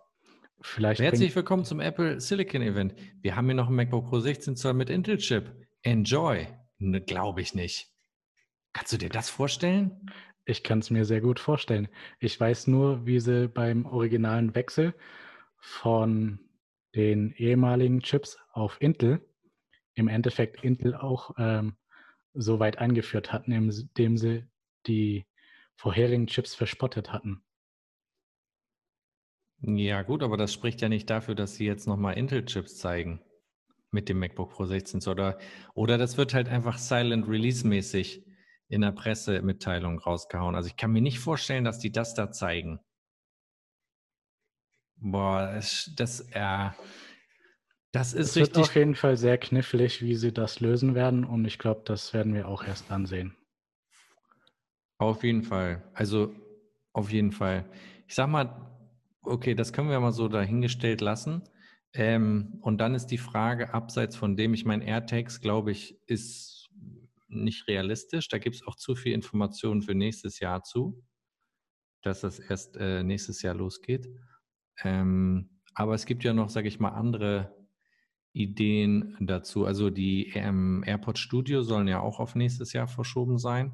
Vielleicht 0.62 1.00
Herzlich 1.00 1.36
willkommen 1.36 1.64
zum 1.64 1.80
Apple 1.80 2.20
Silicon 2.20 2.64
Event. 2.64 2.96
Wir 3.22 3.36
haben 3.36 3.46
hier 3.46 3.56
noch 3.56 3.70
ein 3.70 3.76
MacBook 3.76 4.10
Pro 4.10 4.20
16 4.20 4.56
Zoll 4.56 4.74
mit 4.74 4.90
Intel 4.90 5.18
Chip. 5.18 5.52
Enjoy. 5.84 6.48
Ne, 6.80 7.02
Glaube 7.02 7.42
ich 7.42 7.54
nicht. 7.54 7.95
Kannst 8.76 8.92
du 8.92 8.98
dir 8.98 9.08
das 9.08 9.30
vorstellen? 9.30 10.12
Ich 10.44 10.62
kann 10.62 10.80
es 10.80 10.90
mir 10.90 11.06
sehr 11.06 11.22
gut 11.22 11.40
vorstellen. 11.40 11.88
Ich 12.20 12.38
weiß 12.38 12.68
nur, 12.68 13.06
wie 13.06 13.22
sie 13.22 13.48
beim 13.48 13.86
originalen 13.86 14.54
Wechsel 14.54 14.94
von 15.56 16.40
den 16.94 17.32
ehemaligen 17.32 18.02
Chips 18.02 18.38
auf 18.52 18.82
Intel 18.82 19.26
im 19.94 20.10
Endeffekt 20.10 20.62
Intel 20.66 20.94
auch 20.94 21.32
ähm, 21.38 21.78
so 22.34 22.60
weit 22.60 22.78
eingeführt 22.78 23.32
hatten, 23.32 23.54
indem 23.54 24.18
sie 24.18 24.44
die 24.88 25.26
vorherigen 25.78 26.28
Chips 26.28 26.54
verspottet 26.54 27.14
hatten. 27.14 27.46
Ja, 29.62 30.02
gut, 30.02 30.22
aber 30.22 30.36
das 30.36 30.52
spricht 30.52 30.82
ja 30.82 30.90
nicht 30.90 31.10
dafür, 31.10 31.34
dass 31.34 31.56
sie 31.56 31.66
jetzt 31.66 31.88
nochmal 31.88 32.18
Intel-Chips 32.18 32.78
zeigen 32.78 33.22
mit 33.92 34.10
dem 34.10 34.20
MacBook 34.20 34.52
Pro 34.52 34.66
16 34.66 35.00
oder, 35.08 35.40
oder 35.76 35.98
das 35.98 36.18
wird 36.18 36.34
halt 36.34 36.50
einfach 36.50 36.78
Silent 36.78 37.30
Release-mäßig 37.30 38.35
in 38.68 38.82
der 38.82 38.92
Pressemitteilung 38.92 40.00
rausgehauen. 40.00 40.56
Also 40.56 40.68
ich 40.68 40.76
kann 40.76 40.92
mir 40.92 41.02
nicht 41.02 41.20
vorstellen, 41.20 41.64
dass 41.64 41.80
die 41.80 41.92
das 41.92 42.14
da 42.14 42.32
zeigen. 42.32 42.80
Boah, 44.98 45.52
das, 45.54 45.92
das, 45.96 46.22
äh, 46.32 46.70
das 47.92 48.14
ist 48.14 48.30
es 48.30 48.36
richtig. 48.36 48.56
wird 48.56 48.66
auf 48.66 48.76
jeden 48.76 48.96
Fall 48.96 49.18
sehr 49.18 49.38
knifflig, 49.38 50.02
wie 50.02 50.16
sie 50.16 50.34
das 50.34 50.60
lösen 50.60 50.96
werden. 50.96 51.26
Und 51.26 51.46
ich 51.46 51.60
glaube, 51.60 51.82
das 51.86 52.14
werden 52.14 52.34
wir 52.34 52.48
auch 52.48 52.64
erst 52.64 52.90
dann 52.90 53.06
sehen. 53.06 53.36
Auf 54.98 55.24
jeden 55.24 55.44
Fall. 55.44 55.84
Also, 55.94 56.34
auf 56.94 57.12
jeden 57.12 57.34
Fall. 57.34 57.70
Ich 58.08 58.16
sag 58.16 58.28
mal, 58.30 58.72
okay, 59.22 59.54
das 59.54 59.74
können 59.74 59.90
wir 59.90 60.00
mal 60.00 60.14
so 60.14 60.28
dahingestellt 60.28 61.02
lassen. 61.02 61.44
Ähm, 61.94 62.60
und 62.62 62.80
dann 62.80 62.96
ist 62.96 63.08
die 63.08 63.18
Frage, 63.18 63.74
abseits 63.74 64.16
von 64.16 64.36
dem, 64.36 64.54
ich 64.54 64.66
meine, 64.66 64.86
AirTags, 64.86 65.42
glaube 65.42 65.72
ich, 65.72 66.00
ist 66.08 66.55
nicht 67.28 67.68
realistisch. 67.68 68.28
Da 68.30 68.38
gibt 68.38 68.56
es 68.56 68.68
auch 68.68 68.76
zu 68.76 68.96
viel 68.96 69.14
Informationen 69.14 69.82
für 69.82 69.96
nächstes 69.96 70.40
Jahr 70.40 70.64
zu, 70.64 71.04
dass 72.02 72.22
das 72.22 72.40
erst 72.40 72.78
äh, 72.78 73.04
nächstes 73.04 73.42
Jahr 73.42 73.56
losgeht. 73.56 74.08
Ähm, 74.84 75.62
aber 75.74 75.94
es 75.94 76.06
gibt 76.06 76.24
ja 76.24 76.34
noch, 76.34 76.50
sage 76.50 76.68
ich 76.68 76.80
mal, 76.80 76.90
andere 76.90 77.56
Ideen 78.34 79.18
dazu. 79.20 79.66
Also 79.66 79.90
die 79.90 80.32
ähm, 80.36 80.84
AirPod 80.86 81.18
Studio 81.18 81.64
sollen 81.64 81.88
ja 81.88 82.02
auch 82.02 82.20
auf 82.20 82.36
nächstes 82.36 82.74
Jahr 82.74 82.88
verschoben 82.88 83.38
sein. 83.38 83.74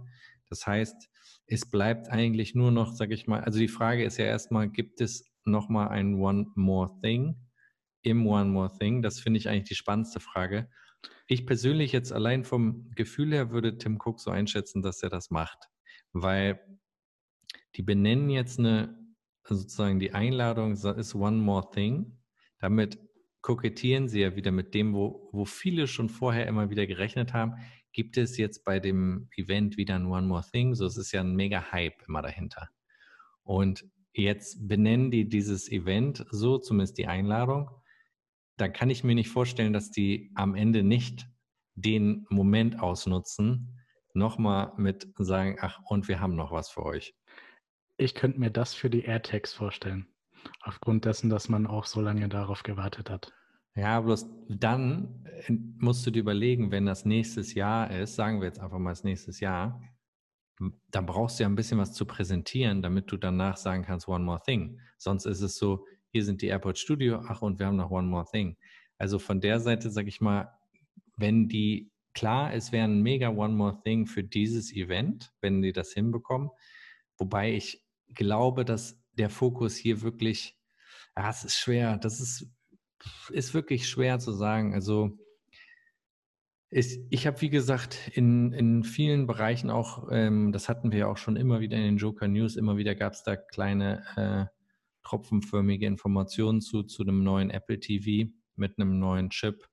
Das 0.49 0.67
heißt, 0.67 1.09
es 1.47 1.69
bleibt 1.69 2.09
eigentlich 2.09 2.55
nur 2.55 2.71
noch, 2.71 2.93
sage 2.93 3.13
ich 3.13 3.27
mal, 3.27 3.41
also 3.41 3.59
die 3.59 3.67
Frage 3.67 4.03
ist 4.03 4.17
ja 4.17 4.25
erstmal, 4.25 4.69
gibt 4.69 5.01
es 5.01 5.31
nochmal 5.45 5.89
ein 5.89 6.15
One 6.15 6.47
More 6.55 6.91
Thing 7.01 7.35
im 8.03 8.27
One 8.27 8.51
More 8.51 8.71
Thing? 8.77 9.01
Das 9.01 9.19
finde 9.19 9.39
ich 9.39 9.49
eigentlich 9.49 9.69
die 9.69 9.75
spannendste 9.75 10.19
Frage. 10.19 10.69
Ich 11.27 11.45
persönlich 11.45 11.91
jetzt 11.91 12.11
allein 12.11 12.43
vom 12.43 12.91
Gefühl 12.95 13.31
her 13.33 13.51
würde 13.51 13.77
Tim 13.77 13.99
Cook 14.03 14.19
so 14.19 14.31
einschätzen, 14.31 14.81
dass 14.81 15.01
er 15.01 15.09
das 15.09 15.31
macht, 15.31 15.69
weil 16.11 16.59
die 17.75 17.83
benennen 17.83 18.29
jetzt 18.29 18.59
eine 18.59 19.01
sozusagen 19.43 19.99
die 19.99 20.13
Einladung 20.13 20.73
ist 20.73 21.15
One 21.15 21.37
More 21.37 21.69
Thing. 21.71 22.17
Damit 22.59 22.99
kokettieren 23.41 24.07
sie 24.07 24.21
ja 24.21 24.35
wieder 24.35 24.51
mit 24.51 24.73
dem, 24.73 24.93
wo, 24.93 25.29
wo 25.31 25.45
viele 25.45 25.87
schon 25.87 26.09
vorher 26.09 26.47
immer 26.47 26.69
wieder 26.69 26.85
gerechnet 26.85 27.33
haben. 27.33 27.53
Gibt 27.91 28.17
es 28.17 28.37
jetzt 28.37 28.63
bei 28.63 28.79
dem 28.79 29.29
Event 29.35 29.77
wieder 29.77 29.95
ein 29.95 30.05
One 30.05 30.27
More 30.27 30.45
Thing? 30.51 30.75
So, 30.75 30.85
es 30.85 30.97
ist 30.97 31.11
ja 31.11 31.21
ein 31.21 31.35
mega 31.35 31.71
Hype 31.71 32.01
immer 32.07 32.21
dahinter. 32.21 32.69
Und 33.43 33.85
jetzt 34.13 34.67
benennen 34.67 35.11
die 35.11 35.27
dieses 35.27 35.69
Event 35.71 36.25
so, 36.29 36.57
zumindest 36.57 36.97
die 36.97 37.07
Einladung. 37.07 37.69
Da 38.61 38.69
kann 38.69 38.91
ich 38.91 39.03
mir 39.03 39.15
nicht 39.15 39.29
vorstellen, 39.29 39.73
dass 39.73 39.89
die 39.89 40.29
am 40.35 40.53
Ende 40.53 40.83
nicht 40.83 41.27
den 41.73 42.27
Moment 42.29 42.79
ausnutzen, 42.79 43.79
nochmal 44.13 44.73
mit 44.77 45.11
sagen, 45.17 45.57
ach, 45.59 45.79
und 45.85 46.07
wir 46.07 46.19
haben 46.19 46.35
noch 46.35 46.51
was 46.51 46.69
für 46.69 46.85
euch. 46.85 47.15
Ich 47.97 48.13
könnte 48.13 48.39
mir 48.39 48.51
das 48.51 48.75
für 48.75 48.91
die 48.91 49.01
AirTags 49.01 49.51
vorstellen. 49.51 50.05
Aufgrund 50.61 51.05
dessen, 51.05 51.31
dass 51.31 51.49
man 51.49 51.65
auch 51.65 51.85
so 51.85 52.01
lange 52.01 52.29
darauf 52.29 52.61
gewartet 52.61 53.09
hat. 53.09 53.33
Ja, 53.73 53.99
bloß 53.99 54.29
dann 54.47 55.25
äh, 55.25 55.53
musst 55.79 56.05
du 56.05 56.11
dir 56.11 56.19
überlegen, 56.19 56.69
wenn 56.69 56.85
das 56.85 57.03
nächstes 57.03 57.55
Jahr 57.55 57.89
ist, 57.89 58.13
sagen 58.13 58.41
wir 58.41 58.47
jetzt 58.47 58.59
einfach 58.59 58.77
mal 58.77 58.91
das 58.91 59.03
nächstes 59.03 59.39
Jahr, 59.39 59.81
dann 60.91 61.07
brauchst 61.07 61.39
du 61.39 61.43
ja 61.43 61.49
ein 61.49 61.55
bisschen 61.55 61.79
was 61.79 61.93
zu 61.93 62.05
präsentieren, 62.05 62.83
damit 62.83 63.11
du 63.11 63.17
danach 63.17 63.57
sagen 63.57 63.81
kannst, 63.81 64.07
One 64.07 64.23
More 64.23 64.41
Thing. 64.45 64.79
Sonst 64.99 65.25
ist 65.25 65.41
es 65.41 65.57
so, 65.57 65.87
hier 66.11 66.23
sind 66.23 66.41
die 66.41 66.47
AirPods 66.47 66.79
Studio, 66.79 67.21
ach 67.27 67.41
und 67.41 67.59
wir 67.59 67.67
haben 67.67 67.77
noch 67.77 67.91
One 67.91 68.07
More 68.07 68.25
Thing. 68.29 68.57
Also 68.97 69.17
von 69.17 69.41
der 69.41 69.59
Seite 69.59 69.89
sage 69.89 70.09
ich 70.09 70.21
mal, 70.21 70.53
wenn 71.17 71.47
die, 71.47 71.91
klar, 72.13 72.53
es 72.53 72.71
wäre 72.71 72.85
ein 72.85 73.01
mega 73.01 73.29
One 73.29 73.53
More 73.53 73.81
Thing 73.83 74.05
für 74.05 74.23
dieses 74.23 74.73
Event, 74.73 75.33
wenn 75.41 75.61
die 75.61 75.71
das 75.71 75.93
hinbekommen, 75.93 76.49
wobei 77.17 77.53
ich 77.53 77.83
glaube, 78.13 78.65
dass 78.65 79.01
der 79.13 79.29
Fokus 79.29 79.75
hier 79.75 80.01
wirklich, 80.01 80.57
ja, 81.15 81.29
es 81.29 81.43
ist 81.43 81.57
schwer, 81.57 81.97
das 81.97 82.19
ist, 82.19 82.47
ist 83.29 83.53
wirklich 83.53 83.87
schwer 83.87 84.19
zu 84.19 84.33
sagen. 84.33 84.73
Also 84.73 85.17
ich, 86.69 86.99
ich 87.09 87.27
habe, 87.27 87.41
wie 87.41 87.49
gesagt, 87.49 88.09
in, 88.13 88.53
in 88.53 88.83
vielen 88.83 89.27
Bereichen 89.27 89.69
auch, 89.69 90.07
ähm, 90.09 90.51
das 90.51 90.69
hatten 90.69 90.91
wir 90.91 90.99
ja 90.99 91.07
auch 91.07 91.17
schon 91.17 91.35
immer 91.35 91.59
wieder 91.59 91.77
in 91.77 91.83
den 91.83 91.97
Joker 91.97 92.27
News, 92.27 92.55
immer 92.55 92.77
wieder 92.77 92.95
gab 92.95 93.13
es 93.13 93.23
da 93.23 93.35
kleine 93.35 94.03
äh, 94.15 94.60
tropfenförmige 95.03 95.85
Informationen 95.85 96.61
zu, 96.61 96.83
zu 96.83 97.03
einem 97.03 97.23
neuen 97.23 97.49
Apple 97.49 97.79
TV 97.79 98.31
mit 98.55 98.77
einem 98.77 98.99
neuen 98.99 99.29
Chip, 99.29 99.67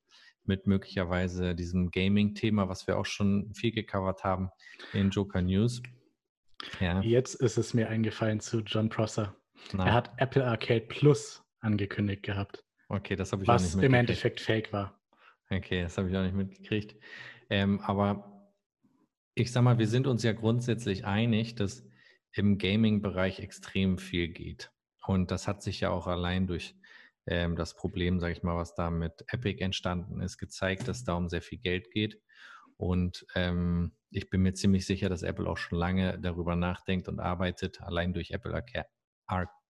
mit 0.45 0.67
möglicherweise 0.67 1.55
diesem 1.55 1.91
Gaming-Thema, 1.91 2.69
was 2.69 2.87
wir 2.87 2.99
auch 2.99 3.07
schon 3.07 3.53
viel 3.55 3.73
gecovert 3.73 4.25
haben 4.25 4.51
in 4.93 5.11
Joker 5.11 5.43
News. 5.43 5.83
Ja. 6.81 7.01
Jetzt 7.03 7.35
ist 7.35 7.59
es 7.59 7.75
mir 7.75 7.89
eingefallen 7.89 8.41
zu 8.41 8.61
John 8.61 8.89
Prosser. 8.89 9.37
Na. 9.73 9.87
Er 9.87 9.93
hat 9.95 10.13
Apple 10.17 10.45
Arcade 10.45 10.87
Plus 10.87 11.43
angekündigt 11.61 12.23
gehabt. 12.23 12.65
Okay, 12.89 13.17
das 13.17 13.33
habe 13.33 13.43
ich 13.43 13.49
auch 13.49 13.55
nicht 13.55 13.63
mitgekriegt. 13.63 13.83
Was 13.83 13.89
im 13.89 13.95
Endeffekt 13.95 14.41
fake 14.41 14.73
war. 14.73 15.01
Okay, 15.51 15.83
das 15.83 15.99
habe 15.99 16.09
ich 16.09 16.17
auch 16.17 16.23
nicht 16.23 16.35
mitgekriegt. 16.35 16.97
Ähm, 17.51 17.81
aber 17.81 18.51
ich 19.35 19.53
sag 19.53 19.63
mal, 19.63 19.79
wir 19.79 19.87
sind 19.87 20.07
uns 20.07 20.23
ja 20.23 20.33
grundsätzlich 20.33 21.05
einig, 21.05 21.55
dass 21.55 21.87
im 22.33 22.59
Gaming-Bereich 22.59 23.41
extrem 23.41 23.99
viel 23.99 24.29
geht. 24.29 24.71
Und 25.09 25.31
das 25.31 25.49
hat 25.49 25.63
sich 25.63 25.81
ja 25.81 25.89
auch 25.89 26.07
allein 26.07 26.47
durch 26.47 26.77
ähm, 27.27 27.57
das 27.57 27.75
Problem, 27.75 28.21
sage 28.21 28.35
ich 28.35 28.43
mal, 28.43 28.57
was 28.57 28.75
da 28.75 28.91
mit 28.91 29.25
Epic 29.29 29.65
entstanden 29.65 30.21
ist, 30.21 30.37
gezeigt, 30.37 30.87
dass 30.87 31.03
da 31.03 31.15
um 31.15 31.31
sehr 31.31 31.41
viel 31.41 31.57
Geld 31.57 31.91
geht. 31.91 32.21
Und 32.77 33.25
ähm, 33.35 33.97
ich 34.11 34.29
bin 34.29 34.43
mir 34.43 34.53
ziemlich 34.53 34.85
sicher, 34.85 35.09
dass 35.09 35.23
Apple 35.23 35.49
auch 35.49 35.57
schon 35.57 35.79
lange 35.79 36.19
darüber 36.21 36.57
nachdenkt 36.57 37.09
und 37.09 37.21
arbeitet, 37.21 37.81
allein 37.81 38.13
durch 38.13 38.33
Apple 38.33 38.53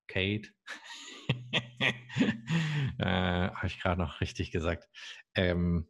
Kate. 0.09 0.49
äh, 2.99 3.05
Habe 3.05 3.67
ich 3.69 3.81
gerade 3.81 4.01
noch 4.01 4.21
richtig 4.21 4.51
gesagt. 4.51 4.89
Ähm, 5.37 5.89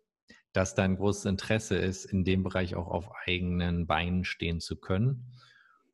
dass 0.52 0.74
da 0.74 0.82
ein 0.82 0.96
großes 0.96 1.24
Interesse 1.24 1.78
ist, 1.78 2.04
in 2.04 2.22
dem 2.22 2.42
Bereich 2.42 2.74
auch 2.74 2.88
auf 2.88 3.10
eigenen 3.24 3.86
Beinen 3.86 4.24
stehen 4.24 4.60
zu 4.60 4.78
können. 4.78 5.32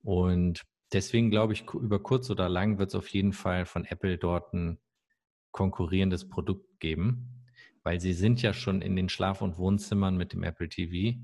Und 0.02 0.64
deswegen 0.94 1.30
glaube 1.30 1.52
ich, 1.52 1.64
über 1.72 2.02
kurz 2.02 2.30
oder 2.30 2.48
lang 2.48 2.78
wird 2.78 2.90
es 2.90 2.94
auf 2.94 3.08
jeden 3.08 3.32
Fall 3.32 3.66
von 3.66 3.84
Apple 3.84 4.18
dort 4.18 4.52
ein 4.54 4.78
konkurrierendes 5.50 6.28
Produkt 6.28 6.80
geben, 6.80 7.44
weil 7.82 8.00
sie 8.00 8.12
sind 8.12 8.42
ja 8.42 8.52
schon 8.52 8.82
in 8.82 8.96
den 8.96 9.08
Schlaf- 9.08 9.42
und 9.42 9.58
Wohnzimmern 9.58 10.16
mit 10.16 10.32
dem 10.32 10.42
Apple 10.42 10.68
TV. 10.68 11.18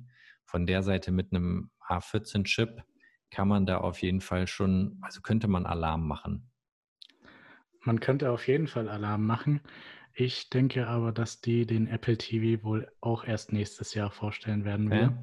Von 0.44 0.66
der 0.66 0.82
Seite 0.82 1.12
mit 1.12 1.32
einem 1.32 1.70
A14-Chip 1.88 2.82
kann 3.30 3.48
man 3.48 3.66
da 3.66 3.78
auf 3.78 4.02
jeden 4.02 4.20
Fall 4.20 4.46
schon, 4.46 4.98
also 5.00 5.20
könnte 5.20 5.48
man 5.48 5.66
Alarm 5.66 6.06
machen. 6.06 6.50
Man 7.82 8.00
könnte 8.00 8.30
auf 8.30 8.46
jeden 8.46 8.66
Fall 8.66 8.88
Alarm 8.88 9.24
machen. 9.24 9.60
Ich 10.14 10.50
denke 10.50 10.86
aber, 10.86 11.12
dass 11.12 11.40
die 11.40 11.66
den 11.66 11.86
Apple 11.86 12.18
TV 12.18 12.62
wohl 12.64 12.90
auch 13.00 13.24
erst 13.24 13.52
nächstes 13.52 13.94
Jahr 13.94 14.10
vorstellen 14.10 14.64
werden, 14.64 14.92
ja. 14.92 15.16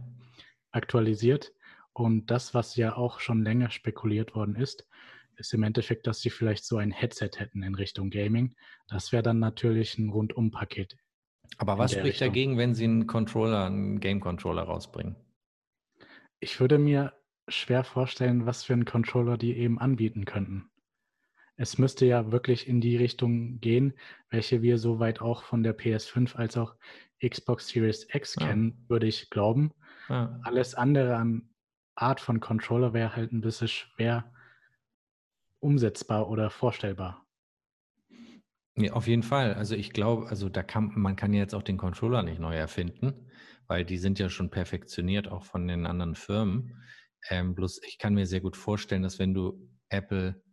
aktualisiert. 0.72 1.54
Und 1.98 2.30
das, 2.30 2.54
was 2.54 2.76
ja 2.76 2.96
auch 2.96 3.20
schon 3.20 3.44
länger 3.44 3.72
spekuliert 3.72 4.36
worden 4.36 4.56
ist, 4.56 4.88
ist 5.36 5.54
im 5.54 5.64
Endeffekt, 5.64 6.08
dass 6.08 6.22
sie 6.22 6.30
vielleicht 6.30 6.66
so 6.66 6.78
ein 6.78 6.92
Headset 6.92 7.32
hätten 7.38 7.64
in 7.64 7.76
Richtung 7.76 8.10
Gaming. 8.10 8.56
Das 8.88 9.12
wäre 9.12 9.24
dann 9.24 9.40
natürlich 9.40 9.98
ein 9.98 10.10
Rundum-Paket. 10.10 10.98
Aber 11.58 11.78
was 11.78 11.92
spricht 11.92 12.06
Richtung. 12.06 12.28
dagegen, 12.28 12.58
wenn 12.58 12.76
sie 12.76 12.84
einen 12.84 13.08
Controller, 13.08 13.66
einen 13.66 14.00
Game-Controller 14.00 14.64
rausbringen? 14.64 15.16
Ich 16.40 16.60
würde 16.60 16.78
mir 16.78 17.14
schwer 17.48 17.84
vorstellen, 17.84 18.46
was 18.46 18.64
für 18.64 18.74
einen 18.74 18.86
Controller 18.86 19.38
die 19.38 19.58
eben 19.58 19.80
anbieten 19.80 20.26
könnten 20.26 20.70
es 21.58 21.80
müsste 21.80 22.06
ja 22.06 22.32
wirklich 22.32 22.68
in 22.68 22.82
die 22.82 22.96
Richtung 22.96 23.60
gehen, 23.60 23.94
welche 24.30 24.62
wir 24.62 24.78
soweit 24.78 25.22
auch 25.22 25.44
von 25.44 25.64
der 25.64 25.78
PS5 25.78 26.36
als 26.36 26.56
auch 26.56 26.76
Xbox 27.28 27.68
Series 27.68 28.08
X 28.14 28.36
ja. 28.40 28.48
kennen, 28.48 28.86
würde 28.88 29.08
ich 29.08 29.32
glauben. 29.32 29.74
Ja. 30.08 30.40
Alles 30.44 30.76
andere 30.76 31.16
an 31.16 31.50
Art 31.98 32.22
von 32.22 32.40
Controller 32.40 32.94
wäre 32.94 33.16
halt 33.16 33.34
ein 33.34 33.42
bisschen 33.42 33.68
schwer 33.68 34.32
umsetzbar 35.60 36.30
oder 36.30 36.50
vorstellbar. 36.50 37.26
Ja, 38.76 38.94
auf 38.94 39.08
jeden 39.08 39.24
Fall. 39.24 39.56
Also 39.56 39.76
ich 39.76 39.92
glaube, 39.92 40.28
also 40.30 40.50
da 40.50 40.62
kann 40.62 40.92
man 40.96 41.16
kann 41.16 41.34
ja 41.34 41.40
jetzt 41.40 41.56
auch 41.56 41.64
den 41.64 41.78
Controller 41.78 42.22
nicht 42.22 42.40
neu 42.40 42.56
erfinden, 42.56 43.32
weil 43.66 43.84
die 43.84 43.98
sind 43.98 44.20
ja 44.20 44.30
schon 44.30 44.52
perfektioniert 44.52 45.28
auch 45.28 45.44
von 45.44 45.68
den 45.68 45.88
anderen 45.88 46.14
Firmen. 46.14 46.84
Ähm, 47.30 47.56
bloß 47.56 47.82
ich 47.88 47.98
kann 47.98 48.14
mir 48.14 48.28
sehr 48.28 48.42
gut 48.42 48.56
vorstellen, 48.56 49.02
dass 49.02 49.18
wenn 49.18 49.34
du 49.34 49.68
Apple 49.90 50.44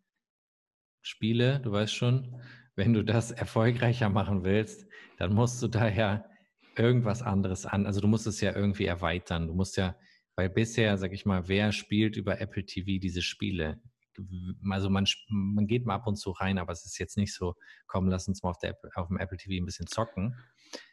Spiele, 1.02 1.60
du 1.60 1.70
weißt 1.70 1.94
schon, 1.94 2.40
wenn 2.76 2.94
du 2.94 3.04
das 3.04 3.30
erfolgreicher 3.30 4.08
machen 4.08 4.42
willst, 4.42 4.86
dann 5.18 5.34
musst 5.34 5.62
du 5.62 5.68
da 5.68 5.88
ja 5.88 6.24
irgendwas 6.76 7.22
anderes 7.22 7.66
an. 7.66 7.84
Also 7.84 8.00
du 8.00 8.08
musst 8.08 8.26
es 8.26 8.40
ja 8.40 8.56
irgendwie 8.56 8.86
erweitern. 8.86 9.46
Du 9.46 9.54
musst 9.54 9.76
ja, 9.76 9.96
weil 10.36 10.50
bisher, 10.50 10.96
sag 10.98 11.12
ich 11.12 11.26
mal, 11.26 11.48
wer 11.48 11.72
spielt 11.72 12.16
über 12.16 12.40
Apple 12.40 12.64
TV 12.64 13.00
diese 13.00 13.22
Spiele? 13.22 13.80
Also 14.70 14.90
man, 14.90 15.06
man 15.28 15.66
geht 15.66 15.86
mal 15.86 15.94
ab 15.94 16.06
und 16.06 16.16
zu 16.16 16.30
rein, 16.30 16.58
aber 16.58 16.72
es 16.72 16.84
ist 16.84 16.98
jetzt 16.98 17.16
nicht 17.16 17.34
so, 17.34 17.54
komm, 17.86 18.08
lass 18.08 18.28
uns 18.28 18.42
mal 18.42 18.50
auf, 18.50 18.58
der, 18.58 18.78
auf 18.94 19.08
dem 19.08 19.18
Apple 19.18 19.36
TV 19.36 19.62
ein 19.62 19.66
bisschen 19.66 19.86
zocken. 19.86 20.36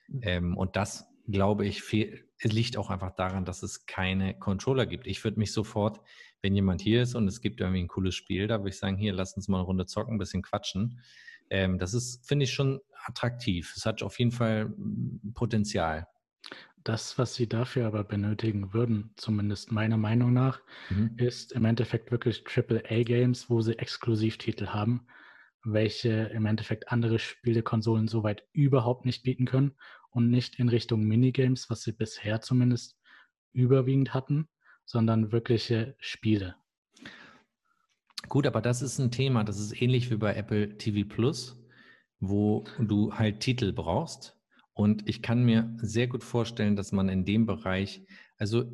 Mhm. 0.07 0.19
Ähm, 0.23 0.57
und 0.57 0.75
das, 0.75 1.05
glaube 1.27 1.65
ich, 1.65 1.83
viel, 1.83 2.27
liegt 2.41 2.77
auch 2.77 2.89
einfach 2.89 3.11
daran, 3.11 3.45
dass 3.45 3.61
es 3.61 3.85
keine 3.85 4.37
Controller 4.39 4.87
gibt. 4.87 5.05
Ich 5.05 5.23
würde 5.23 5.37
mich 5.37 5.53
sofort 5.53 6.01
wenn 6.41 6.55
jemand 6.55 6.81
hier 6.81 7.03
ist 7.03 7.15
und 7.15 7.27
es 7.27 7.41
gibt 7.41 7.61
irgendwie 7.61 7.81
ein 7.81 7.87
cooles 7.87 8.15
Spiel, 8.15 8.47
da 8.47 8.59
würde 8.59 8.69
ich 8.69 8.77
sagen, 8.77 8.97
hier, 8.97 9.13
lass 9.13 9.35
uns 9.35 9.47
mal 9.47 9.57
eine 9.57 9.65
Runde 9.65 9.85
zocken, 9.85 10.15
ein 10.15 10.19
bisschen 10.19 10.41
quatschen. 10.41 10.99
Ähm, 11.49 11.77
das 11.77 11.93
ist, 11.93 12.25
finde 12.27 12.45
ich, 12.45 12.53
schon 12.53 12.79
attraktiv. 13.05 13.73
Es 13.75 13.85
hat 13.85 14.01
auf 14.03 14.17
jeden 14.19 14.31
Fall 14.31 14.69
mm, 14.69 15.33
Potenzial. 15.33 16.07
Das, 16.83 17.17
was 17.17 17.35
sie 17.35 17.47
dafür 17.47 17.87
aber 17.87 18.03
benötigen 18.03 18.73
würden, 18.73 19.13
zumindest 19.15 19.71
meiner 19.71 19.97
Meinung 19.97 20.33
nach, 20.33 20.61
mhm. 20.89 21.13
ist 21.17 21.51
im 21.51 21.65
Endeffekt 21.65 22.11
wirklich 22.11 22.43
AAA-Games, 22.47 23.49
wo 23.49 23.61
sie 23.61 23.77
Exklusivtitel 23.77 24.67
haben, 24.67 25.05
welche 25.63 26.09
im 26.09 26.45
Endeffekt 26.45 26.91
andere 26.91 27.19
Spielekonsolen 27.19 28.07
soweit 28.07 28.43
überhaupt 28.53 29.05
nicht 29.05 29.23
bieten 29.23 29.45
können 29.45 29.75
und 30.09 30.29
nicht 30.29 30.59
in 30.59 30.69
Richtung 30.69 31.03
Minigames, 31.03 31.69
was 31.69 31.83
sie 31.83 31.91
bisher 31.91 32.41
zumindest 32.41 32.97
überwiegend 33.53 34.13
hatten 34.13 34.47
sondern 34.91 35.31
wirkliche 35.31 35.95
Spiele. 35.99 36.55
Gut, 38.27 38.45
aber 38.45 38.61
das 38.61 38.81
ist 38.81 38.99
ein 38.99 39.11
Thema, 39.11 39.43
das 39.43 39.57
ist 39.57 39.81
ähnlich 39.81 40.11
wie 40.11 40.17
bei 40.17 40.35
Apple 40.35 40.77
TV 40.77 41.07
Plus, 41.07 41.57
wo 42.19 42.65
du 42.77 43.13
halt 43.13 43.39
Titel 43.39 43.71
brauchst. 43.71 44.37
Und 44.73 45.07
ich 45.07 45.21
kann 45.21 45.43
mir 45.43 45.75
sehr 45.77 46.07
gut 46.07 46.23
vorstellen, 46.23 46.75
dass 46.75 46.91
man 46.91 47.09
in 47.09 47.25
dem 47.25 47.45
Bereich, 47.45 48.05
also 48.37 48.65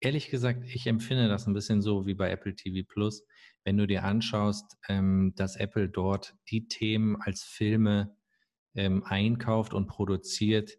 ehrlich 0.00 0.30
gesagt, 0.30 0.64
ich 0.64 0.86
empfinde 0.86 1.28
das 1.28 1.46
ein 1.46 1.54
bisschen 1.54 1.82
so 1.82 2.06
wie 2.06 2.14
bei 2.14 2.30
Apple 2.30 2.54
TV 2.54 2.86
Plus, 2.86 3.24
wenn 3.64 3.76
du 3.78 3.86
dir 3.86 4.04
anschaust, 4.04 4.76
ähm, 4.88 5.32
dass 5.36 5.56
Apple 5.56 5.88
dort 5.88 6.34
die 6.50 6.68
Themen 6.68 7.16
als 7.20 7.42
Filme 7.42 8.16
ähm, 8.74 9.02
einkauft 9.04 9.74
und 9.74 9.86
produziert, 9.86 10.76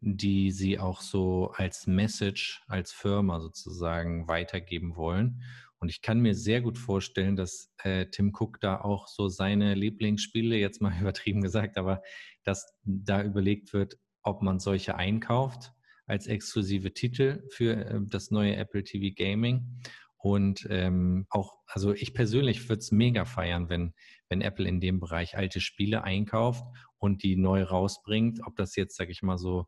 die 0.00 0.50
sie 0.50 0.78
auch 0.78 1.00
so 1.00 1.52
als 1.54 1.86
Message, 1.86 2.62
als 2.68 2.92
Firma 2.92 3.40
sozusagen 3.40 4.28
weitergeben 4.28 4.96
wollen. 4.96 5.42
Und 5.78 5.90
ich 5.90 6.00
kann 6.00 6.20
mir 6.20 6.34
sehr 6.34 6.60
gut 6.60 6.78
vorstellen, 6.78 7.36
dass 7.36 7.72
äh, 7.82 8.06
Tim 8.06 8.32
Cook 8.34 8.60
da 8.60 8.80
auch 8.80 9.08
so 9.08 9.28
seine 9.28 9.74
Lieblingsspiele, 9.74 10.56
jetzt 10.56 10.80
mal 10.80 10.92
übertrieben 11.00 11.40
gesagt, 11.40 11.76
aber 11.76 12.02
dass 12.44 12.66
da 12.84 13.22
überlegt 13.22 13.72
wird, 13.72 13.98
ob 14.26 14.42
man 14.42 14.58
solche 14.58 14.96
einkauft 14.96 15.72
als 16.06 16.26
exklusive 16.26 16.92
Titel 16.92 17.42
für 17.50 17.72
äh, 17.76 18.00
das 18.02 18.30
neue 18.30 18.56
Apple 18.56 18.84
TV 18.84 19.14
Gaming. 19.16 19.80
Und 20.18 20.66
ähm, 20.70 21.26
auch, 21.30 21.58
also 21.66 21.92
ich 21.92 22.12
persönlich 22.14 22.68
würde 22.68 22.80
es 22.80 22.90
mega 22.90 23.24
feiern, 23.24 23.68
wenn, 23.68 23.94
wenn 24.28 24.40
Apple 24.40 24.66
in 24.66 24.80
dem 24.80 24.98
Bereich 24.98 25.36
alte 25.36 25.60
Spiele 25.60 26.02
einkauft 26.04 26.64
und 26.98 27.22
die 27.22 27.36
neu 27.36 27.62
rausbringt. 27.62 28.40
Ob 28.44 28.56
das 28.56 28.74
jetzt, 28.76 28.96
sag 28.96 29.08
ich 29.08 29.22
mal, 29.22 29.38
so 29.38 29.66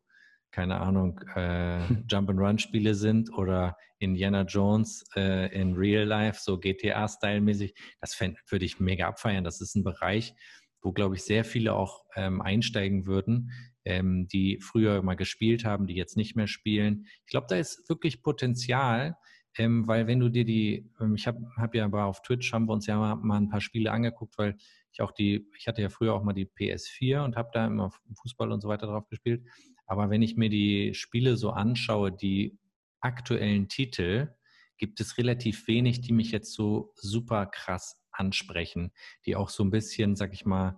keine 0.51 0.79
Ahnung, 0.81 1.19
äh, 1.35 1.79
Jump-and-Run-Spiele 2.09 2.95
sind 2.95 3.31
oder 3.31 3.77
Indiana 3.99 4.41
Jones 4.41 5.03
äh, 5.15 5.53
in 5.53 5.75
Real 5.75 6.05
Life, 6.05 6.39
so 6.41 6.57
GTA-Style-mäßig, 6.59 7.75
das 8.01 8.19
würde 8.19 8.65
ich 8.65 8.79
mega 8.79 9.07
abfeiern. 9.07 9.43
Das 9.43 9.61
ist 9.61 9.75
ein 9.75 9.83
Bereich, 9.83 10.33
wo, 10.81 10.91
glaube 10.91 11.15
ich, 11.15 11.23
sehr 11.23 11.43
viele 11.43 11.73
auch 11.73 12.03
ähm, 12.15 12.41
einsteigen 12.41 13.05
würden, 13.05 13.51
ähm, 13.85 14.27
die 14.27 14.59
früher 14.61 15.01
mal 15.01 15.15
gespielt 15.15 15.65
haben, 15.65 15.87
die 15.87 15.95
jetzt 15.95 16.17
nicht 16.17 16.35
mehr 16.35 16.47
spielen. 16.47 17.05
Ich 17.25 17.31
glaube, 17.31 17.47
da 17.49 17.55
ist 17.55 17.87
wirklich 17.89 18.21
Potenzial, 18.21 19.15
ähm, 19.57 19.87
weil 19.87 20.07
wenn 20.07 20.19
du 20.19 20.29
dir 20.29 20.45
die, 20.45 20.89
ähm, 20.99 21.15
ich 21.15 21.27
habe 21.27 21.39
hab 21.57 21.73
ja 21.75 21.85
aber 21.85 22.05
auf 22.05 22.21
Twitch, 22.21 22.53
haben 22.53 22.67
wir 22.67 22.73
uns 22.73 22.85
ja 22.87 22.97
mal, 22.97 23.15
mal, 23.15 23.37
ein 23.37 23.49
paar 23.49 23.61
Spiele 23.61 23.91
angeguckt, 23.91 24.37
weil 24.37 24.55
ich 24.91 25.01
auch 25.01 25.11
die, 25.11 25.47
ich 25.57 25.67
hatte 25.67 25.81
ja 25.81 25.89
früher 25.89 26.13
auch 26.13 26.23
mal 26.23 26.33
die 26.33 26.45
PS4 26.45 27.23
und 27.23 27.35
habe 27.35 27.49
da 27.53 27.65
immer 27.65 27.91
Fußball 28.21 28.51
und 28.51 28.61
so 28.61 28.67
weiter 28.67 28.87
drauf 28.87 29.07
gespielt. 29.07 29.43
Aber 29.85 30.09
wenn 30.09 30.21
ich 30.21 30.35
mir 30.35 30.49
die 30.49 30.93
Spiele 30.93 31.35
so 31.35 31.51
anschaue, 31.51 32.11
die 32.11 32.59
aktuellen 33.01 33.67
Titel, 33.69 34.29
gibt 34.77 35.01
es 35.01 35.17
relativ 35.17 35.67
wenig, 35.67 36.01
die 36.01 36.13
mich 36.13 36.31
jetzt 36.31 36.53
so 36.53 36.93
super 36.95 37.45
krass 37.45 38.01
ansprechen, 38.11 38.91
die 39.25 39.35
auch 39.35 39.49
so 39.49 39.63
ein 39.63 39.71
bisschen, 39.71 40.15
sag 40.15 40.33
ich 40.33 40.45
mal, 40.45 40.77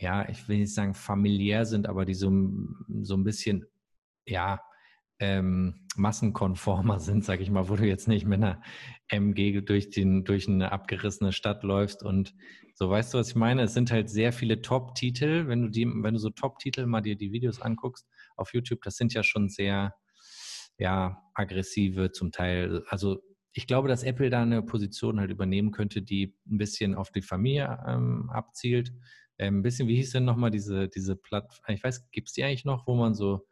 ja, 0.00 0.28
ich 0.28 0.48
will 0.48 0.58
nicht 0.58 0.74
sagen 0.74 0.94
familiär 0.94 1.66
sind, 1.66 1.88
aber 1.88 2.04
die 2.04 2.14
so, 2.14 2.30
so 3.02 3.14
ein 3.14 3.24
bisschen, 3.24 3.66
ja, 4.26 4.60
ähm, 5.18 5.86
massenkonformer 5.96 6.98
sind, 7.00 7.24
sag 7.24 7.40
ich 7.40 7.50
mal, 7.50 7.68
wo 7.68 7.76
du 7.76 7.86
jetzt 7.86 8.08
nicht 8.08 8.26
mit 8.26 8.42
einer 8.42 8.62
MG 9.08 9.60
durch, 9.60 9.90
den, 9.90 10.24
durch 10.24 10.48
eine 10.48 10.72
abgerissene 10.72 11.32
Stadt 11.32 11.62
läufst 11.62 12.02
und 12.02 12.34
so, 12.74 12.88
weißt 12.88 13.12
du, 13.12 13.18
was 13.18 13.28
ich 13.28 13.34
meine? 13.34 13.64
Es 13.64 13.74
sind 13.74 13.92
halt 13.92 14.08
sehr 14.08 14.32
viele 14.32 14.62
Top-Titel, 14.62 15.48
wenn 15.48 15.64
du 15.64 15.68
die, 15.68 15.86
wenn 15.86 16.14
du 16.14 16.18
so 16.18 16.30
Top-Titel 16.30 16.86
mal 16.86 17.02
dir 17.02 17.14
die 17.14 17.30
Videos 17.30 17.60
anguckst, 17.60 18.08
auf 18.36 18.54
YouTube, 18.54 18.80
das 18.82 18.96
sind 18.96 19.12
ja 19.12 19.22
schon 19.22 19.50
sehr 19.50 19.94
ja, 20.78 21.22
aggressive 21.34 22.10
zum 22.10 22.32
Teil. 22.32 22.82
Also 22.88 23.20
ich 23.52 23.66
glaube, 23.66 23.88
dass 23.88 24.02
Apple 24.02 24.30
da 24.30 24.40
eine 24.40 24.62
Position 24.62 25.20
halt 25.20 25.30
übernehmen 25.30 25.72
könnte, 25.72 26.00
die 26.00 26.34
ein 26.50 26.56
bisschen 26.56 26.94
auf 26.94 27.10
die 27.10 27.20
Familie 27.20 27.84
ähm, 27.86 28.30
abzielt. 28.30 28.92
Ähm, 29.40 29.60
ein 29.60 29.62
bisschen, 29.62 29.88
wie 29.88 29.96
hieß 29.96 30.12
denn 30.12 30.26
nochmal 30.26 30.50
diese, 30.50 30.88
diese 30.88 31.16
Plattform? 31.16 31.74
Ich 31.74 31.82
weiß, 31.82 32.10
gibt 32.10 32.28
es 32.28 32.34
die 32.34 32.44
eigentlich 32.44 32.66
noch, 32.66 32.86
wo 32.86 32.94
man 32.94 33.14
so, 33.14 33.46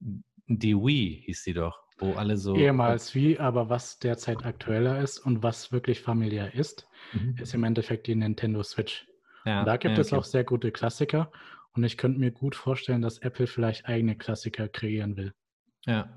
die 0.00 0.74
Wii 0.74 1.22
hieß 1.24 1.44
sie 1.44 1.52
doch, 1.52 1.84
wo 1.98 2.14
alle 2.14 2.36
so. 2.36 2.56
Ehemals 2.56 3.14
Wii, 3.14 3.38
aber 3.38 3.68
was 3.68 4.00
derzeit 4.00 4.44
aktueller 4.44 5.00
ist 5.00 5.20
und 5.20 5.44
was 5.44 5.70
wirklich 5.70 6.00
familiär 6.00 6.52
ist, 6.54 6.88
mhm. 7.12 7.36
ist 7.40 7.54
im 7.54 7.62
Endeffekt 7.62 8.08
die 8.08 8.16
Nintendo 8.16 8.64
Switch. 8.64 9.06
Ja, 9.44 9.62
da 9.62 9.76
gibt 9.76 9.84
ja, 9.84 9.90
okay. 9.92 10.00
es 10.00 10.12
auch 10.12 10.24
sehr 10.24 10.42
gute 10.42 10.72
Klassiker 10.72 11.30
und 11.74 11.84
ich 11.84 11.96
könnte 11.96 12.18
mir 12.18 12.32
gut 12.32 12.56
vorstellen, 12.56 13.00
dass 13.00 13.18
Apple 13.18 13.46
vielleicht 13.46 13.86
eigene 13.86 14.16
Klassiker 14.16 14.66
kreieren 14.66 15.16
will. 15.16 15.32
Ja. 15.86 16.10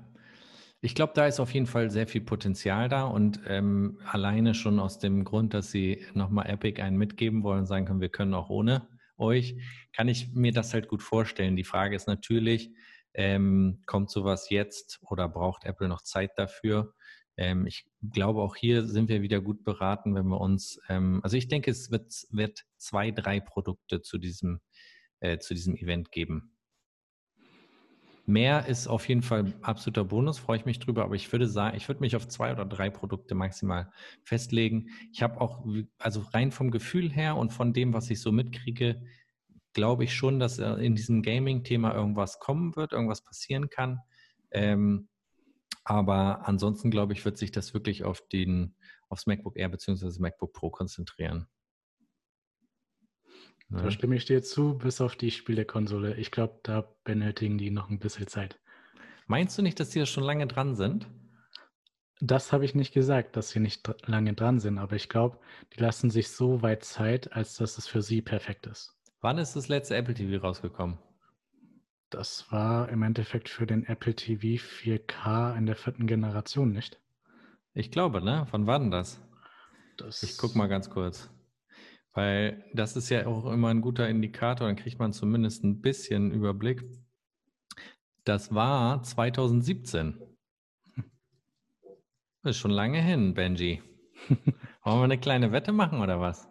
Ich 0.80 0.96
glaube, 0.96 1.12
da 1.14 1.26
ist 1.26 1.38
auf 1.38 1.54
jeden 1.54 1.66
Fall 1.66 1.88
sehr 1.88 2.08
viel 2.08 2.20
Potenzial 2.20 2.88
da 2.88 3.04
und 3.04 3.40
ähm, 3.46 4.00
alleine 4.10 4.54
schon 4.54 4.80
aus 4.80 4.98
dem 4.98 5.22
Grund, 5.24 5.54
dass 5.54 5.70
sie 5.70 6.04
nochmal 6.14 6.50
Epic 6.50 6.82
einen 6.82 6.98
mitgeben 6.98 7.44
wollen 7.44 7.60
und 7.60 7.66
sagen 7.66 7.86
können, 7.86 8.00
wir 8.00 8.10
können 8.10 8.34
auch 8.34 8.50
ohne 8.50 8.86
euch, 9.18 9.56
kann 9.92 10.08
ich 10.08 10.32
mir 10.32 10.52
das 10.52 10.74
halt 10.74 10.88
gut 10.88 11.02
vorstellen. 11.02 11.56
Die 11.56 11.64
Frage 11.64 11.96
ist 11.96 12.06
natürlich, 12.06 12.70
ähm, 13.14 13.82
kommt 13.86 14.10
sowas 14.10 14.50
jetzt 14.50 15.00
oder 15.02 15.28
braucht 15.28 15.64
Apple 15.64 15.88
noch 15.88 16.02
Zeit 16.02 16.32
dafür? 16.36 16.94
Ähm, 17.36 17.66
ich 17.66 17.86
glaube, 18.12 18.42
auch 18.42 18.56
hier 18.56 18.86
sind 18.86 19.08
wir 19.08 19.22
wieder 19.22 19.40
gut 19.40 19.64
beraten, 19.64 20.14
wenn 20.14 20.26
wir 20.26 20.40
uns, 20.40 20.80
ähm, 20.88 21.20
also 21.22 21.36
ich 21.36 21.48
denke, 21.48 21.70
es 21.70 21.90
wird, 21.90 22.12
wird 22.30 22.64
zwei, 22.76 23.10
drei 23.10 23.40
Produkte 23.40 24.02
zu 24.02 24.18
diesem, 24.18 24.60
äh, 25.20 25.38
zu 25.38 25.54
diesem 25.54 25.76
Event 25.76 26.12
geben. 26.12 26.53
Mehr 28.26 28.66
ist 28.66 28.86
auf 28.86 29.06
jeden 29.08 29.22
Fall 29.22 29.52
absoluter 29.60 30.04
Bonus, 30.04 30.38
freue 30.38 30.56
ich 30.56 30.64
mich 30.64 30.78
drüber, 30.78 31.04
aber 31.04 31.14
ich 31.14 31.30
würde 31.30 31.46
sagen, 31.46 31.76
ich 31.76 31.88
würde 31.88 32.00
mich 32.00 32.16
auf 32.16 32.26
zwei 32.26 32.52
oder 32.52 32.64
drei 32.64 32.88
Produkte 32.88 33.34
maximal 33.34 33.90
festlegen. 34.22 34.88
Ich 35.12 35.22
habe 35.22 35.40
auch, 35.40 35.66
also 35.98 36.22
rein 36.32 36.50
vom 36.50 36.70
Gefühl 36.70 37.12
her 37.12 37.36
und 37.36 37.52
von 37.52 37.74
dem, 37.74 37.92
was 37.92 38.08
ich 38.08 38.22
so 38.22 38.32
mitkriege, 38.32 39.02
glaube 39.74 40.04
ich 40.04 40.14
schon, 40.14 40.38
dass 40.38 40.58
in 40.58 40.94
diesem 40.94 41.20
Gaming-Thema 41.20 41.94
irgendwas 41.94 42.38
kommen 42.38 42.76
wird, 42.76 42.92
irgendwas 42.92 43.22
passieren 43.22 43.68
kann. 43.68 44.00
Ähm, 44.50 45.08
aber 45.84 46.48
ansonsten, 46.48 46.90
glaube 46.90 47.12
ich, 47.12 47.24
wird 47.26 47.36
sich 47.36 47.52
das 47.52 47.74
wirklich 47.74 48.04
auf 48.04 48.26
den, 48.28 48.74
aufs 49.10 49.26
MacBook 49.26 49.56
Air 49.56 49.68
bzw. 49.68 50.18
MacBook 50.18 50.54
Pro 50.54 50.70
konzentrieren. 50.70 51.46
Da 53.82 53.90
stimme 53.90 54.16
ich 54.16 54.24
dir 54.24 54.42
zu, 54.42 54.78
bis 54.78 55.00
auf 55.00 55.16
die 55.16 55.30
Spielekonsole. 55.30 56.14
Ich 56.16 56.30
glaube, 56.30 56.60
da 56.62 56.88
benötigen 57.04 57.58
die 57.58 57.70
noch 57.70 57.90
ein 57.90 57.98
bisschen 57.98 58.26
Zeit. 58.26 58.58
Meinst 59.26 59.56
du 59.58 59.62
nicht, 59.62 59.80
dass 59.80 59.90
die 59.90 59.98
da 59.98 60.06
schon 60.06 60.24
lange 60.24 60.46
dran 60.46 60.74
sind? 60.74 61.06
Das 62.20 62.52
habe 62.52 62.64
ich 62.64 62.74
nicht 62.74 62.94
gesagt, 62.94 63.36
dass 63.36 63.50
sie 63.50 63.60
nicht 63.60 63.90
lange 64.06 64.34
dran 64.34 64.60
sind, 64.60 64.78
aber 64.78 64.96
ich 64.96 65.08
glaube, 65.08 65.38
die 65.74 65.80
lassen 65.80 66.10
sich 66.10 66.28
so 66.28 66.62
weit 66.62 66.84
Zeit, 66.84 67.32
als 67.32 67.56
dass 67.56 67.76
es 67.76 67.88
für 67.88 68.02
sie 68.02 68.22
perfekt 68.22 68.66
ist. 68.66 68.94
Wann 69.20 69.38
ist 69.38 69.56
das 69.56 69.68
letzte 69.68 69.96
Apple 69.96 70.14
TV 70.14 70.40
rausgekommen? 70.40 70.98
Das 72.10 72.50
war 72.52 72.88
im 72.90 73.02
Endeffekt 73.02 73.48
für 73.48 73.66
den 73.66 73.84
Apple 73.86 74.14
TV 74.14 74.62
4K 74.62 75.56
in 75.56 75.66
der 75.66 75.74
vierten 75.74 76.06
Generation, 76.06 76.70
nicht? 76.70 77.00
Ich 77.72 77.90
glaube, 77.90 78.22
ne? 78.22 78.46
Wann 78.52 78.66
war 78.66 78.78
denn 78.78 78.92
das? 78.92 79.20
das 79.96 80.22
ich 80.22 80.38
gucke 80.38 80.56
mal 80.56 80.68
ganz 80.68 80.90
kurz. 80.90 81.33
Weil 82.14 82.64
das 82.72 82.96
ist 82.96 83.10
ja 83.10 83.26
auch 83.26 83.44
immer 83.52 83.68
ein 83.68 83.80
guter 83.80 84.08
Indikator, 84.08 84.68
dann 84.68 84.76
kriegt 84.76 85.00
man 85.00 85.12
zumindest 85.12 85.64
ein 85.64 85.80
bisschen 85.80 86.30
Überblick. 86.30 86.84
Das 88.24 88.54
war 88.54 89.02
2017. 89.02 90.20
Das 92.42 92.56
ist 92.56 92.58
schon 92.58 92.70
lange 92.70 93.02
hin, 93.02 93.34
Benji. 93.34 93.82
Wollen 94.28 94.98
wir 94.98 95.04
eine 95.04 95.18
kleine 95.18 95.50
Wette 95.50 95.72
machen 95.72 96.00
oder 96.00 96.20
was? 96.20 96.48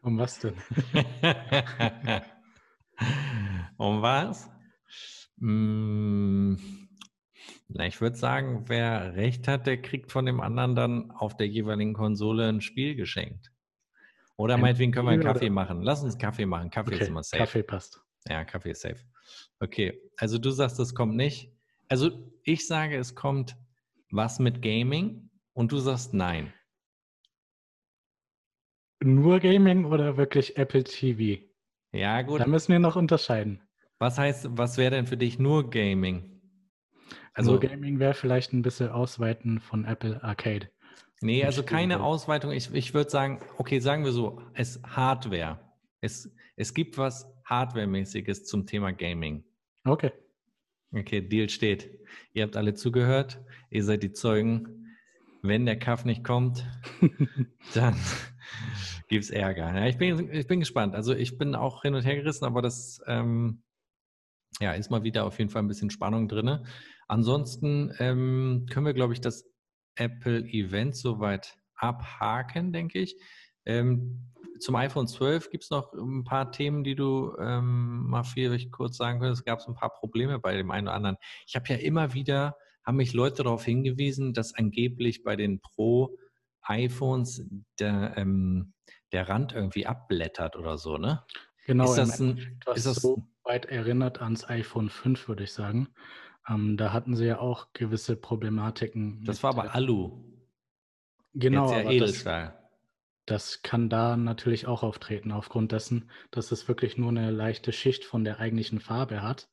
Um 0.00 0.18
was 0.18 0.38
denn? 0.38 0.54
um 3.76 4.00
was? 4.02 4.50
Hm, 5.38 6.58
na, 7.68 7.86
ich 7.86 8.00
würde 8.00 8.16
sagen, 8.16 8.64
wer 8.68 9.14
recht 9.16 9.48
hat, 9.48 9.66
der 9.66 9.82
kriegt 9.82 10.12
von 10.12 10.26
dem 10.26 10.40
anderen 10.40 10.74
dann 10.74 11.10
auf 11.10 11.36
der 11.36 11.48
jeweiligen 11.48 11.92
Konsole 11.94 12.48
ein 12.48 12.60
Spiel 12.60 12.94
geschenkt. 12.94 13.53
Oder 14.36 14.56
meinetwegen 14.56 14.92
können 14.92 15.06
wir 15.06 15.12
einen 15.12 15.22
Kaffee 15.22 15.50
machen. 15.50 15.82
Lass 15.82 16.02
uns 16.02 16.18
Kaffee 16.18 16.46
machen. 16.46 16.70
Kaffee 16.70 16.94
okay, 16.94 17.02
ist 17.02 17.08
immer 17.08 17.22
safe. 17.22 17.42
Kaffee 17.42 17.62
passt. 17.62 18.00
Ja, 18.28 18.44
Kaffee 18.44 18.70
ist 18.70 18.80
safe. 18.80 19.00
Okay, 19.60 20.00
also 20.16 20.38
du 20.38 20.50
sagst, 20.50 20.78
es 20.80 20.94
kommt 20.94 21.14
nicht. 21.14 21.52
Also 21.88 22.32
ich 22.42 22.66
sage, 22.66 22.96
es 22.96 23.14
kommt 23.14 23.56
was 24.10 24.38
mit 24.38 24.62
Gaming 24.62 25.30
und 25.52 25.70
du 25.72 25.78
sagst 25.78 26.14
nein. 26.14 26.52
Nur 29.02 29.38
Gaming 29.40 29.84
oder 29.84 30.16
wirklich 30.16 30.56
Apple 30.56 30.84
TV? 30.84 31.42
Ja, 31.92 32.22
gut. 32.22 32.40
Da 32.40 32.46
müssen 32.46 32.72
wir 32.72 32.78
noch 32.78 32.96
unterscheiden. 32.96 33.62
Was 33.98 34.18
heißt, 34.18 34.48
was 34.50 34.78
wäre 34.78 34.92
denn 34.92 35.06
für 35.06 35.16
dich 35.16 35.38
nur 35.38 35.70
Gaming? 35.70 36.40
Also 37.34 37.52
nur 37.52 37.60
Gaming 37.60 37.98
wäre 37.98 38.14
vielleicht 38.14 38.52
ein 38.52 38.62
bisschen 38.62 38.88
Ausweiten 38.88 39.60
von 39.60 39.84
Apple 39.84 40.22
Arcade. 40.22 40.70
Nee, 41.20 41.44
also 41.44 41.62
keine 41.62 42.02
Ausweitung. 42.02 42.52
Ich, 42.52 42.72
ich 42.74 42.92
würde 42.94 43.10
sagen, 43.10 43.40
okay, 43.56 43.78
sagen 43.78 44.04
wir 44.04 44.12
so, 44.12 44.42
es 44.52 44.80
Hardware. 44.84 45.58
Es, 46.00 46.30
es 46.56 46.74
gibt 46.74 46.98
was 46.98 47.26
Hardware-mäßiges 47.44 48.44
zum 48.44 48.66
Thema 48.66 48.92
Gaming. 48.92 49.44
Okay. 49.84 50.12
Okay, 50.92 51.20
Deal 51.20 51.48
steht. 51.48 51.90
Ihr 52.32 52.44
habt 52.44 52.56
alle 52.56 52.74
zugehört. 52.74 53.42
Ihr 53.70 53.84
seid 53.84 54.02
die 54.02 54.12
Zeugen. 54.12 54.96
Wenn 55.42 55.66
der 55.66 55.78
Kaff 55.78 56.04
nicht 56.04 56.24
kommt, 56.24 56.66
dann 57.74 57.94
gibt 59.08 59.24
es 59.24 59.30
Ärger. 59.30 59.74
Ja, 59.74 59.86
ich, 59.86 59.98
bin, 59.98 60.32
ich 60.32 60.46
bin 60.46 60.60
gespannt. 60.60 60.94
Also 60.94 61.14
ich 61.14 61.36
bin 61.36 61.54
auch 61.54 61.82
hin 61.82 61.94
und 61.94 62.04
her 62.04 62.16
gerissen, 62.16 62.46
aber 62.46 62.62
das 62.62 63.00
ähm, 63.06 63.62
ja, 64.60 64.72
ist 64.72 64.90
mal 64.90 65.02
wieder 65.02 65.24
auf 65.24 65.38
jeden 65.38 65.50
Fall 65.50 65.62
ein 65.62 65.68
bisschen 65.68 65.90
Spannung 65.90 66.28
drin. 66.28 66.64
Ansonsten 67.08 67.92
ähm, 67.98 68.66
können 68.70 68.86
wir, 68.86 68.94
glaube 68.94 69.12
ich, 69.12 69.20
das 69.20 69.44
Apple 69.96 70.40
Event 70.40 70.96
soweit 70.96 71.56
abhaken, 71.76 72.72
denke 72.72 72.98
ich. 72.98 73.16
Ähm, 73.66 74.30
zum 74.60 74.76
iPhone 74.76 75.08
12 75.08 75.50
gibt 75.50 75.64
es 75.64 75.70
noch 75.70 75.92
ein 75.92 76.24
paar 76.24 76.52
Themen, 76.52 76.84
die 76.84 76.94
du 76.94 77.36
ähm, 77.38 78.08
mal 78.08 78.22
vielleicht 78.22 78.70
kurz 78.72 78.96
sagen 78.96 79.20
könntest. 79.20 79.40
Es 79.40 79.44
gab 79.44 79.66
ein 79.66 79.74
paar 79.74 79.92
Probleme 79.92 80.38
bei 80.38 80.56
dem 80.56 80.70
einen 80.70 80.88
oder 80.88 80.96
anderen. 80.96 81.16
Ich 81.46 81.56
habe 81.56 81.68
ja 81.68 81.76
immer 81.76 82.14
wieder, 82.14 82.56
haben 82.84 82.96
mich 82.96 83.12
Leute 83.12 83.42
darauf 83.42 83.64
hingewiesen, 83.64 84.32
dass 84.32 84.54
angeblich 84.54 85.22
bei 85.22 85.36
den 85.36 85.60
Pro-iPhones 85.60 87.46
der, 87.78 88.14
ähm, 88.16 88.72
der 89.12 89.28
Rand 89.28 89.52
irgendwie 89.52 89.86
abblättert 89.86 90.56
oder 90.56 90.78
so, 90.78 90.98
ne? 90.98 91.24
Genau, 91.66 91.84
ist 91.84 91.96
das, 91.96 92.20
ein, 92.20 92.60
ist 92.74 92.86
das 92.86 92.96
so 92.96 93.26
weit 93.42 93.66
erinnert 93.66 94.20
ans 94.20 94.48
iPhone 94.48 94.90
5, 94.90 95.28
würde 95.28 95.44
ich 95.44 95.52
sagen. 95.52 95.88
Ähm, 96.48 96.76
da 96.76 96.92
hatten 96.92 97.16
sie 97.16 97.26
ja 97.26 97.38
auch 97.38 97.72
gewisse 97.72 98.16
Problematiken. 98.16 99.24
Das 99.24 99.42
war 99.42 99.50
aber 99.50 99.74
Alu. 99.74 100.22
Genau, 101.34 101.72
Jetzt 101.72 101.84
ja 101.84 101.90
Edelstahl. 101.90 102.44
Das, 103.26 103.50
das 103.50 103.62
kann 103.62 103.88
da 103.88 104.16
natürlich 104.16 104.66
auch 104.66 104.82
auftreten, 104.82 105.32
aufgrund 105.32 105.72
dessen, 105.72 106.10
dass 106.30 106.52
es 106.52 106.68
wirklich 106.68 106.96
nur 106.96 107.08
eine 107.10 107.30
leichte 107.30 107.72
Schicht 107.72 108.04
von 108.04 108.24
der 108.24 108.38
eigentlichen 108.38 108.80
Farbe 108.80 109.22
hat. 109.22 109.48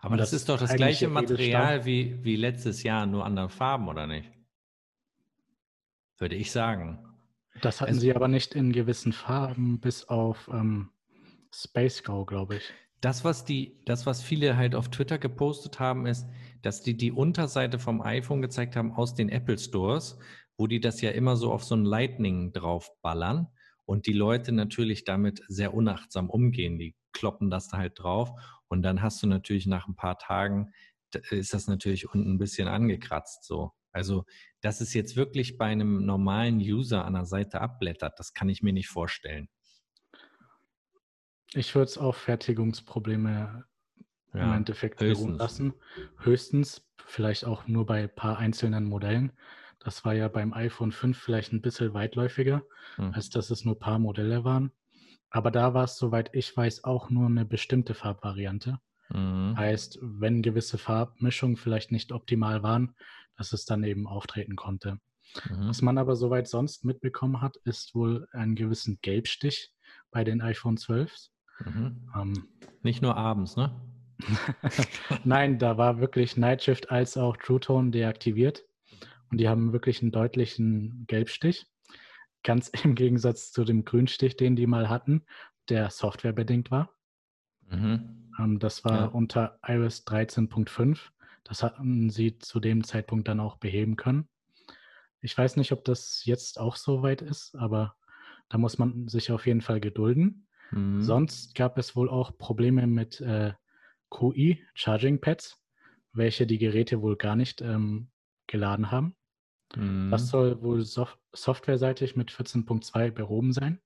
Aber 0.00 0.16
das, 0.16 0.30
das, 0.30 0.40
ist 0.40 0.48
doch 0.48 0.58
das 0.58 0.74
gleiche 0.74 1.08
Material 1.08 1.84
wie, 1.84 2.24
wie 2.24 2.34
letztes 2.34 2.82
Jahr, 2.82 3.06
nur 3.06 3.24
andere 3.24 3.48
Farben, 3.48 3.88
oder 3.88 4.06
nicht? 4.08 4.28
Würde 6.18 6.34
ich 6.34 6.50
sagen. 6.50 6.98
Das 7.60 7.80
hatten 7.80 7.90
also, 7.90 8.00
sie 8.00 8.14
aber 8.14 8.26
nicht 8.26 8.54
in 8.54 8.72
gewissen 8.72 9.12
Farben, 9.12 9.78
bis 9.78 10.08
auf 10.08 10.48
ähm, 10.52 10.90
Space 11.54 12.02
Go, 12.02 12.24
glaube 12.24 12.56
ich. 12.56 12.72
Das, 13.02 13.24
was 13.24 13.44
die, 13.44 13.82
das, 13.84 14.06
was 14.06 14.22
viele 14.22 14.56
halt 14.56 14.76
auf 14.76 14.88
Twitter 14.88 15.18
gepostet 15.18 15.80
haben, 15.80 16.06
ist, 16.06 16.26
dass 16.62 16.82
die 16.82 16.96
die 16.96 17.10
Unterseite 17.10 17.80
vom 17.80 18.00
iPhone 18.00 18.40
gezeigt 18.40 18.76
haben 18.76 18.92
aus 18.92 19.14
den 19.16 19.28
Apple 19.28 19.58
Stores, 19.58 20.18
wo 20.56 20.68
die 20.68 20.78
das 20.78 21.00
ja 21.00 21.10
immer 21.10 21.34
so 21.36 21.52
auf 21.52 21.64
so 21.64 21.74
ein 21.74 21.84
Lightning 21.84 22.52
draufballern 22.52 23.48
und 23.86 24.06
die 24.06 24.12
Leute 24.12 24.52
natürlich 24.52 25.02
damit 25.02 25.42
sehr 25.48 25.74
unachtsam 25.74 26.30
umgehen. 26.30 26.78
Die 26.78 26.94
kloppen 27.12 27.50
das 27.50 27.66
da 27.66 27.78
halt 27.78 27.98
drauf 27.98 28.30
und 28.68 28.82
dann 28.82 29.02
hast 29.02 29.20
du 29.20 29.26
natürlich 29.26 29.66
nach 29.66 29.88
ein 29.88 29.96
paar 29.96 30.18
Tagen 30.18 30.72
ist 31.30 31.52
das 31.52 31.66
natürlich 31.66 32.08
unten 32.08 32.34
ein 32.34 32.38
bisschen 32.38 32.68
angekratzt 32.68 33.44
so. 33.44 33.72
Also, 33.90 34.24
dass 34.62 34.80
es 34.80 34.94
jetzt 34.94 35.16
wirklich 35.16 35.58
bei 35.58 35.66
einem 35.66 36.06
normalen 36.06 36.58
User 36.58 37.04
an 37.04 37.14
der 37.14 37.26
Seite 37.26 37.60
abblättert, 37.60 38.18
das 38.18 38.32
kann 38.32 38.48
ich 38.48 38.62
mir 38.62 38.72
nicht 38.72 38.88
vorstellen. 38.88 39.48
Ich 41.54 41.74
würde 41.74 41.84
es 41.84 41.98
auf 41.98 42.16
Fertigungsprobleme 42.16 43.64
ja, 44.34 44.42
im 44.42 44.52
Endeffekt 44.52 44.98
beruhen 44.98 45.34
lassen. 45.34 45.74
Höchstens, 46.18 46.82
vielleicht 47.06 47.44
auch 47.44 47.66
nur 47.66 47.86
bei 47.86 48.04
ein 48.04 48.14
paar 48.14 48.38
einzelnen 48.38 48.84
Modellen. 48.84 49.32
Das 49.80 50.04
war 50.04 50.14
ja 50.14 50.28
beim 50.28 50.52
iPhone 50.52 50.92
5 50.92 51.18
vielleicht 51.18 51.52
ein 51.52 51.60
bisschen 51.60 51.92
weitläufiger, 51.92 52.62
mhm. 52.96 53.12
als 53.12 53.30
dass 53.30 53.50
es 53.50 53.64
nur 53.64 53.74
ein 53.74 53.80
paar 53.80 53.98
Modelle 53.98 54.44
waren. 54.44 54.72
Aber 55.28 55.50
da 55.50 55.74
war 55.74 55.84
es, 55.84 55.96
soweit 55.96 56.30
ich 56.34 56.56
weiß, 56.56 56.84
auch 56.84 57.10
nur 57.10 57.26
eine 57.26 57.44
bestimmte 57.44 57.94
Farbvariante. 57.94 58.78
Mhm. 59.10 59.56
Heißt, 59.56 59.98
wenn 60.00 60.42
gewisse 60.42 60.78
Farbmischungen 60.78 61.56
vielleicht 61.56 61.90
nicht 61.90 62.12
optimal 62.12 62.62
waren, 62.62 62.94
dass 63.36 63.52
es 63.52 63.64
dann 63.64 63.82
eben 63.82 64.06
auftreten 64.06 64.56
konnte. 64.56 64.98
Mhm. 65.48 65.68
Was 65.68 65.82
man 65.82 65.98
aber 65.98 66.16
soweit 66.16 66.48
sonst 66.48 66.84
mitbekommen 66.84 67.40
hat, 67.40 67.56
ist 67.64 67.94
wohl 67.94 68.26
einen 68.32 68.54
gewissen 68.54 68.98
Gelbstich 69.02 69.72
bei 70.10 70.24
den 70.24 70.42
iPhone 70.42 70.76
12 70.76 71.14
Mhm. 71.64 71.96
Ähm, 72.14 72.48
Nicht 72.82 73.02
nur 73.02 73.16
abends, 73.16 73.56
ne? 73.56 73.74
Nein, 75.24 75.58
da 75.58 75.78
war 75.78 76.00
wirklich 76.00 76.36
Nightshift 76.36 76.90
als 76.90 77.16
auch 77.16 77.36
True 77.36 77.60
Tone 77.60 77.90
deaktiviert. 77.90 78.64
Und 79.30 79.38
die 79.38 79.48
haben 79.48 79.72
wirklich 79.72 80.02
einen 80.02 80.12
deutlichen 80.12 81.06
Gelbstich. 81.06 81.66
Ganz 82.42 82.68
im 82.84 82.94
Gegensatz 82.94 83.52
zu 83.52 83.64
dem 83.64 83.84
Grünstich, 83.84 84.36
den 84.36 84.56
die 84.56 84.66
mal 84.66 84.88
hatten, 84.88 85.24
der 85.68 85.90
softwarebedingt 85.90 86.70
war. 86.70 86.90
Mhm. 87.68 88.30
Ähm, 88.38 88.58
das 88.58 88.84
war 88.84 88.96
ja. 88.96 89.04
unter 89.06 89.58
iOS 89.66 90.06
13.5. 90.06 90.98
Das 91.44 91.62
hatten 91.62 92.10
sie 92.10 92.38
zu 92.38 92.60
dem 92.60 92.84
Zeitpunkt 92.84 93.28
dann 93.28 93.40
auch 93.40 93.56
beheben 93.56 93.96
können. 93.96 94.28
Ich 95.20 95.36
weiß 95.36 95.56
nicht, 95.56 95.72
ob 95.72 95.84
das 95.84 96.24
jetzt 96.24 96.58
auch 96.58 96.76
so 96.76 97.02
weit 97.02 97.22
ist, 97.22 97.54
aber 97.56 97.96
da 98.48 98.58
muss 98.58 98.78
man 98.78 99.08
sich 99.08 99.30
auf 99.30 99.46
jeden 99.46 99.60
Fall 99.60 99.80
gedulden. 99.80 100.46
Mhm. 100.72 101.02
Sonst 101.02 101.54
gab 101.54 101.78
es 101.78 101.94
wohl 101.94 102.08
auch 102.08 102.36
Probleme 102.36 102.86
mit 102.86 103.20
äh, 103.20 103.52
QI, 104.10 104.64
Charging 104.74 105.20
Pads, 105.20 105.62
welche 106.12 106.46
die 106.46 106.58
Geräte 106.58 107.00
wohl 107.02 107.16
gar 107.16 107.36
nicht 107.36 107.60
ähm, 107.60 108.10
geladen 108.46 108.90
haben. 108.90 109.16
Mhm. 109.76 110.10
Das 110.10 110.28
soll 110.28 110.62
wohl 110.62 110.82
sof 110.82 111.18
softwareseitig 111.34 112.14
mit 112.16 112.30
14.2 112.30 113.10
behoben 113.10 113.52
sein. 113.52 113.80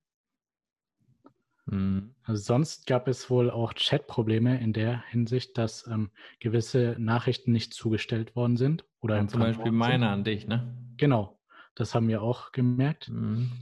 Mhm. 1.67 2.15
Also 2.25 2.43
sonst 2.43 2.87
gab 2.87 3.09
es 3.09 3.31
wohl 3.31 3.51
auch 3.51 3.73
Chat-Probleme 3.73 4.61
in 4.61 4.73
der 4.73 5.03
Hinsicht, 5.09 5.59
dass 5.59 5.87
ähm, 5.87 6.11
gewisse 6.41 6.97
Nachrichten 6.99 7.53
nicht 7.53 7.75
zugestellt 7.75 8.35
worden 8.35 8.57
sind. 8.57 8.85
Oder 9.01 9.27
zum 9.29 9.41
Beispiel 9.41 9.73
meine 9.73 10.09
an 10.09 10.25
dich, 10.25 10.47
ne? 10.47 10.77
Genau, 10.97 11.41
das 11.75 11.95
haben 11.95 12.09
wir 12.09 12.23
auch 12.23 12.53
gemerkt. 12.53 13.09
Mhm. 13.09 13.53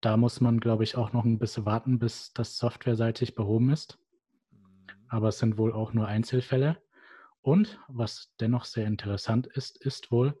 Da 0.00 0.16
muss 0.16 0.40
man, 0.40 0.60
glaube 0.60 0.84
ich, 0.84 0.96
auch 0.96 1.12
noch 1.12 1.24
ein 1.24 1.38
bisschen 1.38 1.66
warten, 1.66 1.98
bis 1.98 2.32
das 2.32 2.58
softwareseitig 2.58 3.34
behoben 3.34 3.70
ist. 3.70 3.98
Mhm. 4.50 5.06
Aber 5.08 5.28
es 5.28 5.38
sind 5.38 5.58
wohl 5.58 5.72
auch 5.72 5.92
nur 5.92 6.06
Einzelfälle. 6.06 6.82
Und 7.40 7.78
was 7.88 8.34
dennoch 8.40 8.64
sehr 8.64 8.86
interessant 8.86 9.46
ist, 9.46 9.78
ist 9.78 10.10
wohl, 10.10 10.38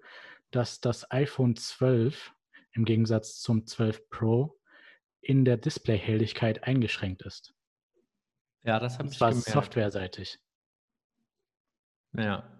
dass 0.50 0.80
das 0.80 1.10
iPhone 1.10 1.56
12 1.56 2.32
im 2.72 2.84
Gegensatz 2.84 3.40
zum 3.40 3.66
12 3.66 4.08
Pro 4.10 4.58
in 5.20 5.44
der 5.44 5.56
Displayhelligkeit 5.56 6.64
eingeschränkt 6.64 7.22
ist. 7.22 7.54
Ja, 8.62 8.78
das 8.80 8.98
habe 8.98 9.08
ich 9.08 9.18
gemerkt. 9.18 9.44
softwareseitig. 9.44 10.38
Ja. 12.12 12.55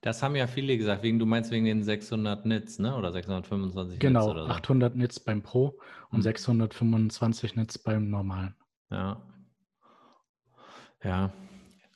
Das 0.00 0.22
haben 0.22 0.36
ja 0.36 0.46
viele 0.46 0.78
gesagt, 0.78 1.02
wegen, 1.02 1.18
du 1.18 1.26
meinst 1.26 1.50
wegen 1.50 1.64
den 1.64 1.82
600 1.82 2.46
Nits, 2.46 2.78
ne? 2.78 2.96
Oder 2.96 3.12
625 3.12 3.98
genau, 3.98 4.20
Nits 4.20 4.30
oder 4.30 4.44
so. 4.44 4.50
800 4.50 4.96
Nits 4.96 5.20
beim 5.20 5.42
Pro 5.42 5.78
und 6.10 6.18
hm. 6.18 6.22
625 6.22 7.56
Nits 7.56 7.78
beim 7.78 8.08
normalen. 8.08 8.54
Ja. 8.90 9.22
Ja, 11.02 11.32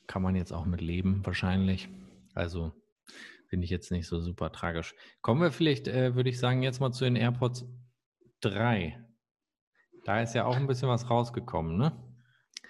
kann 0.07 0.21
man 0.21 0.35
jetzt 0.35 0.51
auch 0.51 0.65
mit 0.65 0.81
leben, 0.81 1.25
wahrscheinlich. 1.25 1.89
Also 2.33 2.73
finde 3.47 3.65
ich 3.65 3.69
jetzt 3.69 3.91
nicht 3.91 4.07
so 4.07 4.19
super 4.19 4.51
tragisch. 4.51 4.95
Kommen 5.21 5.41
wir 5.41 5.51
vielleicht, 5.51 5.87
äh, 5.87 6.15
würde 6.15 6.29
ich 6.29 6.39
sagen, 6.39 6.63
jetzt 6.63 6.79
mal 6.79 6.91
zu 6.91 7.03
den 7.05 7.15
AirPods 7.15 7.65
3. 8.41 8.99
Da 10.05 10.21
ist 10.21 10.33
ja 10.33 10.45
auch 10.45 10.55
ein 10.55 10.67
bisschen 10.67 10.89
was 10.89 11.09
rausgekommen, 11.09 11.77
ne? 11.77 11.93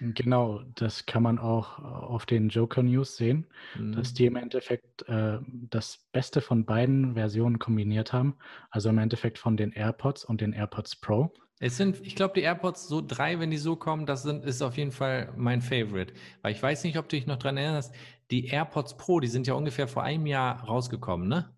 Genau, 0.00 0.60
das 0.74 1.06
kann 1.06 1.22
man 1.22 1.38
auch 1.38 1.78
auf 1.78 2.26
den 2.26 2.48
Joker 2.48 2.82
News 2.82 3.16
sehen, 3.16 3.46
mhm. 3.78 3.92
dass 3.92 4.12
die 4.12 4.26
im 4.26 4.36
Endeffekt 4.36 5.08
äh, 5.08 5.38
das 5.70 6.04
Beste 6.10 6.40
von 6.40 6.64
beiden 6.64 7.14
Versionen 7.14 7.58
kombiniert 7.60 8.12
haben. 8.12 8.36
Also 8.70 8.88
im 8.88 8.98
Endeffekt 8.98 9.38
von 9.38 9.56
den 9.56 9.70
AirPods 9.72 10.24
und 10.24 10.40
den 10.40 10.52
AirPods 10.52 10.96
Pro. 10.96 11.32
Es 11.60 11.76
sind, 11.76 12.00
ich 12.04 12.16
glaube, 12.16 12.34
die 12.34 12.40
AirPods 12.40 12.88
so 12.88 13.00
drei, 13.00 13.38
wenn 13.38 13.50
die 13.50 13.56
so 13.56 13.76
kommen, 13.76 14.04
das 14.04 14.24
sind, 14.24 14.44
ist 14.44 14.60
auf 14.62 14.76
jeden 14.76 14.90
Fall 14.90 15.32
mein 15.36 15.62
Favorite. 15.62 16.12
Weil 16.42 16.52
ich 16.52 16.62
weiß 16.62 16.82
nicht, 16.82 16.98
ob 16.98 17.08
du 17.08 17.16
dich 17.16 17.26
noch 17.26 17.38
dran 17.38 17.56
erinnerst, 17.56 17.94
die 18.30 18.46
AirPods 18.46 18.96
Pro, 18.96 19.20
die 19.20 19.28
sind 19.28 19.46
ja 19.46 19.54
ungefähr 19.54 19.86
vor 19.86 20.02
einem 20.02 20.26
Jahr 20.26 20.64
rausgekommen, 20.64 21.28
ne? 21.28 21.54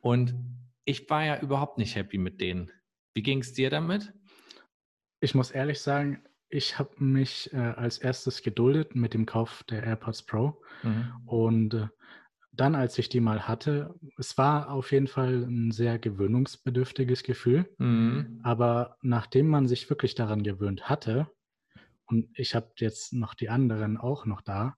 Und 0.00 0.34
ich 0.86 1.10
war 1.10 1.24
ja 1.24 1.38
überhaupt 1.40 1.76
nicht 1.76 1.94
happy 1.94 2.16
mit 2.16 2.40
denen. 2.40 2.70
Wie 3.14 3.22
ging 3.22 3.40
es 3.40 3.52
dir 3.52 3.68
damit? 3.68 4.14
Ich 5.20 5.34
muss 5.34 5.50
ehrlich 5.50 5.82
sagen, 5.82 6.22
ich 6.50 6.78
habe 6.78 7.02
mich 7.02 7.52
äh, 7.52 7.56
als 7.56 7.98
erstes 7.98 8.42
geduldet 8.42 8.94
mit 8.94 9.14
dem 9.14 9.24
Kauf 9.24 9.64
der 9.70 9.84
AirPods 9.84 10.24
Pro. 10.24 10.60
Mhm. 10.82 11.12
Und 11.24 11.74
äh, 11.74 11.86
dann, 12.52 12.74
als 12.74 12.98
ich 12.98 13.08
die 13.08 13.20
mal 13.20 13.46
hatte, 13.46 13.94
es 14.18 14.36
war 14.36 14.70
auf 14.70 14.92
jeden 14.92 15.06
Fall 15.06 15.44
ein 15.44 15.70
sehr 15.70 15.98
gewöhnungsbedürftiges 15.98 17.22
Gefühl. 17.22 17.72
Mhm. 17.78 18.40
Aber 18.42 18.96
nachdem 19.00 19.48
man 19.48 19.68
sich 19.68 19.88
wirklich 19.88 20.14
daran 20.14 20.42
gewöhnt 20.42 20.88
hatte, 20.88 21.30
und 22.06 22.28
ich 22.34 22.56
habe 22.56 22.72
jetzt 22.76 23.12
noch 23.12 23.34
die 23.34 23.48
anderen 23.48 23.96
auch 23.96 24.26
noch 24.26 24.40
da, 24.40 24.76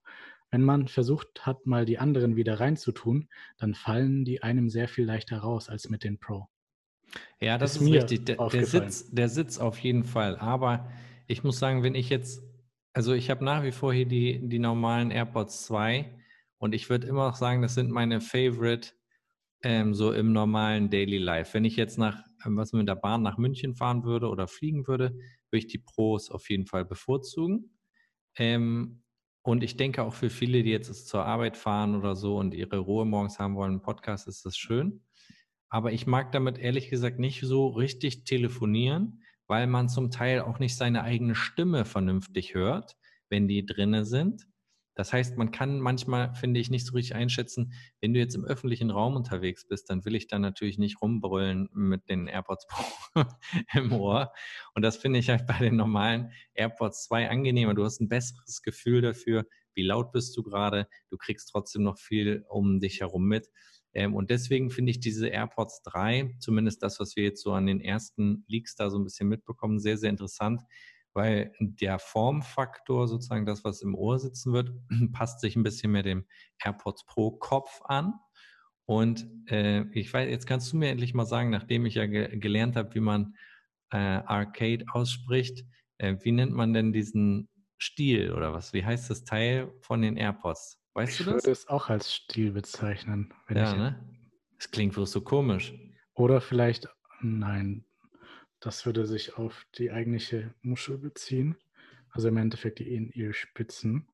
wenn 0.51 0.63
man 0.63 0.87
versucht 0.87 1.47
hat, 1.47 1.65
mal 1.65 1.87
die 1.87 1.99
anderen 1.99 2.37
wieder 2.37 2.61
reinzutun, 2.61 3.31
dann 3.57 3.75
fallen 3.75 4.27
die 4.27 4.43
einem 4.43 4.69
sehr 4.69 4.87
viel 4.87 5.07
leichter 5.07 5.39
raus 5.39 5.71
als 5.71 5.89
mit 5.89 6.05
den 6.05 6.19
Pro. 6.19 6.49
Ja, 7.41 7.57
das 7.57 7.77
ist, 7.77 7.83
ist 7.83 7.91
richtig. 7.91 8.27
Der, 8.27 8.37
der, 8.37 8.67
Sitz, 8.67 9.11
der 9.11 9.31
Sitz 9.31 9.59
auf 9.59 9.79
jeden 9.79 10.05
Fall. 10.05 10.37
Aber 10.37 10.91
ich 11.33 11.43
muss 11.43 11.59
sagen, 11.59 11.83
wenn 11.83 11.95
ich 11.95 12.11
jetzt, 12.11 12.43
also 12.93 13.15
ich 13.15 13.31
habe 13.31 13.45
nach 13.45 13.65
wie 13.65 13.73
vor 13.73 13.93
hier 13.93 14.07
die, 14.07 14.49
die 14.49 14.59
normalen 14.59 15.11
AirPods 15.11 15.65
2 15.65 16.15
und 16.59 16.75
ich 16.75 16.91
würde 16.91 17.07
immer 17.07 17.29
noch 17.29 17.37
sagen, 17.37 17.63
das 17.63 17.75
sind 17.75 17.91
meine 17.91 18.21
Favorite 18.21 18.91
ähm, 19.63 19.95
so 19.95 20.13
im 20.13 20.33
normalen 20.33 20.91
Daily 20.91 21.19
Life. 21.19 21.55
Wenn 21.55 21.65
ich 21.65 21.77
jetzt 21.77 21.97
nach, 21.97 22.23
ähm, 22.45 22.57
was 22.57 22.73
mit 22.73 22.87
der 22.87 22.97
Bahn 22.97 23.23
nach 23.23 23.39
München 23.39 23.75
fahren 23.75 24.05
würde 24.05 24.29
oder 24.29 24.47
fliegen 24.47 24.87
würde, 24.87 25.13
würde 25.13 25.59
ich 25.65 25.69
die 25.69 25.79
Pros 25.79 26.31
auf 26.31 26.51
jeden 26.51 26.67
Fall 26.67 26.85
bevorzugen. 26.85 27.79
Ähm, 28.37 29.03
und 29.43 29.65
ich 29.65 29.77
denke 29.77 30.03
auch 30.03 30.15
für 30.15 30.31
viele, 30.31 30.63
die 30.63 30.71
jetzt 30.71 31.09
zur 31.09 31.25
Arbeit 31.25 31.57
fahren 31.57 31.97
oder 31.97 32.15
so 32.15 32.37
und 32.37 32.55
ihre 32.55 32.79
Ruhe 32.79 33.07
morgens 33.07 33.39
haben 33.39 33.57
wollen, 33.57 33.83
Podcast 33.83 34.29
ist 34.29 34.45
das 34.45 34.57
schön. 34.57 35.03
Aber 35.71 35.93
ich 35.93 36.07
mag 36.07 36.31
damit 36.33 36.59
ehrlich 36.59 36.91
gesagt 36.91 37.19
nicht 37.19 37.41
so 37.41 37.69
richtig 37.69 38.25
telefonieren, 38.25 39.22
weil 39.53 39.67
man 39.67 39.91
zum 39.91 40.11
Teil 40.11 40.41
auch 40.41 40.61
nicht 40.61 40.77
seine 40.77 41.03
eigene 41.03 41.35
Stimme 41.35 41.85
vernünftig 41.85 42.55
hört, 42.55 42.97
wenn 43.29 43.49
die 43.49 43.67
drinne 43.67 44.07
sind. 44.07 44.47
Das 44.95 45.13
heißt, 45.13 45.37
man 45.37 45.51
kann 45.51 45.79
manchmal, 45.79 46.35
finde 46.35 46.59
ich, 46.59 46.71
nicht 46.71 46.87
so 46.87 46.95
richtig 46.95 47.15
einschätzen, 47.15 47.75
wenn 48.01 48.15
du 48.15 48.19
jetzt 48.19 48.35
im 48.35 48.47
öffentlichen 48.47 48.91
Raum 48.91 49.15
unterwegs 49.15 49.69
bist, 49.69 49.91
dann 49.91 50.07
will 50.07 50.15
ich 50.15 50.27
da 50.27 50.39
natürlich 50.39 50.79
nicht 50.79 51.03
rumbrüllen 51.03 51.69
mit 51.75 52.09
den 52.09 52.29
AirPods 52.29 52.67
Pro 52.67 53.25
im 53.75 53.93
Ohr. 53.93 54.33
Und 54.75 54.81
das 54.81 54.97
finde 54.97 55.19
ich 55.19 55.29
halt 55.29 55.47
bei 55.47 55.59
den 55.59 55.77
normalen 55.77 56.33
AirPods 56.55 57.05
2 57.05 57.29
angenehmer. 57.29 57.75
Du 57.75 57.85
hast 57.85 58.01
ein 58.01 58.09
besseres 58.09 58.63
Gefühl 58.63 59.03
dafür, 59.03 59.45
wie 59.75 59.83
laut 59.83 60.13
bist 60.13 60.35
du 60.35 60.43
gerade. 60.43 60.89
Du 61.11 61.19
kriegst 61.19 61.51
trotzdem 61.53 61.83
noch 61.83 61.99
viel 61.99 62.47
um 62.49 62.81
dich 62.81 63.01
herum 63.01 63.29
mit. 63.29 63.51
Ähm, 63.95 64.15
und 64.15 64.31
deswegen 64.31 64.71
finde 64.71 64.91
ich 64.91 65.01
diese 65.01 65.29
AirPods 65.29 65.83
3, 65.83 66.37
zumindest 66.39 66.83
das, 66.83 66.99
was 67.01 67.17
wir 67.17 67.25
jetzt 67.25 67.43
so 67.43 67.53
an 67.53 67.67
den 67.67 67.81
ersten 67.81 68.45
Leaks 68.49 68.75
da 68.75 68.91
so 68.91 68.99
ein 68.99 69.05
bisschen 69.05 69.29
mitbekommen, 69.29 69.79
sehr, 69.81 69.99
sehr 69.99 70.11
interessant, 70.11 70.63
weil 71.15 71.53
der 71.61 71.99
Formfaktor, 71.99 73.07
sozusagen 73.07 73.45
das, 73.45 73.65
was 73.65 73.83
im 73.83 73.95
Ohr 73.95 74.19
sitzen 74.19 74.53
wird, 74.53 74.73
passt 75.13 75.41
sich 75.41 75.57
ein 75.57 75.63
bisschen 75.63 75.93
mehr 75.93 76.03
dem 76.03 76.27
AirPods 76.63 77.05
Pro 77.07 77.33
Kopf 77.33 77.83
an. 77.85 78.15
Und 78.87 79.27
äh, 79.47 79.85
ich 79.93 80.13
weiß, 80.13 80.29
jetzt 80.29 80.47
kannst 80.47 80.73
du 80.73 80.77
mir 80.77 80.91
endlich 80.91 81.15
mal 81.15 81.27
sagen, 81.27 81.51
nachdem 81.51 81.87
ich 81.87 81.95
ja 81.95 82.07
ge 82.07 82.37
gelernt 82.39 82.77
habe, 82.77 82.95
wie 82.95 83.01
man 83.01 83.37
äh, 83.91 83.97
Arcade 83.97 84.87
ausspricht, 84.93 85.65
äh, 85.99 86.17
wie 86.23 86.33
nennt 86.33 86.53
man 86.53 86.73
denn 86.73 86.93
diesen 86.93 87.49
Stiel 87.79 88.33
oder 88.33 88.53
was? 88.53 88.73
Wie 88.73 88.85
heißt 88.85 89.11
das 89.11 89.25
Teil 89.25 89.73
von 89.81 90.03
den 90.03 90.17
AirPods? 90.17 90.82
Weißt 90.95 91.13
ich 91.13 91.19
du 91.19 91.33
das? 91.33 91.43
Ich 91.43 91.47
würde 91.47 91.53
es 91.53 91.69
auch 91.69 91.89
als 91.89 92.13
Stil 92.13 92.53
bezeichnen. 92.53 93.33
ja, 93.49 93.75
ne? 93.75 93.99
Das 94.59 94.71
klingt 94.71 94.95
bloß 94.95 95.11
so 95.11 95.23
komisch. 95.23 95.75
Oder 96.15 96.41
vielleicht, 96.41 96.89
nein, 97.21 97.85
das 98.61 98.87
würde 98.87 99.07
sich 99.07 99.37
auf 99.37 99.67
die 99.77 99.91
eigentliche 99.91 100.55
Muschel 100.63 100.99
beziehen. 100.99 101.57
Also 102.11 102.29
im 102.29 102.37
Endeffekt 102.37 102.79
die 102.79 102.95
in 102.95 103.11
ihr 103.11 103.33
Spitzen. 103.33 104.07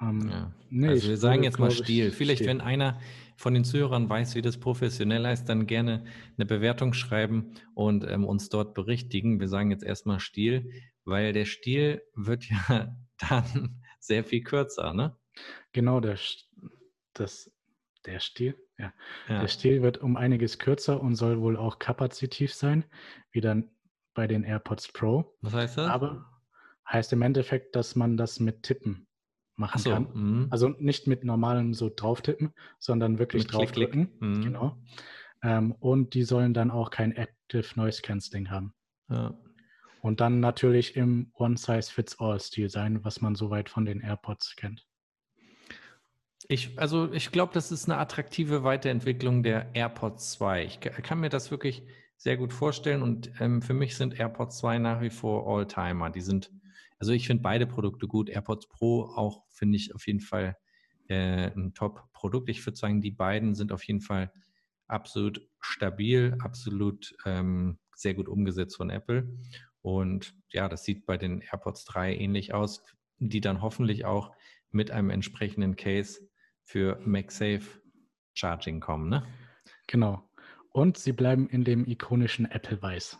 Ähm, 0.00 0.28
ja. 0.28 0.52
nee, 0.68 0.88
also 0.88 1.08
wir 1.08 1.16
sagen 1.16 1.36
würde, 1.36 1.46
jetzt 1.46 1.58
mal 1.58 1.70
Stil. 1.70 2.12
Vielleicht, 2.12 2.42
Stil. 2.42 2.48
wenn 2.48 2.60
einer 2.60 3.00
von 3.36 3.54
den 3.54 3.64
Zuhörern 3.64 4.08
weiß, 4.08 4.34
wie 4.34 4.42
das 4.42 4.60
professionell 4.60 5.26
heißt, 5.26 5.48
dann 5.48 5.66
gerne 5.66 6.04
eine 6.36 6.46
Bewertung 6.46 6.92
schreiben 6.92 7.54
und 7.74 8.04
ähm, 8.08 8.24
uns 8.24 8.50
dort 8.50 8.74
berichtigen. 8.74 9.40
Wir 9.40 9.48
sagen 9.48 9.70
jetzt 9.70 9.84
erstmal 9.84 10.20
Stil, 10.20 10.70
weil 11.04 11.32
der 11.32 11.46
Stil 11.46 12.02
wird 12.14 12.44
ja 12.50 12.94
dann 13.18 13.82
sehr 13.98 14.22
viel 14.22 14.42
kürzer, 14.42 14.92
ne? 14.92 15.16
Genau, 15.76 16.00
der, 16.00 16.18
das, 17.12 17.52
der 18.06 18.18
Stiel, 18.18 18.56
ja. 18.78 18.94
ja. 19.28 19.40
Der 19.42 19.48
Stiel 19.48 19.82
wird 19.82 19.98
um 19.98 20.16
einiges 20.16 20.58
kürzer 20.58 21.02
und 21.02 21.16
soll 21.16 21.42
wohl 21.42 21.58
auch 21.58 21.78
kapazitiv 21.78 22.54
sein, 22.54 22.86
wie 23.30 23.42
dann 23.42 23.68
bei 24.14 24.26
den 24.26 24.42
AirPods 24.42 24.90
Pro. 24.92 25.36
Was 25.42 25.52
heißt 25.52 25.76
das? 25.76 25.90
Aber 25.90 26.24
heißt 26.90 27.12
im 27.12 27.20
Endeffekt, 27.20 27.76
dass 27.76 27.94
man 27.94 28.16
das 28.16 28.40
mit 28.40 28.62
Tippen 28.62 29.06
machen 29.56 29.78
so, 29.78 29.90
kann. 29.90 30.08
Mh. 30.14 30.46
Also 30.48 30.70
nicht 30.78 31.08
mit 31.08 31.24
normalem 31.24 31.74
so 31.74 31.92
drauftippen, 31.94 32.54
sondern 32.78 33.18
wirklich 33.18 33.42
mit 33.42 33.52
draufdrücken. 33.52 34.12
Mhm. 34.18 34.40
Genau. 34.40 34.78
Ähm, 35.42 35.72
und 35.72 36.14
die 36.14 36.22
sollen 36.22 36.54
dann 36.54 36.70
auch 36.70 36.88
kein 36.88 37.12
Active 37.12 37.68
Noise 37.74 38.00
Cancelling 38.00 38.48
haben. 38.48 38.72
Ja. 39.10 39.38
Und 40.00 40.22
dann 40.22 40.40
natürlich 40.40 40.96
im 40.96 41.32
One-Size-Fits-All-Stil 41.34 42.70
sein, 42.70 43.04
was 43.04 43.20
man 43.20 43.34
soweit 43.34 43.68
von 43.68 43.84
den 43.84 44.00
AirPods 44.00 44.56
kennt. 44.56 44.86
Ich, 46.48 46.78
also 46.78 47.12
ich 47.12 47.32
glaube, 47.32 47.52
das 47.52 47.72
ist 47.72 47.88
eine 47.88 47.98
attraktive 47.98 48.62
Weiterentwicklung 48.62 49.42
der 49.42 49.74
AirPods 49.74 50.32
2. 50.32 50.64
Ich 50.64 50.80
kann 50.80 51.18
mir 51.18 51.28
das 51.28 51.50
wirklich 51.50 51.82
sehr 52.16 52.36
gut 52.36 52.52
vorstellen 52.52 53.02
und 53.02 53.32
ähm, 53.40 53.62
für 53.62 53.74
mich 53.74 53.96
sind 53.96 54.18
AirPods 54.18 54.58
2 54.58 54.78
nach 54.78 55.00
wie 55.00 55.10
vor 55.10 55.46
Alltimer. 55.46 56.10
Die 56.10 56.20
sind, 56.20 56.52
also 56.98 57.12
ich 57.12 57.26
finde 57.26 57.42
beide 57.42 57.66
Produkte 57.66 58.06
gut. 58.06 58.30
AirPods 58.30 58.68
Pro 58.68 59.04
auch 59.16 59.44
finde 59.50 59.76
ich 59.76 59.94
auf 59.94 60.06
jeden 60.06 60.20
Fall 60.20 60.56
äh, 61.08 61.50
ein 61.50 61.74
Top-Produkt. 61.74 62.48
Ich 62.48 62.64
würde 62.64 62.76
sagen, 62.78 63.00
die 63.00 63.10
beiden 63.10 63.54
sind 63.54 63.72
auf 63.72 63.82
jeden 63.82 64.00
Fall 64.00 64.32
absolut 64.86 65.48
stabil, 65.60 66.36
absolut 66.40 67.16
ähm, 67.24 67.78
sehr 67.94 68.14
gut 68.14 68.28
umgesetzt 68.28 68.76
von 68.76 68.90
Apple. 68.90 69.28
Und 69.82 70.34
ja, 70.50 70.68
das 70.68 70.84
sieht 70.84 71.06
bei 71.06 71.16
den 71.16 71.40
AirPods 71.40 71.84
3 71.86 72.16
ähnlich 72.16 72.54
aus, 72.54 72.84
die 73.18 73.40
dann 73.40 73.62
hoffentlich 73.62 74.04
auch 74.04 74.32
mit 74.70 74.90
einem 74.90 75.10
entsprechenden 75.10 75.76
Case 75.76 76.25
für 76.66 76.98
MagSafe 77.04 77.80
Charging 78.34 78.80
kommen, 78.80 79.08
ne? 79.08 79.24
Genau. 79.86 80.28
Und 80.72 80.98
sie 80.98 81.12
bleiben 81.12 81.48
in 81.48 81.64
dem 81.64 81.86
ikonischen 81.86 82.50
Apple 82.50 82.82
Weiß. 82.82 83.18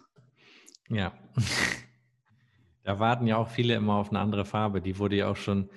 Ja. 0.89 1.17
da 2.83 2.99
warten 2.99 3.27
ja 3.27 3.39
auch 3.39 3.49
viele 3.49 3.75
immer 3.75 3.95
auf 3.95 4.11
eine 4.11 4.19
andere 4.19 4.45
Farbe. 4.45 4.83
Die 4.83 4.99
wurde 4.99 5.17
ja 5.17 5.31
auch 5.31 5.37
schon 5.37 5.71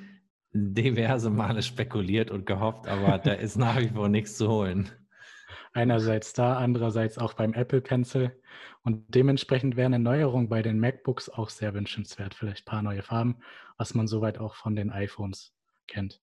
diverse 0.52 1.30
Male 1.30 1.62
spekuliert 1.62 2.32
und 2.32 2.46
gehofft, 2.46 2.88
aber 2.88 3.20
da 3.20 3.34
ist 3.34 3.56
nach 3.56 3.78
wie 3.80 3.90
vor 3.90 4.10
nichts 4.10 4.36
zu 4.36 4.50
holen. 4.50 4.90
Einerseits 5.72 6.34
da, 6.34 6.58
andererseits 6.58 7.20
auch 7.20 7.34
beim 7.34 7.54
Apple 7.54 7.82
Pencil. 7.82 8.36
Und 8.82 9.06
dementsprechend 9.14 9.76
wäre 9.76 9.86
eine 9.86 10.00
Neuerung 10.00 10.50
bei 10.50 10.64
den 10.64 10.80
MacBooks 10.80 11.30
auch 11.30 11.50
sehr 11.50 11.76
wünschenswert. 11.76 12.34
Vielleicht 12.34 12.64
ein 12.64 12.72
paar 12.72 12.82
neue 12.82 13.04
Farben, 13.04 13.38
was 13.78 13.94
man 13.94 14.08
soweit 14.08 14.40
auch 14.40 14.56
von 14.56 14.76
den 14.76 14.90
iPhones 14.90 15.54
kennt. 15.88 16.20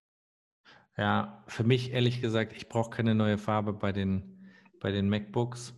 Ja, 0.96 1.44
für 1.46 1.64
mich 1.64 1.92
ehrlich 1.92 2.22
gesagt, 2.22 2.54
ich 2.54 2.68
brauche 2.68 2.90
keine 2.90 3.14
neue 3.14 3.36
Farbe 3.36 3.72
bei 3.74 3.92
den, 3.92 4.48
bei 4.80 4.90
den 4.90 5.08
MacBooks. 5.10 5.74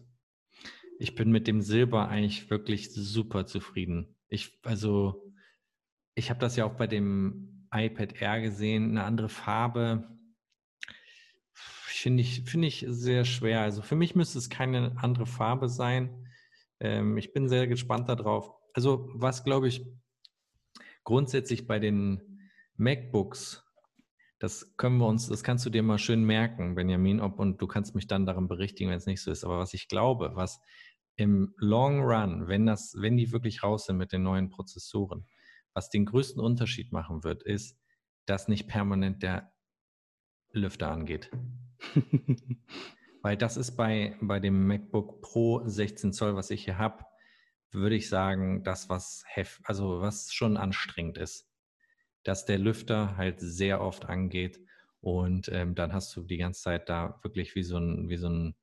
Ich 1.00 1.14
bin 1.14 1.30
mit 1.30 1.46
dem 1.46 1.60
Silber 1.60 2.08
eigentlich 2.08 2.50
wirklich 2.50 2.92
super 2.92 3.46
zufrieden. 3.46 4.16
Ich, 4.28 4.60
also, 4.62 5.32
ich 6.14 6.30
habe 6.30 6.40
das 6.40 6.56
ja 6.56 6.64
auch 6.64 6.74
bei 6.74 6.86
dem 6.86 7.66
iPad 7.72 8.20
Air 8.20 8.40
gesehen, 8.40 8.90
eine 8.90 9.04
andere 9.04 9.28
Farbe. 9.28 10.08
Finde 11.52 12.22
ich, 12.22 12.42
finde 12.44 12.68
ich 12.68 12.84
sehr 12.88 13.24
schwer. 13.24 13.62
Also 13.62 13.82
für 13.82 13.96
mich 13.96 14.14
müsste 14.14 14.38
es 14.38 14.48
keine 14.48 14.96
andere 14.98 15.26
Farbe 15.26 15.68
sein. 15.68 16.28
Ähm, 16.78 17.16
ich 17.16 17.32
bin 17.32 17.48
sehr 17.48 17.66
gespannt 17.66 18.08
darauf. 18.08 18.52
Also, 18.72 19.10
was 19.14 19.42
glaube 19.42 19.66
ich 19.66 19.84
grundsätzlich 21.02 21.66
bei 21.66 21.80
den 21.80 22.50
MacBooks 22.76 23.67
das 24.38 24.76
können 24.76 24.98
wir 24.98 25.06
uns, 25.06 25.28
das 25.28 25.42
kannst 25.42 25.66
du 25.66 25.70
dir 25.70 25.82
mal 25.82 25.98
schön 25.98 26.22
merken, 26.22 26.76
Benjamin, 26.76 27.20
ob, 27.20 27.38
und 27.40 27.60
du 27.60 27.66
kannst 27.66 27.94
mich 27.94 28.06
dann 28.06 28.24
daran 28.24 28.46
berichtigen, 28.46 28.90
wenn 28.90 28.98
es 28.98 29.06
nicht 29.06 29.20
so 29.20 29.30
ist. 29.30 29.44
Aber 29.44 29.58
was 29.58 29.74
ich 29.74 29.88
glaube, 29.88 30.32
was 30.34 30.60
im 31.16 31.54
Long 31.56 32.02
Run, 32.02 32.46
wenn 32.46 32.64
das, 32.64 32.94
wenn 32.96 33.16
die 33.16 33.32
wirklich 33.32 33.64
raus 33.64 33.86
sind 33.86 33.96
mit 33.96 34.12
den 34.12 34.22
neuen 34.22 34.50
Prozessoren, 34.50 35.26
was 35.74 35.90
den 35.90 36.06
größten 36.06 36.40
Unterschied 36.40 36.92
machen 36.92 37.24
wird, 37.24 37.42
ist, 37.42 37.76
dass 38.26 38.46
nicht 38.46 38.68
permanent 38.68 39.22
der 39.22 39.52
Lüfter 40.52 40.90
angeht. 40.90 41.30
Weil 43.22 43.36
das 43.36 43.56
ist 43.56 43.76
bei, 43.76 44.16
bei 44.20 44.38
dem 44.38 44.68
MacBook 44.68 45.20
Pro 45.20 45.62
16 45.66 46.12
Zoll, 46.12 46.36
was 46.36 46.50
ich 46.50 46.64
hier 46.64 46.78
habe, 46.78 47.04
würde 47.72 47.96
ich 47.96 48.08
sagen, 48.08 48.62
das, 48.62 48.88
was 48.88 49.24
hef 49.26 49.60
also 49.64 50.00
was 50.00 50.32
schon 50.32 50.56
anstrengend 50.56 51.18
ist 51.18 51.47
dass 52.28 52.44
der 52.44 52.58
Lüfter 52.58 53.16
halt 53.16 53.40
sehr 53.40 53.80
oft 53.80 54.04
angeht 54.04 54.60
und 55.00 55.48
ähm, 55.48 55.74
dann 55.74 55.94
hast 55.94 56.14
du 56.14 56.22
die 56.22 56.36
ganze 56.36 56.60
Zeit 56.60 56.90
da 56.90 57.18
wirklich 57.22 57.54
wie 57.54 57.62
so 57.62 57.78
ein, 57.78 58.10
wie 58.10 58.18
so 58.18 58.28
ein, 58.28 58.54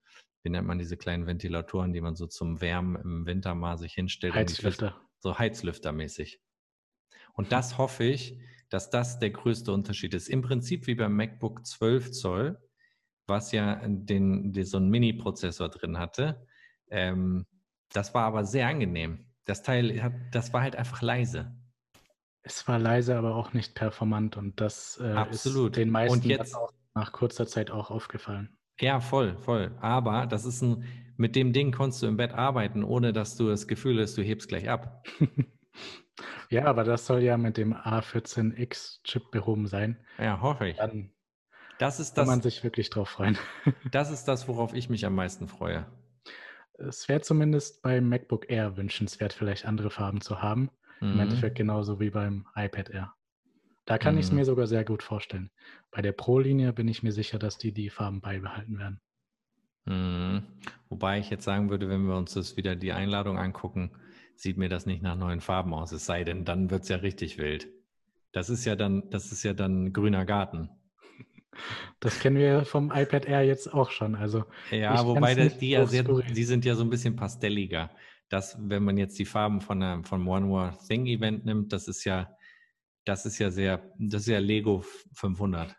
wie 0.44 0.52
nennt 0.52 0.68
man 0.68 0.78
diese 0.78 0.98
kleinen 0.98 1.26
Ventilatoren, 1.26 1.92
die 1.92 2.02
man 2.02 2.16
so 2.16 2.28
zum 2.28 2.62
Wärmen 2.62 2.96
im 3.02 3.26
Winter 3.26 3.56
mal 3.56 3.80
sich 3.80 3.96
hinstellt. 3.96 4.36
Heizlüfter. 4.36 5.02
So 5.18 5.40
Heizlüftermäßig. 5.40 6.40
Und 7.34 7.52
das 7.52 7.80
hoffe 7.80 8.04
ich, 8.04 8.40
dass 8.70 8.92
das 8.92 9.18
der 9.18 9.32
größte 9.32 9.72
Unterschied 9.72 10.14
ist. 10.14 10.28
Im 10.28 10.44
Prinzip 10.44 10.86
wie 10.86 10.94
beim 10.94 11.16
MacBook 11.16 11.66
12 11.66 12.12
Zoll, 12.12 12.60
was 13.26 13.52
ja 13.52 13.82
den, 13.88 14.54
den 14.54 14.66
so 14.66 14.78
einen 14.78 14.92
Mini-Prozessor 14.92 15.70
drin 15.70 15.98
hatte. 15.98 16.46
Ähm, 16.92 17.48
das 17.92 18.14
war 18.14 18.26
aber 18.26 18.46
sehr 18.46 18.68
angenehm. 18.68 19.26
Das 19.46 19.64
Teil, 19.64 20.04
hat, 20.04 20.14
das 20.32 20.54
war 20.54 20.62
halt 20.62 20.76
einfach 20.76 21.02
leise. 21.02 21.56
Es 22.48 22.68
war 22.68 22.78
leise, 22.78 23.18
aber 23.18 23.36
auch 23.36 23.54
nicht 23.54 23.74
performant 23.74 24.38
und 24.38 24.62
das 24.62 25.00
äh, 25.02 25.12
Absolut. 25.14 25.72
ist 25.72 25.78
den 25.78 25.90
meisten 25.90 26.20
und 26.20 26.26
jetzt, 26.26 26.56
auch 26.56 26.72
nach 26.94 27.12
kurzer 27.12 27.48
Zeit 27.48 27.72
auch 27.72 27.90
aufgefallen. 27.90 28.56
Ja, 28.80 29.00
voll, 29.00 29.36
voll. 29.40 29.76
Aber 29.82 30.28
das 30.28 30.46
ist 30.46 30.62
ein, 30.62 30.84
mit 31.18 31.36
dem 31.36 31.54
Ding 31.54 31.72
konntest 31.72 32.04
du 32.04 32.08
im 32.08 32.18
Bett 32.18 32.34
arbeiten, 32.34 32.84
ohne 32.84 33.14
dass 33.14 33.36
du 33.36 33.48
das 33.48 33.68
Gefühl 33.68 34.00
hast, 34.00 34.16
du 34.16 34.22
hebst 34.22 34.48
gleich 34.48 34.70
ab. 34.70 35.08
ja, 36.52 36.66
aber 36.66 36.84
das 36.84 37.08
soll 37.08 37.24
ja 37.24 37.36
mit 37.36 37.58
dem 37.58 37.74
A14X-Chip 37.74 39.32
behoben 39.32 39.66
sein. 39.66 39.98
Ja, 40.20 40.40
hoffe 40.40 40.68
ich. 40.68 40.78
Dann 40.78 41.16
das 41.80 42.00
ist 42.00 42.14
das, 42.14 42.28
kann 42.28 42.28
man 42.28 42.42
sich 42.42 42.64
wirklich 42.64 42.92
drauf 42.92 43.10
freuen. 43.10 43.40
das 43.92 44.12
ist 44.12 44.26
das, 44.26 44.48
worauf 44.48 44.76
ich 44.76 44.88
mich 44.90 45.04
am 45.06 45.16
meisten 45.16 45.48
freue. 45.48 45.88
Es 46.78 47.10
wäre 47.10 47.22
zumindest 47.22 47.82
beim 47.82 48.08
MacBook 48.08 48.52
Air 48.52 48.78
wünschenswert, 48.78 49.34
vielleicht 49.34 49.66
andere 49.66 49.90
Farben 49.90 50.22
zu 50.22 50.44
haben. 50.44 50.70
Mhm. 51.02 51.14
Im 51.14 51.20
Endeffekt 51.20 51.58
genauso 51.58 52.00
wie 52.00 52.10
beim 52.10 52.46
iPad 52.56 52.90
Air. 52.90 53.14
Da 53.86 53.98
kann 53.98 54.16
mhm. 54.16 54.20
ich 54.20 54.26
es 54.28 54.32
mir 54.32 54.46
sogar 54.46 54.68
sehr 54.68 54.84
gut 54.84 55.04
vorstellen. 55.04 55.52
Bei 55.92 56.02
der 56.02 56.12
Pro-Linie 56.12 56.74
bin 56.74 56.88
ich 56.88 57.04
mir 57.04 57.12
sicher, 57.12 57.40
dass 57.40 57.58
die 57.58 57.72
die 57.72 57.90
Farben 57.90 58.22
beibehalten 58.22 58.80
werden. 58.80 59.00
Mhm. 59.86 60.44
Wobei 60.90 61.20
ich 61.20 61.30
jetzt 61.30 61.44
sagen 61.44 61.70
würde, 61.70 61.90
wenn 61.90 62.08
wir 62.08 62.18
uns 62.18 62.34
das 62.34 62.58
wieder 62.58 62.76
die 62.76 62.92
Einladung 62.92 63.38
angucken, 63.38 63.92
sieht 64.36 64.58
mir 64.58 64.70
das 64.70 64.86
nicht 64.86 65.02
nach 65.02 65.16
neuen 65.16 65.42
Farben 65.42 65.74
aus. 65.74 65.92
Es 65.92 66.06
sei 66.06 66.24
denn, 66.24 66.46
dann 66.46 66.72
wird 66.72 66.84
es 66.84 66.90
ja 66.90 66.98
richtig 66.98 67.38
wild. 67.38 67.68
Das 68.32 68.50
ist 68.50 68.66
ja 68.66 68.76
dann, 68.76 69.10
das 69.12 69.32
ist 69.32 69.44
ja 69.44 69.54
dann 69.54 69.94
grüner 69.94 70.26
Garten. 70.26 70.70
Das 72.02 72.20
kennen 72.20 72.36
wir 72.36 72.66
vom 72.66 72.92
iPad 72.94 73.28
Air 73.28 73.44
jetzt 73.44 73.74
auch 73.74 73.90
schon. 73.90 74.16
Also 74.16 74.44
ja, 74.72 75.06
wobei 75.06 75.36
die, 75.36 75.58
die, 75.58 75.70
ja 75.70 75.86
sehr, 75.86 76.04
die 76.04 76.44
sind 76.44 76.66
ja 76.66 76.76
so 76.76 76.84
ein 76.84 76.90
bisschen 76.90 77.16
pastelliger 77.16 77.92
dass, 78.30 78.58
wenn 78.60 78.84
man 78.84 78.98
jetzt 78.98 79.18
die 79.20 79.26
Farben 79.26 79.62
von 79.62 79.82
einem, 79.82 80.04
von 80.04 80.28
One 80.28 80.46
More 80.46 80.78
Thing 80.88 81.06
Event 81.06 81.46
nimmt, 81.46 81.72
das 81.74 81.88
ist 81.88 82.04
ja, 82.04 82.36
das 83.06 83.26
ist 83.26 83.38
ja 83.40 83.52
sehr, 83.52 83.92
das 84.00 84.24
ist 84.24 84.28
ja 84.28 84.40
Lego 84.40 84.84
500. 85.14 85.76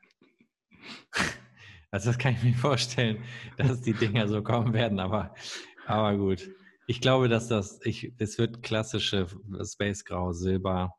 Also 1.93 2.11
das 2.11 2.19
kann 2.19 2.35
ich 2.35 2.43
mir 2.43 2.53
vorstellen, 2.53 3.23
dass 3.57 3.81
die 3.81 3.95
Dinger 3.95 4.29
so 4.29 4.43
kommen 4.43 4.75
werden, 4.75 4.99
aber, 4.99 5.35
aber 5.87 6.17
gut. 6.19 6.51
Ich 6.89 7.01
glaube, 7.01 7.29
dass 7.29 7.49
das, 7.49 7.81
ich, 7.85 8.13
es 8.19 8.39
wird 8.39 8.63
klassische 8.63 9.29
Space 9.65 10.05
Grau, 10.05 10.33
Silber, 10.33 10.95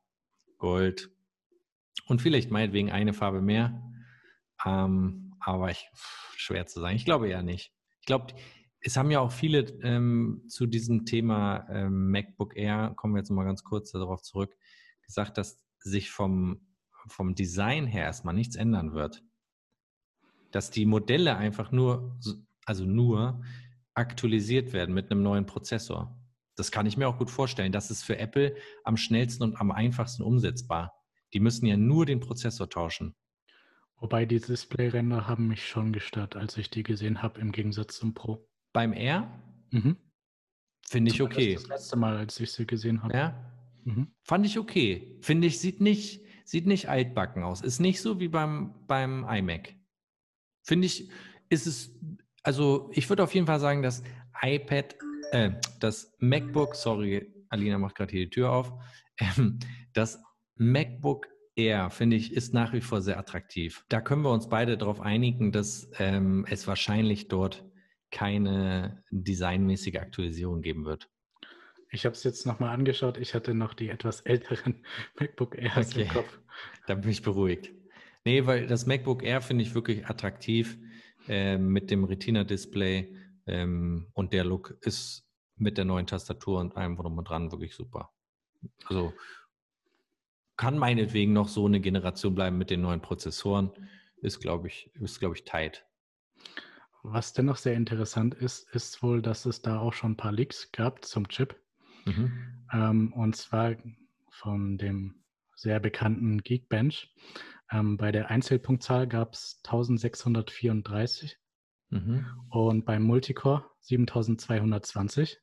Gold 0.58 1.12
und 2.06 2.22
vielleicht 2.22 2.52
meinetwegen 2.52 2.90
eine 2.90 3.14
Farbe 3.14 3.42
mehr. 3.42 3.82
Ähm, 4.66 5.36
aber 5.40 5.70
ich, 5.70 5.88
schwer 6.36 6.66
zu 6.66 6.80
sagen. 6.80 6.96
Ich 6.96 7.06
glaube 7.06 7.30
eher 7.30 7.44
nicht. 7.44 7.74
Ich 8.00 8.06
glaube, 8.06 8.34
es 8.88 8.96
haben 8.96 9.12
ja 9.12 9.20
auch 9.20 9.34
viele 9.34 9.60
ähm, 9.84 10.44
zu 10.48 10.66
diesem 10.66 11.06
Thema 11.06 11.68
ähm, 11.70 12.10
MacBook 12.10 12.56
Air, 12.56 12.94
kommen 12.96 13.16
wir 13.16 13.20
jetzt 13.20 13.30
mal 13.30 13.44
ganz 13.44 13.66
kurz 13.66 13.92
darauf 13.92 14.22
zurück, 14.22 14.56
gesagt, 15.02 15.38
dass 15.38 15.62
sich 15.80 16.10
vom, 16.10 16.62
vom 17.08 17.36
Design 17.36 17.86
her 17.86 18.06
erstmal 18.06 18.34
nichts 18.34 18.56
ändern 18.56 18.94
wird. 18.94 19.24
Dass 20.52 20.72
die 20.72 20.86
Modelle 20.86 21.36
einfach 21.36 21.74
nur, 21.74 22.18
also 22.66 22.86
nur 22.86 23.44
aktualisiert 23.94 24.72
werden 24.72 24.96
mit 24.96 25.12
einem 25.12 25.22
neuen 25.22 25.46
Prozessor. 25.46 26.18
Das 26.56 26.72
kann 26.72 26.86
ich 26.86 26.96
mir 26.96 27.10
auch 27.10 27.18
gut 27.18 27.30
vorstellen. 27.30 27.74
Das 27.74 27.92
ist 27.92 28.04
für 28.04 28.18
Apple 28.18 28.56
am 28.86 28.96
schnellsten 28.96 29.44
und 29.44 29.60
am 29.60 29.72
einfachsten 29.72 30.24
umsetzbar. 30.24 30.94
Die 31.34 31.42
müssen 31.42 31.66
ja 31.66 31.76
nur 31.76 32.06
den 32.06 32.22
Prozessor 32.22 32.70
tauschen. 32.70 33.18
Wobei 33.98 34.26
die 34.26 34.40
Displayränder 34.40 35.28
haben 35.28 35.50
mich 35.50 35.68
schon 35.68 35.92
gestört, 35.92 36.38
als 36.38 36.56
ich 36.56 36.70
die 36.70 36.84
gesehen 36.84 37.22
habe, 37.22 37.42
im 37.42 37.52
Gegensatz 37.52 37.98
zum 37.98 38.14
Pro. 38.14 38.48
Beim 38.74 38.94
R? 38.94 39.42
Mhm. 39.72 39.98
Finde 40.88 41.12
ich 41.12 41.22
okay. 41.22 41.54
Das, 41.54 41.64
das 41.64 41.70
letzte 41.70 41.98
Mal, 41.98 42.18
als 42.18 42.40
ich 42.40 42.52
sie 42.52 42.66
gesehen 42.66 43.04
habe. 43.04 43.14
Ja. 43.14 43.52
Mhm. 43.84 44.08
Fand 44.24 44.46
ich 44.46 44.58
okay. 44.58 45.18
Finde 45.22 45.48
ich, 45.48 45.60
sieht 45.60 45.82
nicht, 45.82 46.22
sieht 46.46 46.66
nicht 46.66 46.90
altbacken 46.90 47.44
aus. 47.44 47.62
Ist 47.62 47.80
nicht 47.80 48.02
so 48.02 48.20
wie 48.20 48.28
beim, 48.28 48.74
beim 48.88 49.26
iMac. 49.28 49.76
Finde 50.64 50.86
ich, 50.86 51.10
ist 51.50 51.68
es, 51.68 51.92
also 52.44 52.90
ich 52.94 53.10
würde 53.10 53.24
auf 53.24 53.34
jeden 53.34 53.48
Fall 53.48 53.60
sagen, 53.60 53.82
das 53.82 54.04
iPad, 54.42 54.96
äh, 55.32 55.52
das 55.80 56.14
MacBook, 56.20 56.76
sorry, 56.76 57.34
Alina 57.50 57.78
macht 57.78 57.96
gerade 57.96 58.12
hier 58.12 58.26
die 58.26 58.30
Tür 58.30 58.52
auf, 58.52 58.74
ähm, 59.20 59.60
das 59.94 60.22
MacBook 60.56 61.28
Air, 61.56 61.90
finde 61.90 62.16
ich, 62.16 62.34
ist 62.34 62.54
nach 62.54 62.72
wie 62.74 62.82
vor 62.82 63.02
sehr 63.02 63.18
attraktiv. 63.18 63.84
Da 63.90 64.00
können 64.00 64.22
wir 64.22 64.32
uns 64.32 64.48
beide 64.48 64.78
darauf 64.78 65.02
einigen, 65.02 65.52
dass 65.52 65.90
ähm, 65.98 66.46
es 66.48 66.68
wahrscheinlich 66.68 67.30
dort 67.30 67.67
keine 68.12 69.04
designmäßige 69.12 69.96
Aktualisierung 69.96 70.62
geben 70.62 70.86
wird. 70.86 71.10
Ich 71.90 72.06
habe 72.06 72.14
es 72.14 72.24
jetzt 72.24 72.46
nochmal 72.46 72.74
angeschaut. 72.74 73.18
Ich 73.18 73.34
hatte 73.34 73.54
noch 73.54 73.74
die 73.74 73.90
etwas 73.90 74.22
älteren 74.22 74.84
MacBook 75.20 75.58
Airs 75.58 75.92
okay. 75.92 76.04
im 76.04 76.10
Kopf. 76.10 76.40
Da 76.88 76.96
bin 76.96 77.12
ich 77.12 77.22
beruhigt. 77.22 77.72
Nee, 78.26 78.48
weil 78.48 78.66
das 78.66 78.88
MacBook 78.88 79.22
Air 79.22 79.42
finde 79.42 79.64
ich 79.64 79.76
wirklich 79.76 80.08
attraktiv 80.08 80.78
äh, 81.28 81.58
mit 81.58 81.92
dem 81.92 82.04
Retina-Display 82.04 83.16
ähm, 83.46 84.08
und 84.14 84.34
der 84.34 84.44
Look 84.44 84.76
ist 84.82 85.28
mit 85.56 85.78
der 85.78 85.86
neuen 85.86 86.08
Tastatur 86.08 86.60
und 86.60 86.76
allem 86.76 86.98
drum 86.98 87.18
und 87.18 87.30
dran 87.30 87.52
wirklich 87.52 87.76
super. 87.76 88.12
Also 88.86 89.14
kann 90.56 90.78
meinetwegen 90.78 91.34
noch 91.34 91.48
so 91.48 91.66
eine 91.68 91.80
Generation 91.80 92.34
bleiben 92.34 92.58
mit 92.58 92.70
den 92.70 92.82
neuen 92.82 93.02
Prozessoren. 93.02 93.72
ist, 94.22 94.40
glaube 94.40 94.68
ich, 94.68 94.92
ist, 94.96 95.20
glaube 95.20 95.36
ich, 95.36 95.44
tight. 95.44 95.86
Was 97.10 97.34
dennoch 97.34 97.56
sehr 97.56 97.74
interessant 97.74 98.34
ist, 98.34 98.70
ist 98.76 99.02
wohl, 99.02 99.22
dass 99.22 99.46
es 99.46 99.62
da 99.62 99.80
auch 99.80 99.94
schon 99.94 100.12
ein 100.12 100.18
paar 100.18 100.34
Leaks 100.34 100.72
gab 100.72 101.06
zum 101.06 101.28
Chip. 101.30 101.56
Mhm. 102.06 102.66
Ähm, 102.74 103.14
und 103.14 103.36
zwar 103.36 103.76
von 104.30 104.78
dem 104.78 105.24
sehr 105.56 105.80
bekannten 105.80 106.44
Geekbench. 106.44 107.14
Ähm, 107.72 107.98
bei 107.98 108.12
der 108.12 108.30
Einzelpunktzahl 108.30 109.08
gab 109.08 109.34
es 109.34 109.62
1634 109.66 111.38
mhm. 111.90 112.26
und 112.50 112.86
beim 112.86 113.04
Multicore 113.04 113.66
7220. 113.80 115.40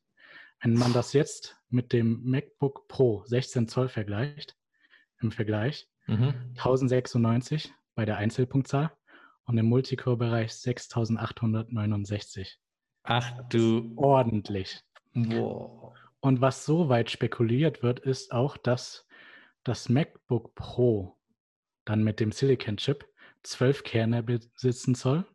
Wenn 0.61 0.75
man 0.75 0.93
das 0.93 1.13
jetzt 1.13 1.57
mit 1.69 1.93
dem 1.93 2.23
MacBook 2.23 2.87
Pro 2.87 3.23
16 3.25 3.67
Zoll 3.67 3.89
vergleicht, 3.89 4.55
im 5.19 5.31
Vergleich, 5.31 5.89
mhm. 6.07 6.33
1096 6.57 7.73
bei 7.95 8.05
der 8.05 8.17
Einzelpunktzahl 8.17 8.91
und 9.45 9.57
im 9.57 9.67
Multicore-Bereich 9.67 10.53
6869. 10.53 12.59
Ach 13.03 13.31
du. 13.49 13.93
Ordentlich. 13.95 14.81
Wow. 15.13 15.93
Und 16.19 16.41
was 16.41 16.65
so 16.65 16.89
weit 16.89 17.11
spekuliert 17.11 17.83
wird, 17.83 17.99
ist 17.99 18.31
auch, 18.31 18.57
dass 18.57 19.07
das 19.63 19.89
MacBook 19.89 20.55
Pro 20.55 21.17
dann 21.85 22.03
mit 22.03 22.19
dem 22.19 22.31
Silicon-Chip 22.31 23.07
zwölf 23.43 23.83
Kerne 23.83 24.23
besitzen 24.23 24.95
soll, 24.95 25.25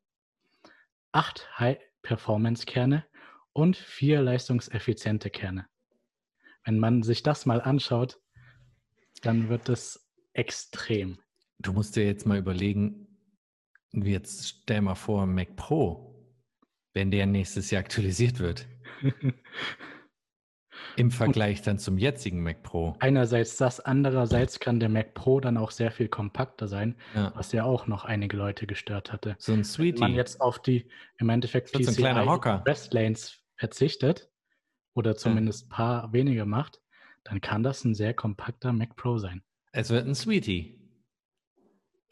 acht 1.13 1.49
High-Performance-Kerne 1.59 3.07
und 3.53 3.77
vier 3.77 4.23
leistungseffiziente 4.23 5.31
Kerne. 5.31 5.67
Wenn 6.65 6.79
man 6.79 7.03
sich 7.03 7.23
das 7.23 7.47
mal 7.47 7.61
anschaut, 7.61 8.21
dann 9.23 9.49
wird 9.49 9.69
es 9.69 10.09
extrem. 10.33 11.19
Du 11.59 11.73
musst 11.73 11.97
dir 11.97 12.05
jetzt 12.05 12.27
mal 12.27 12.39
überlegen, 12.39 13.10
jetzt 13.93 14.49
stell 14.49 14.81
mal 14.81 14.95
vor, 14.95 15.27
Mac 15.27 15.57
Pro, 15.57 16.15
wenn 16.95 17.11
der 17.11 17.27
nächstes 17.27 17.71
Jahr 17.71 17.81
aktualisiert 17.81 18.39
wird. 18.39 18.67
Im 20.97 21.11
Vergleich 21.11 21.63
dann 21.63 21.79
zum 21.79 21.99
jetzigen 21.99 22.43
Mac 22.43 22.63
Pro. 22.63 22.97
Einerseits 22.99 23.57
das, 23.57 23.81
andererseits 23.81 24.61
kann 24.61 24.81
der 24.81 24.89
Mac 24.89 25.15
Pro 25.15 25.41
dann 25.41 25.57
auch 25.57 25.71
sehr 25.71 25.91
viel 25.91 26.09
kompakter 26.09 26.69
sein, 26.69 26.97
ja. 27.15 27.33
was 27.35 27.53
ja 27.53 27.65
auch 27.65 27.87
noch 27.87 28.05
einige 28.05 28.37
Leute 28.37 28.67
gestört 28.67 29.13
hatte. 29.13 29.37
So 29.39 29.53
ein 29.53 29.65
Sweetie. 29.65 30.01
Wenn 30.01 30.11
man 30.11 30.15
jetzt 30.15 30.41
auf 30.41 30.61
die 30.61 30.91
im 31.19 31.29
Endeffekt 31.29 31.73
PCI 31.73 32.05
Restlanes 32.67 33.41
verzichtet 33.57 34.31
oder 34.95 35.17
zumindest 35.17 35.67
ein 35.67 35.71
ja. 35.71 35.77
paar 35.77 36.13
wenige 36.13 36.45
macht, 36.45 36.81
dann 37.25 37.41
kann 37.41 37.63
das 37.63 37.85
ein 37.85 37.95
sehr 37.95 38.15
kompakter 38.15 38.73
Mac 38.73 38.97
Pro 38.97 39.19
sein. 39.19 39.43
Es 39.73 39.91
wird 39.91 40.07
ein 40.07 40.15
Sweetie. 40.15 40.80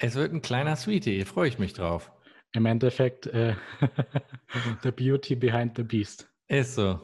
Es 0.00 0.14
wird 0.14 0.32
ein 0.32 0.42
kleiner 0.42 0.76
Sweetie, 0.76 1.24
freue 1.24 1.48
ich 1.48 1.58
mich 1.58 1.72
drauf. 1.72 2.12
Im 2.52 2.66
Endeffekt, 2.66 3.26
äh, 3.26 3.54
the 4.82 4.92
beauty 4.92 5.34
behind 5.34 5.76
the 5.76 5.82
beast. 5.82 6.28
Ist 6.46 6.76
so. 6.76 7.00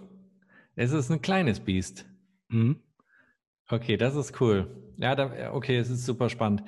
Es 0.76 0.92
ist 0.92 1.10
ein 1.10 1.20
kleines 1.20 1.58
Biest. 1.58 2.06
Mhm. 2.48 2.80
Okay, 3.68 3.96
das 3.96 4.14
ist 4.14 4.40
cool. 4.40 4.94
Ja, 4.96 5.16
da, 5.16 5.52
okay, 5.52 5.76
es 5.76 5.90
ist 5.90 6.06
super 6.06 6.30
spannend. 6.30 6.62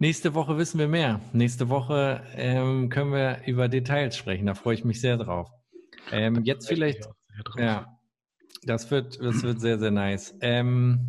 Nächste 0.00 0.34
Woche 0.34 0.58
wissen 0.58 0.78
wir 0.78 0.88
mehr. 0.88 1.20
Nächste 1.32 1.68
Woche 1.68 2.24
ähm, 2.34 2.88
können 2.88 3.12
wir 3.12 3.42
über 3.46 3.68
Details 3.68 4.16
sprechen. 4.16 4.46
Da 4.46 4.54
freue 4.54 4.74
ich 4.74 4.84
mich 4.84 5.00
sehr 5.00 5.16
drauf. 5.16 5.50
Ähm, 6.10 6.42
jetzt 6.44 6.66
vielleicht. 6.66 7.08
Ja, 7.56 7.98
das 8.64 8.90
wird, 8.90 9.22
das 9.22 9.42
wird 9.42 9.60
sehr, 9.60 9.78
sehr 9.78 9.92
nice. 9.92 10.36
Ähm, 10.40 11.00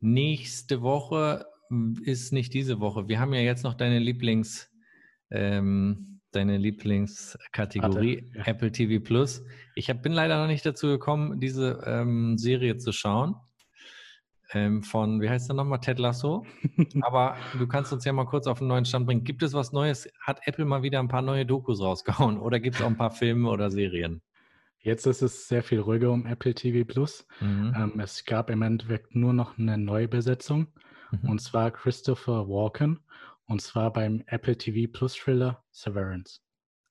nächste 0.00 0.82
Woche 0.82 1.46
ist 2.02 2.32
nicht 2.32 2.52
diese 2.54 2.80
Woche. 2.80 3.08
Wir 3.08 3.20
haben 3.20 3.32
ja 3.32 3.40
jetzt 3.40 3.64
noch 3.64 3.74
deine 3.74 3.98
Lieblings. 3.98 4.70
Ähm, 5.30 6.10
deine 6.32 6.58
Lieblingskategorie 6.58 8.30
ja. 8.34 8.46
Apple 8.46 8.72
TV 8.72 9.02
Plus. 9.02 9.44
Ich 9.74 9.90
hab, 9.90 10.02
bin 10.02 10.12
leider 10.12 10.40
noch 10.40 10.46
nicht 10.46 10.64
dazu 10.64 10.86
gekommen, 10.86 11.40
diese 11.40 11.82
ähm, 11.86 12.38
Serie 12.38 12.76
zu 12.76 12.92
schauen. 12.92 13.34
Ähm, 14.52 14.82
von, 14.82 15.20
wie 15.20 15.28
heißt 15.28 15.48
der 15.48 15.54
nochmal, 15.54 15.80
Ted 15.80 15.98
Lasso. 15.98 16.44
Aber 17.02 17.36
du 17.56 17.68
kannst 17.68 17.92
uns 17.92 18.04
ja 18.04 18.12
mal 18.12 18.26
kurz 18.26 18.46
auf 18.46 18.60
einen 18.60 18.68
neuen 18.68 18.84
Stand 18.84 19.06
bringen. 19.06 19.22
Gibt 19.22 19.42
es 19.42 19.52
was 19.52 19.72
Neues? 19.72 20.08
Hat 20.20 20.40
Apple 20.44 20.64
mal 20.64 20.82
wieder 20.82 20.98
ein 20.98 21.08
paar 21.08 21.22
neue 21.22 21.46
Dokus 21.46 21.80
rausgehauen 21.80 22.38
oder 22.38 22.58
gibt 22.58 22.76
es 22.76 22.82
auch 22.82 22.88
ein 22.88 22.96
paar 22.96 23.12
Filme 23.12 23.48
oder 23.48 23.70
Serien? 23.70 24.22
Jetzt 24.82 25.06
ist 25.06 25.22
es 25.22 25.46
sehr 25.46 25.62
viel 25.62 25.78
ruhiger 25.78 26.10
um 26.10 26.26
Apple 26.26 26.54
TV 26.54 26.84
Plus. 26.84 27.26
Mhm. 27.40 27.74
Ähm, 27.76 28.00
es 28.00 28.24
gab 28.24 28.50
im 28.50 28.62
Endeffekt 28.62 29.14
nur 29.14 29.32
noch 29.32 29.58
eine 29.58 29.78
Neubesetzung 29.78 30.68
mhm. 31.10 31.28
und 31.30 31.40
zwar 31.40 31.70
Christopher 31.70 32.48
Walken 32.48 33.00
und 33.46 33.60
zwar 33.60 33.92
beim 33.92 34.22
Apple 34.26 34.56
TV 34.56 34.90
Plus 34.90 35.14
Thriller 35.14 35.62
Severance. 35.70 36.40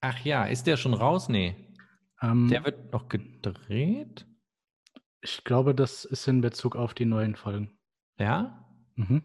Ach 0.01 0.19
ja, 0.23 0.45
ist 0.45 0.67
der 0.67 0.77
schon 0.77 0.93
raus? 0.93 1.29
Nee. 1.29 1.55
Ähm, 2.21 2.47
der 2.49 2.65
wird 2.65 2.91
noch 2.91 3.07
gedreht? 3.09 4.25
Ich 5.21 5.43
glaube, 5.43 5.75
das 5.75 6.05
ist 6.05 6.27
in 6.27 6.41
Bezug 6.41 6.75
auf 6.75 6.93
die 6.93 7.05
neuen 7.05 7.35
Folgen. 7.35 7.77
Ja? 8.17 8.65
Mhm. 8.95 9.23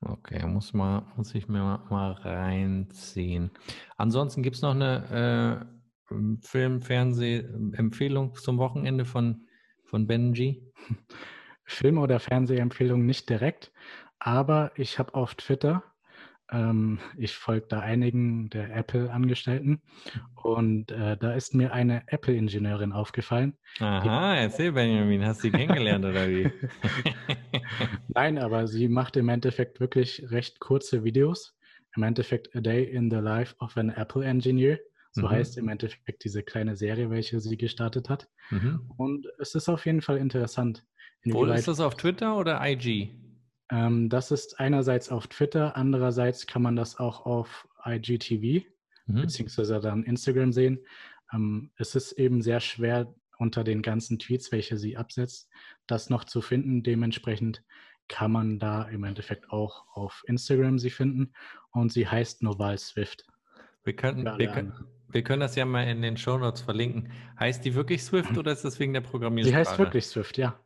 Okay, 0.00 0.46
muss, 0.46 0.72
mal, 0.74 1.06
muss 1.16 1.34
ich 1.34 1.48
mir 1.48 1.60
mal, 1.60 1.78
mal 1.88 2.12
reinziehen. 2.12 3.50
Ansonsten 3.96 4.42
gibt 4.42 4.56
es 4.56 4.62
noch 4.62 4.74
eine 4.74 5.66
äh, 6.10 6.14
Film-Fernseh-Empfehlung 6.42 8.34
zum 8.34 8.58
Wochenende 8.58 9.06
von, 9.06 9.46
von 9.84 10.06
Benji? 10.06 10.70
Film- 11.64 11.98
oder 11.98 12.20
Fernsehempfehlung 12.20 13.04
nicht 13.04 13.28
direkt, 13.28 13.72
aber 14.18 14.72
ich 14.76 14.98
habe 14.98 15.14
auf 15.14 15.34
Twitter 15.34 15.82
ähm, 16.50 16.98
ich 17.16 17.34
folge 17.34 17.66
da 17.68 17.80
einigen 17.80 18.50
der 18.50 18.74
Apple-Angestellten 18.74 19.80
und 20.34 20.90
äh, 20.90 21.16
da 21.16 21.32
ist 21.32 21.54
mir 21.54 21.72
eine 21.72 22.02
Apple-Ingenieurin 22.06 22.92
aufgefallen. 22.92 23.56
Aha, 23.80 24.36
erzähl 24.36 24.72
Benjamin, 24.72 25.24
hast 25.24 25.38
du 25.38 25.48
sie 25.48 25.50
kennengelernt 25.50 26.04
oder 26.04 26.28
wie? 26.28 26.50
Nein, 28.08 28.38
aber 28.38 28.66
sie 28.66 28.88
macht 28.88 29.16
im 29.16 29.28
Endeffekt 29.30 29.80
wirklich 29.80 30.30
recht 30.30 30.60
kurze 30.60 31.02
Videos. 31.02 31.56
Im 31.96 32.02
Endeffekt 32.02 32.54
A 32.54 32.60
Day 32.60 32.84
in 32.84 33.10
the 33.10 33.18
Life 33.18 33.54
of 33.60 33.76
an 33.76 33.88
Apple 33.90 34.24
Engineer. 34.24 34.78
So 35.12 35.22
mhm. 35.22 35.30
heißt 35.30 35.58
im 35.58 35.68
Endeffekt 35.68 36.24
diese 36.24 36.42
kleine 36.42 36.76
Serie, 36.76 37.08
welche 37.08 37.40
sie 37.40 37.56
gestartet 37.56 38.08
hat. 38.10 38.28
Mhm. 38.50 38.90
Und 38.96 39.26
es 39.38 39.54
ist 39.54 39.68
auf 39.68 39.86
jeden 39.86 40.02
Fall 40.02 40.18
interessant. 40.18 40.84
Wo 41.24 41.44
ist 41.46 41.68
das 41.68 41.80
auf 41.80 41.96
Twitter 41.96 42.36
oder 42.36 42.60
IG? 42.62 43.10
Ähm, 43.70 44.08
das 44.08 44.30
ist 44.30 44.60
einerseits 44.60 45.10
auf 45.10 45.26
Twitter, 45.26 45.76
andererseits 45.76 46.46
kann 46.46 46.62
man 46.62 46.76
das 46.76 46.98
auch 46.98 47.24
auf 47.24 47.66
IGTV 47.84 48.66
mhm. 49.06 49.22
beziehungsweise 49.22 49.80
dann 49.80 50.04
Instagram 50.04 50.52
sehen. 50.52 50.80
Ähm, 51.32 51.70
es 51.76 51.94
ist 51.94 52.12
eben 52.12 52.42
sehr 52.42 52.60
schwer 52.60 53.14
unter 53.38 53.64
den 53.64 53.82
ganzen 53.82 54.18
Tweets, 54.18 54.52
welche 54.52 54.76
sie 54.76 54.96
absetzt, 54.96 55.48
das 55.86 56.10
noch 56.10 56.24
zu 56.24 56.40
finden. 56.40 56.82
Dementsprechend 56.82 57.64
kann 58.08 58.32
man 58.32 58.58
da 58.58 58.82
im 58.84 59.04
Endeffekt 59.04 59.50
auch 59.50 59.86
auf 59.94 60.22
Instagram 60.26 60.78
sie 60.78 60.90
finden 60.90 61.32
und 61.70 61.90
sie 61.90 62.06
heißt 62.06 62.42
Noval 62.42 62.78
Swift. 62.78 63.26
Wir 63.82 63.96
können, 63.96 64.24
wir, 64.38 64.48
können, 64.48 64.72
wir 65.08 65.22
können 65.22 65.40
das 65.40 65.56
ja 65.56 65.64
mal 65.64 65.82
in 65.82 66.02
den 66.02 66.16
Show 66.16 66.38
Notes 66.38 66.62
verlinken. 66.62 67.10
Heißt 67.40 67.64
die 67.64 67.74
wirklich 67.74 68.02
Swift 68.02 68.36
oder 68.38 68.52
ist 68.52 68.64
das 68.64 68.78
wegen 68.78 68.92
der 68.92 69.00
Programmiersprache? 69.00 69.64
Sie 69.64 69.70
heißt 69.70 69.78
wirklich 69.78 70.06
Swift, 70.06 70.36
ja 70.38 70.58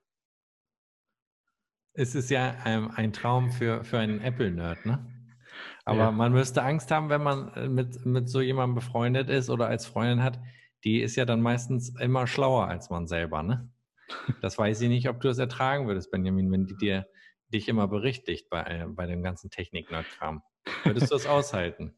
es 1.94 2.14
ist 2.14 2.30
ja 2.30 2.54
ein, 2.64 2.90
ein 2.90 3.12
Traum 3.12 3.50
für, 3.50 3.84
für 3.84 3.98
einen 3.98 4.20
Apple-Nerd, 4.20 4.86
ne? 4.86 5.06
Aber 5.84 5.98
ja. 6.04 6.10
man 6.10 6.32
müsste 6.32 6.62
Angst 6.62 6.90
haben, 6.90 7.08
wenn 7.08 7.22
man 7.22 7.48
äh, 7.54 7.68
mit, 7.68 8.04
mit 8.04 8.28
so 8.28 8.40
jemandem 8.40 8.74
befreundet 8.74 9.30
ist 9.30 9.48
oder 9.48 9.68
als 9.68 9.86
Freundin 9.86 10.22
hat. 10.22 10.38
Die 10.84 11.00
ist 11.00 11.16
ja 11.16 11.24
dann 11.24 11.40
meistens 11.40 11.98
immer 11.98 12.26
schlauer 12.26 12.68
als 12.68 12.90
man 12.90 13.06
selber, 13.06 13.42
ne? 13.42 13.70
Das 14.42 14.58
weiß 14.58 14.80
ich 14.82 14.88
nicht, 14.88 15.08
ob 15.08 15.20
du 15.20 15.28
es 15.28 15.38
ertragen 15.38 15.86
würdest, 15.86 16.10
Benjamin, 16.10 16.50
wenn 16.52 16.66
die 16.66 16.76
dir 16.76 17.06
dich 17.48 17.68
immer 17.68 17.88
berichtigt 17.88 18.48
bei, 18.50 18.62
äh, 18.62 18.86
bei 18.86 19.06
dem 19.06 19.22
ganzen 19.22 19.50
Technik-Nerd-Kram. 19.50 20.42
Würdest 20.84 21.10
du 21.10 21.16
es 21.16 21.26
aushalten? 21.26 21.94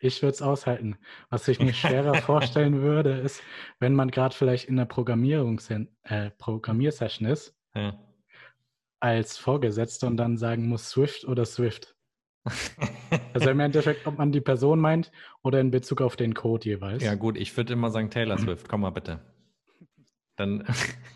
Ich 0.00 0.22
würde 0.22 0.32
es 0.32 0.42
aushalten. 0.42 0.96
Was 1.28 1.48
ich 1.48 1.60
mir 1.60 1.74
schwerer 1.74 2.14
vorstellen 2.14 2.80
würde, 2.80 3.12
ist, 3.12 3.42
wenn 3.78 3.94
man 3.94 4.10
gerade 4.10 4.34
vielleicht 4.34 4.68
in 4.68 4.76
der 4.76 4.86
Programmierungs 4.86 5.70
äh, 5.70 6.30
Programmiersession 6.38 7.28
ist 7.28 7.54
ja 7.74 8.07
als 9.00 9.38
Vorgesetzter 9.38 10.06
und 10.06 10.16
dann 10.16 10.36
sagen 10.36 10.68
muss 10.68 10.90
Swift 10.90 11.24
oder 11.24 11.44
Swift. 11.44 11.94
also 13.34 13.50
im 13.50 13.60
Endeffekt, 13.60 14.06
ob 14.06 14.18
man 14.18 14.32
die 14.32 14.40
Person 14.40 14.80
meint 14.80 15.12
oder 15.42 15.60
in 15.60 15.70
Bezug 15.70 16.00
auf 16.00 16.16
den 16.16 16.34
Code 16.34 16.64
jeweils. 16.68 17.02
Ja 17.02 17.14
gut, 17.14 17.36
ich 17.36 17.56
würde 17.56 17.72
immer 17.72 17.90
sagen 17.90 18.10
Taylor 18.10 18.38
Swift, 18.38 18.68
komm 18.68 18.82
mal 18.82 18.90
bitte. 18.90 19.20
Dann 20.36 20.64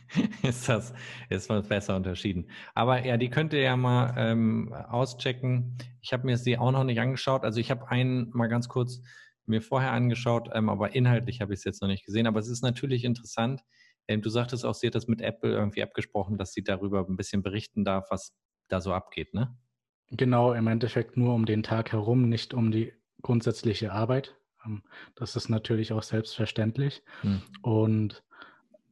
ist 0.43 0.69
das 0.69 0.93
ist 1.31 1.49
was 1.49 1.69
besser 1.69 1.97
unterschieden. 1.97 2.51
Aber 2.75 3.05
ja, 3.05 3.17
die 3.17 3.31
könnt 3.31 3.53
ihr 3.53 3.61
ja 3.61 3.77
mal 3.77 4.15
ähm, 4.17 4.73
auschecken. 4.73 5.79
Ich 6.01 6.13
habe 6.13 6.27
mir 6.27 6.37
sie 6.37 6.59
auch 6.59 6.73
noch 6.73 6.85
nicht 6.85 7.01
angeschaut. 7.01 7.45
Also 7.45 7.61
ich 7.61 7.71
habe 7.71 7.89
einen 7.89 8.31
mal 8.35 8.49
ganz 8.49 8.69
kurz 8.69 9.01
mir 9.47 9.63
vorher 9.63 9.93
angeschaut, 9.93 10.51
ähm, 10.53 10.69
aber 10.69 10.95
inhaltlich 10.95 11.41
habe 11.41 11.53
ich 11.53 11.59
es 11.61 11.65
jetzt 11.65 11.83
noch 11.83 11.89
nicht 11.89 12.05
gesehen. 12.05 12.27
Aber 12.27 12.41
es 12.41 12.49
ist 12.49 12.63
natürlich 12.63 13.05
interessant, 13.05 13.63
du 14.09 14.29
sagtest 14.29 14.65
auch, 14.65 14.75
sie 14.75 14.87
hat 14.87 14.95
das 14.95 15.07
mit 15.07 15.21
Apple 15.21 15.53
irgendwie 15.53 15.83
abgesprochen, 15.83 16.39
dass 16.39 16.53
sie 16.53 16.63
darüber 16.63 17.07
ein 17.09 17.17
bisschen 17.17 17.43
berichten 17.43 17.85
darf, 17.85 18.11
was 18.11 18.35
da 18.69 18.81
so 18.81 18.93
abgeht, 18.93 19.35
ne? 19.35 19.57
Genau, 20.11 20.53
im 20.53 20.67
Endeffekt 20.67 21.17
nur 21.17 21.35
um 21.35 21.47
den 21.47 21.63
Tag 21.63 21.93
herum, 21.93 22.29
nicht 22.29 22.53
um 22.53 22.71
die 22.71 22.93
grundsätzliche 23.23 23.93
Arbeit. 23.93 24.37
Ähm, 24.67 24.83
das 25.15 25.37
ist 25.37 25.49
natürlich 25.49 25.93
auch 25.93 26.03
selbstverständlich. 26.03 27.03
Hm. 27.23 27.43
Und 27.63 28.23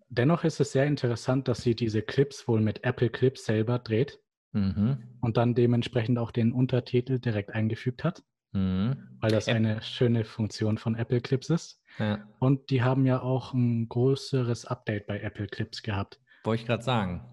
dennoch 0.08 0.44
ist 0.44 0.60
es 0.60 0.72
sehr 0.72 0.86
interessant, 0.86 1.48
dass 1.48 1.62
sie 1.62 1.74
diese 1.74 2.02
Clips 2.02 2.46
wohl 2.48 2.60
mit 2.60 2.84
Apple 2.84 3.10
Clips 3.10 3.44
selber 3.44 3.78
dreht 3.78 4.20
mhm. 4.52 4.98
und 5.20 5.36
dann 5.36 5.54
dementsprechend 5.54 6.18
auch 6.18 6.32
den 6.32 6.52
Untertitel 6.52 7.18
direkt 7.18 7.50
eingefügt 7.50 8.04
hat, 8.04 8.22
mhm. 8.52 9.08
weil 9.20 9.30
das 9.30 9.48
eine 9.48 9.82
schöne 9.82 10.24
Funktion 10.24 10.78
von 10.78 10.94
Apple 10.94 11.20
Clips 11.20 11.50
ist. 11.50 11.82
Ja. 11.98 12.26
Und 12.38 12.70
die 12.70 12.82
haben 12.82 13.06
ja 13.06 13.20
auch 13.20 13.52
ein 13.52 13.88
größeres 13.88 14.64
Update 14.64 15.06
bei 15.06 15.20
Apple 15.20 15.46
Clips 15.46 15.82
gehabt. 15.82 16.20
Wollte 16.44 16.62
ich 16.62 16.66
gerade 16.66 16.82
sagen. 16.82 17.26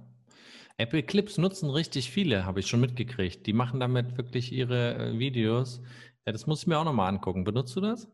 Apple 0.78 1.01
Clips 1.01 1.38
nutzen 1.38 1.70
richtig 1.70 2.11
viele, 2.11 2.45
habe 2.45 2.59
ich 2.59 2.68
schon 2.68 2.82
mitgekriegt. 2.82 3.47
Die 3.47 3.53
machen 3.53 3.80
damit 3.80 4.18
wirklich 4.18 4.51
ihre 4.51 4.95
äh, 4.95 5.20
Videos. 5.20 5.82
Ja, 6.26 6.32
das 6.32 6.45
muss 6.45 6.61
ich 6.61 6.68
mir 6.68 6.78
auch 6.78 6.84
nochmal 6.84 7.09
angucken. 7.09 7.43
Benutzt 7.43 7.76
du 7.76 7.82
das? 7.82 8.07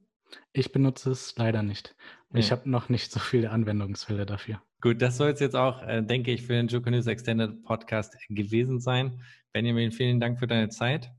Ich 0.54 0.72
benutze 0.72 1.12
es 1.12 1.36
leider 1.38 1.62
nicht. 1.62 1.96
Nee. 2.32 2.40
Ich 2.40 2.52
habe 2.52 2.70
noch 2.70 2.90
nicht 2.90 3.12
so 3.12 3.20
viele 3.20 3.52
Anwendungsfälle 3.52 4.26
dafür. 4.26 4.62
Gut, 4.82 5.02
das 5.02 5.18
soll 5.18 5.32
es 5.32 5.40
jetzt 5.40 5.56
auch, 5.56 5.82
äh, 5.84 6.02
denke 6.02 6.32
ich, 6.32 6.44
für 6.44 6.54
den 6.54 6.68
Joko 6.68 6.90
News 6.90 7.08
Extended 7.08 7.64
Podcast 7.64 8.16
gewesen 8.30 8.80
sein. 8.80 9.22
Benjamin, 9.52 9.92
vielen 9.92 10.20
Dank 10.20 10.40
für 10.40 10.48
deine 10.48 10.70
Zeit. 10.70 11.12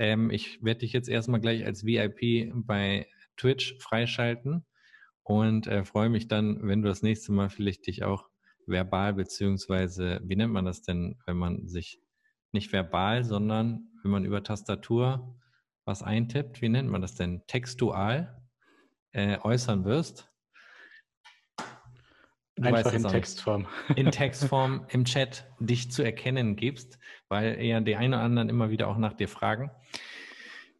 Ähm, 0.00 0.30
ich 0.30 0.64
werde 0.64 0.80
dich 0.80 0.94
jetzt 0.94 1.10
erstmal 1.10 1.40
gleich 1.40 1.66
als 1.66 1.84
VIP 1.84 2.52
bei 2.54 3.06
Twitch 3.36 3.76
freischalten 3.80 4.64
und 5.24 5.66
äh, 5.66 5.84
freue 5.84 6.08
mich 6.08 6.26
dann, 6.26 6.58
wenn 6.66 6.80
du 6.80 6.88
das 6.88 7.02
nächste 7.02 7.32
Mal 7.32 7.50
vielleicht 7.50 7.86
dich 7.86 8.02
auch 8.02 8.30
verbal, 8.66 9.12
beziehungsweise, 9.12 10.22
wie 10.24 10.36
nennt 10.36 10.54
man 10.54 10.64
das 10.64 10.80
denn, 10.80 11.18
wenn 11.26 11.36
man 11.36 11.68
sich 11.68 12.00
nicht 12.50 12.72
verbal, 12.72 13.24
sondern 13.24 13.90
wenn 14.02 14.10
man 14.10 14.24
über 14.24 14.42
Tastatur 14.42 15.38
was 15.84 16.02
eintippt, 16.02 16.62
wie 16.62 16.70
nennt 16.70 16.88
man 16.88 17.02
das 17.02 17.14
denn, 17.14 17.42
textual 17.46 18.42
äh, 19.12 19.38
äußern 19.40 19.84
wirst. 19.84 20.29
Du 22.56 22.64
Einfach 22.64 22.92
in 22.92 23.04
Textform. 23.04 23.66
In 23.96 24.10
Textform 24.10 24.86
im 24.88 25.04
Chat 25.04 25.46
dich 25.60 25.90
zu 25.90 26.02
erkennen 26.02 26.56
gibst, 26.56 26.98
weil 27.28 27.62
ja 27.62 27.80
die 27.80 27.96
einen 27.96 28.14
oder 28.14 28.22
anderen 28.22 28.48
immer 28.48 28.70
wieder 28.70 28.88
auch 28.88 28.98
nach 28.98 29.14
dir 29.14 29.28
fragen. 29.28 29.70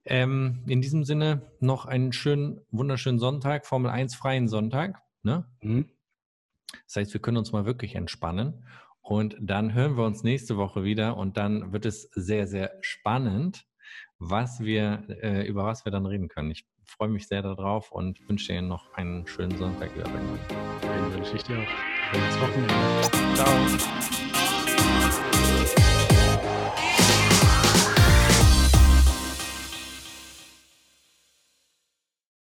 Ähm, 0.04 0.64
in 0.66 0.80
diesem 0.80 1.04
Sinne 1.04 1.52
noch 1.60 1.86
einen 1.86 2.12
schönen, 2.12 2.60
wunderschönen 2.70 3.18
Sonntag, 3.18 3.66
Formel 3.66 3.90
1 3.90 4.14
freien 4.14 4.48
Sonntag. 4.48 5.00
Ne? 5.22 5.46
Mhm. 5.60 5.90
Das 6.86 6.96
heißt, 6.96 7.12
wir 7.12 7.20
können 7.20 7.36
uns 7.36 7.52
mal 7.52 7.66
wirklich 7.66 7.94
entspannen. 7.94 8.64
Und 9.00 9.36
dann 9.40 9.74
hören 9.74 9.96
wir 9.96 10.04
uns 10.04 10.22
nächste 10.22 10.56
Woche 10.56 10.84
wieder 10.84 11.16
und 11.16 11.36
dann 11.36 11.72
wird 11.72 11.86
es 11.86 12.02
sehr, 12.14 12.46
sehr 12.46 12.76
spannend, 12.80 13.66
was 14.18 14.60
wir, 14.60 15.04
äh, 15.22 15.46
über 15.46 15.64
was 15.64 15.84
wir 15.84 15.92
dann 15.92 16.06
reden 16.06 16.28
können. 16.28 16.50
Ich 16.50 16.66
freue 16.90 17.08
mich 17.08 17.26
sehr 17.26 17.42
darauf 17.42 17.92
und 17.92 18.28
wünsche 18.28 18.52
dir 18.52 18.62
noch 18.62 18.92
einen 18.94 19.26
schönen 19.26 19.56
Sonntag, 19.56 19.90
lieber 19.96 20.08
Den 20.08 21.14
wünsche 21.14 21.36
ich 21.36 21.42
dir 21.44 21.58
auch. 21.58 22.12
Schönes 22.12 22.40
Wochenende. 22.40 23.34
Ciao. 23.34 24.29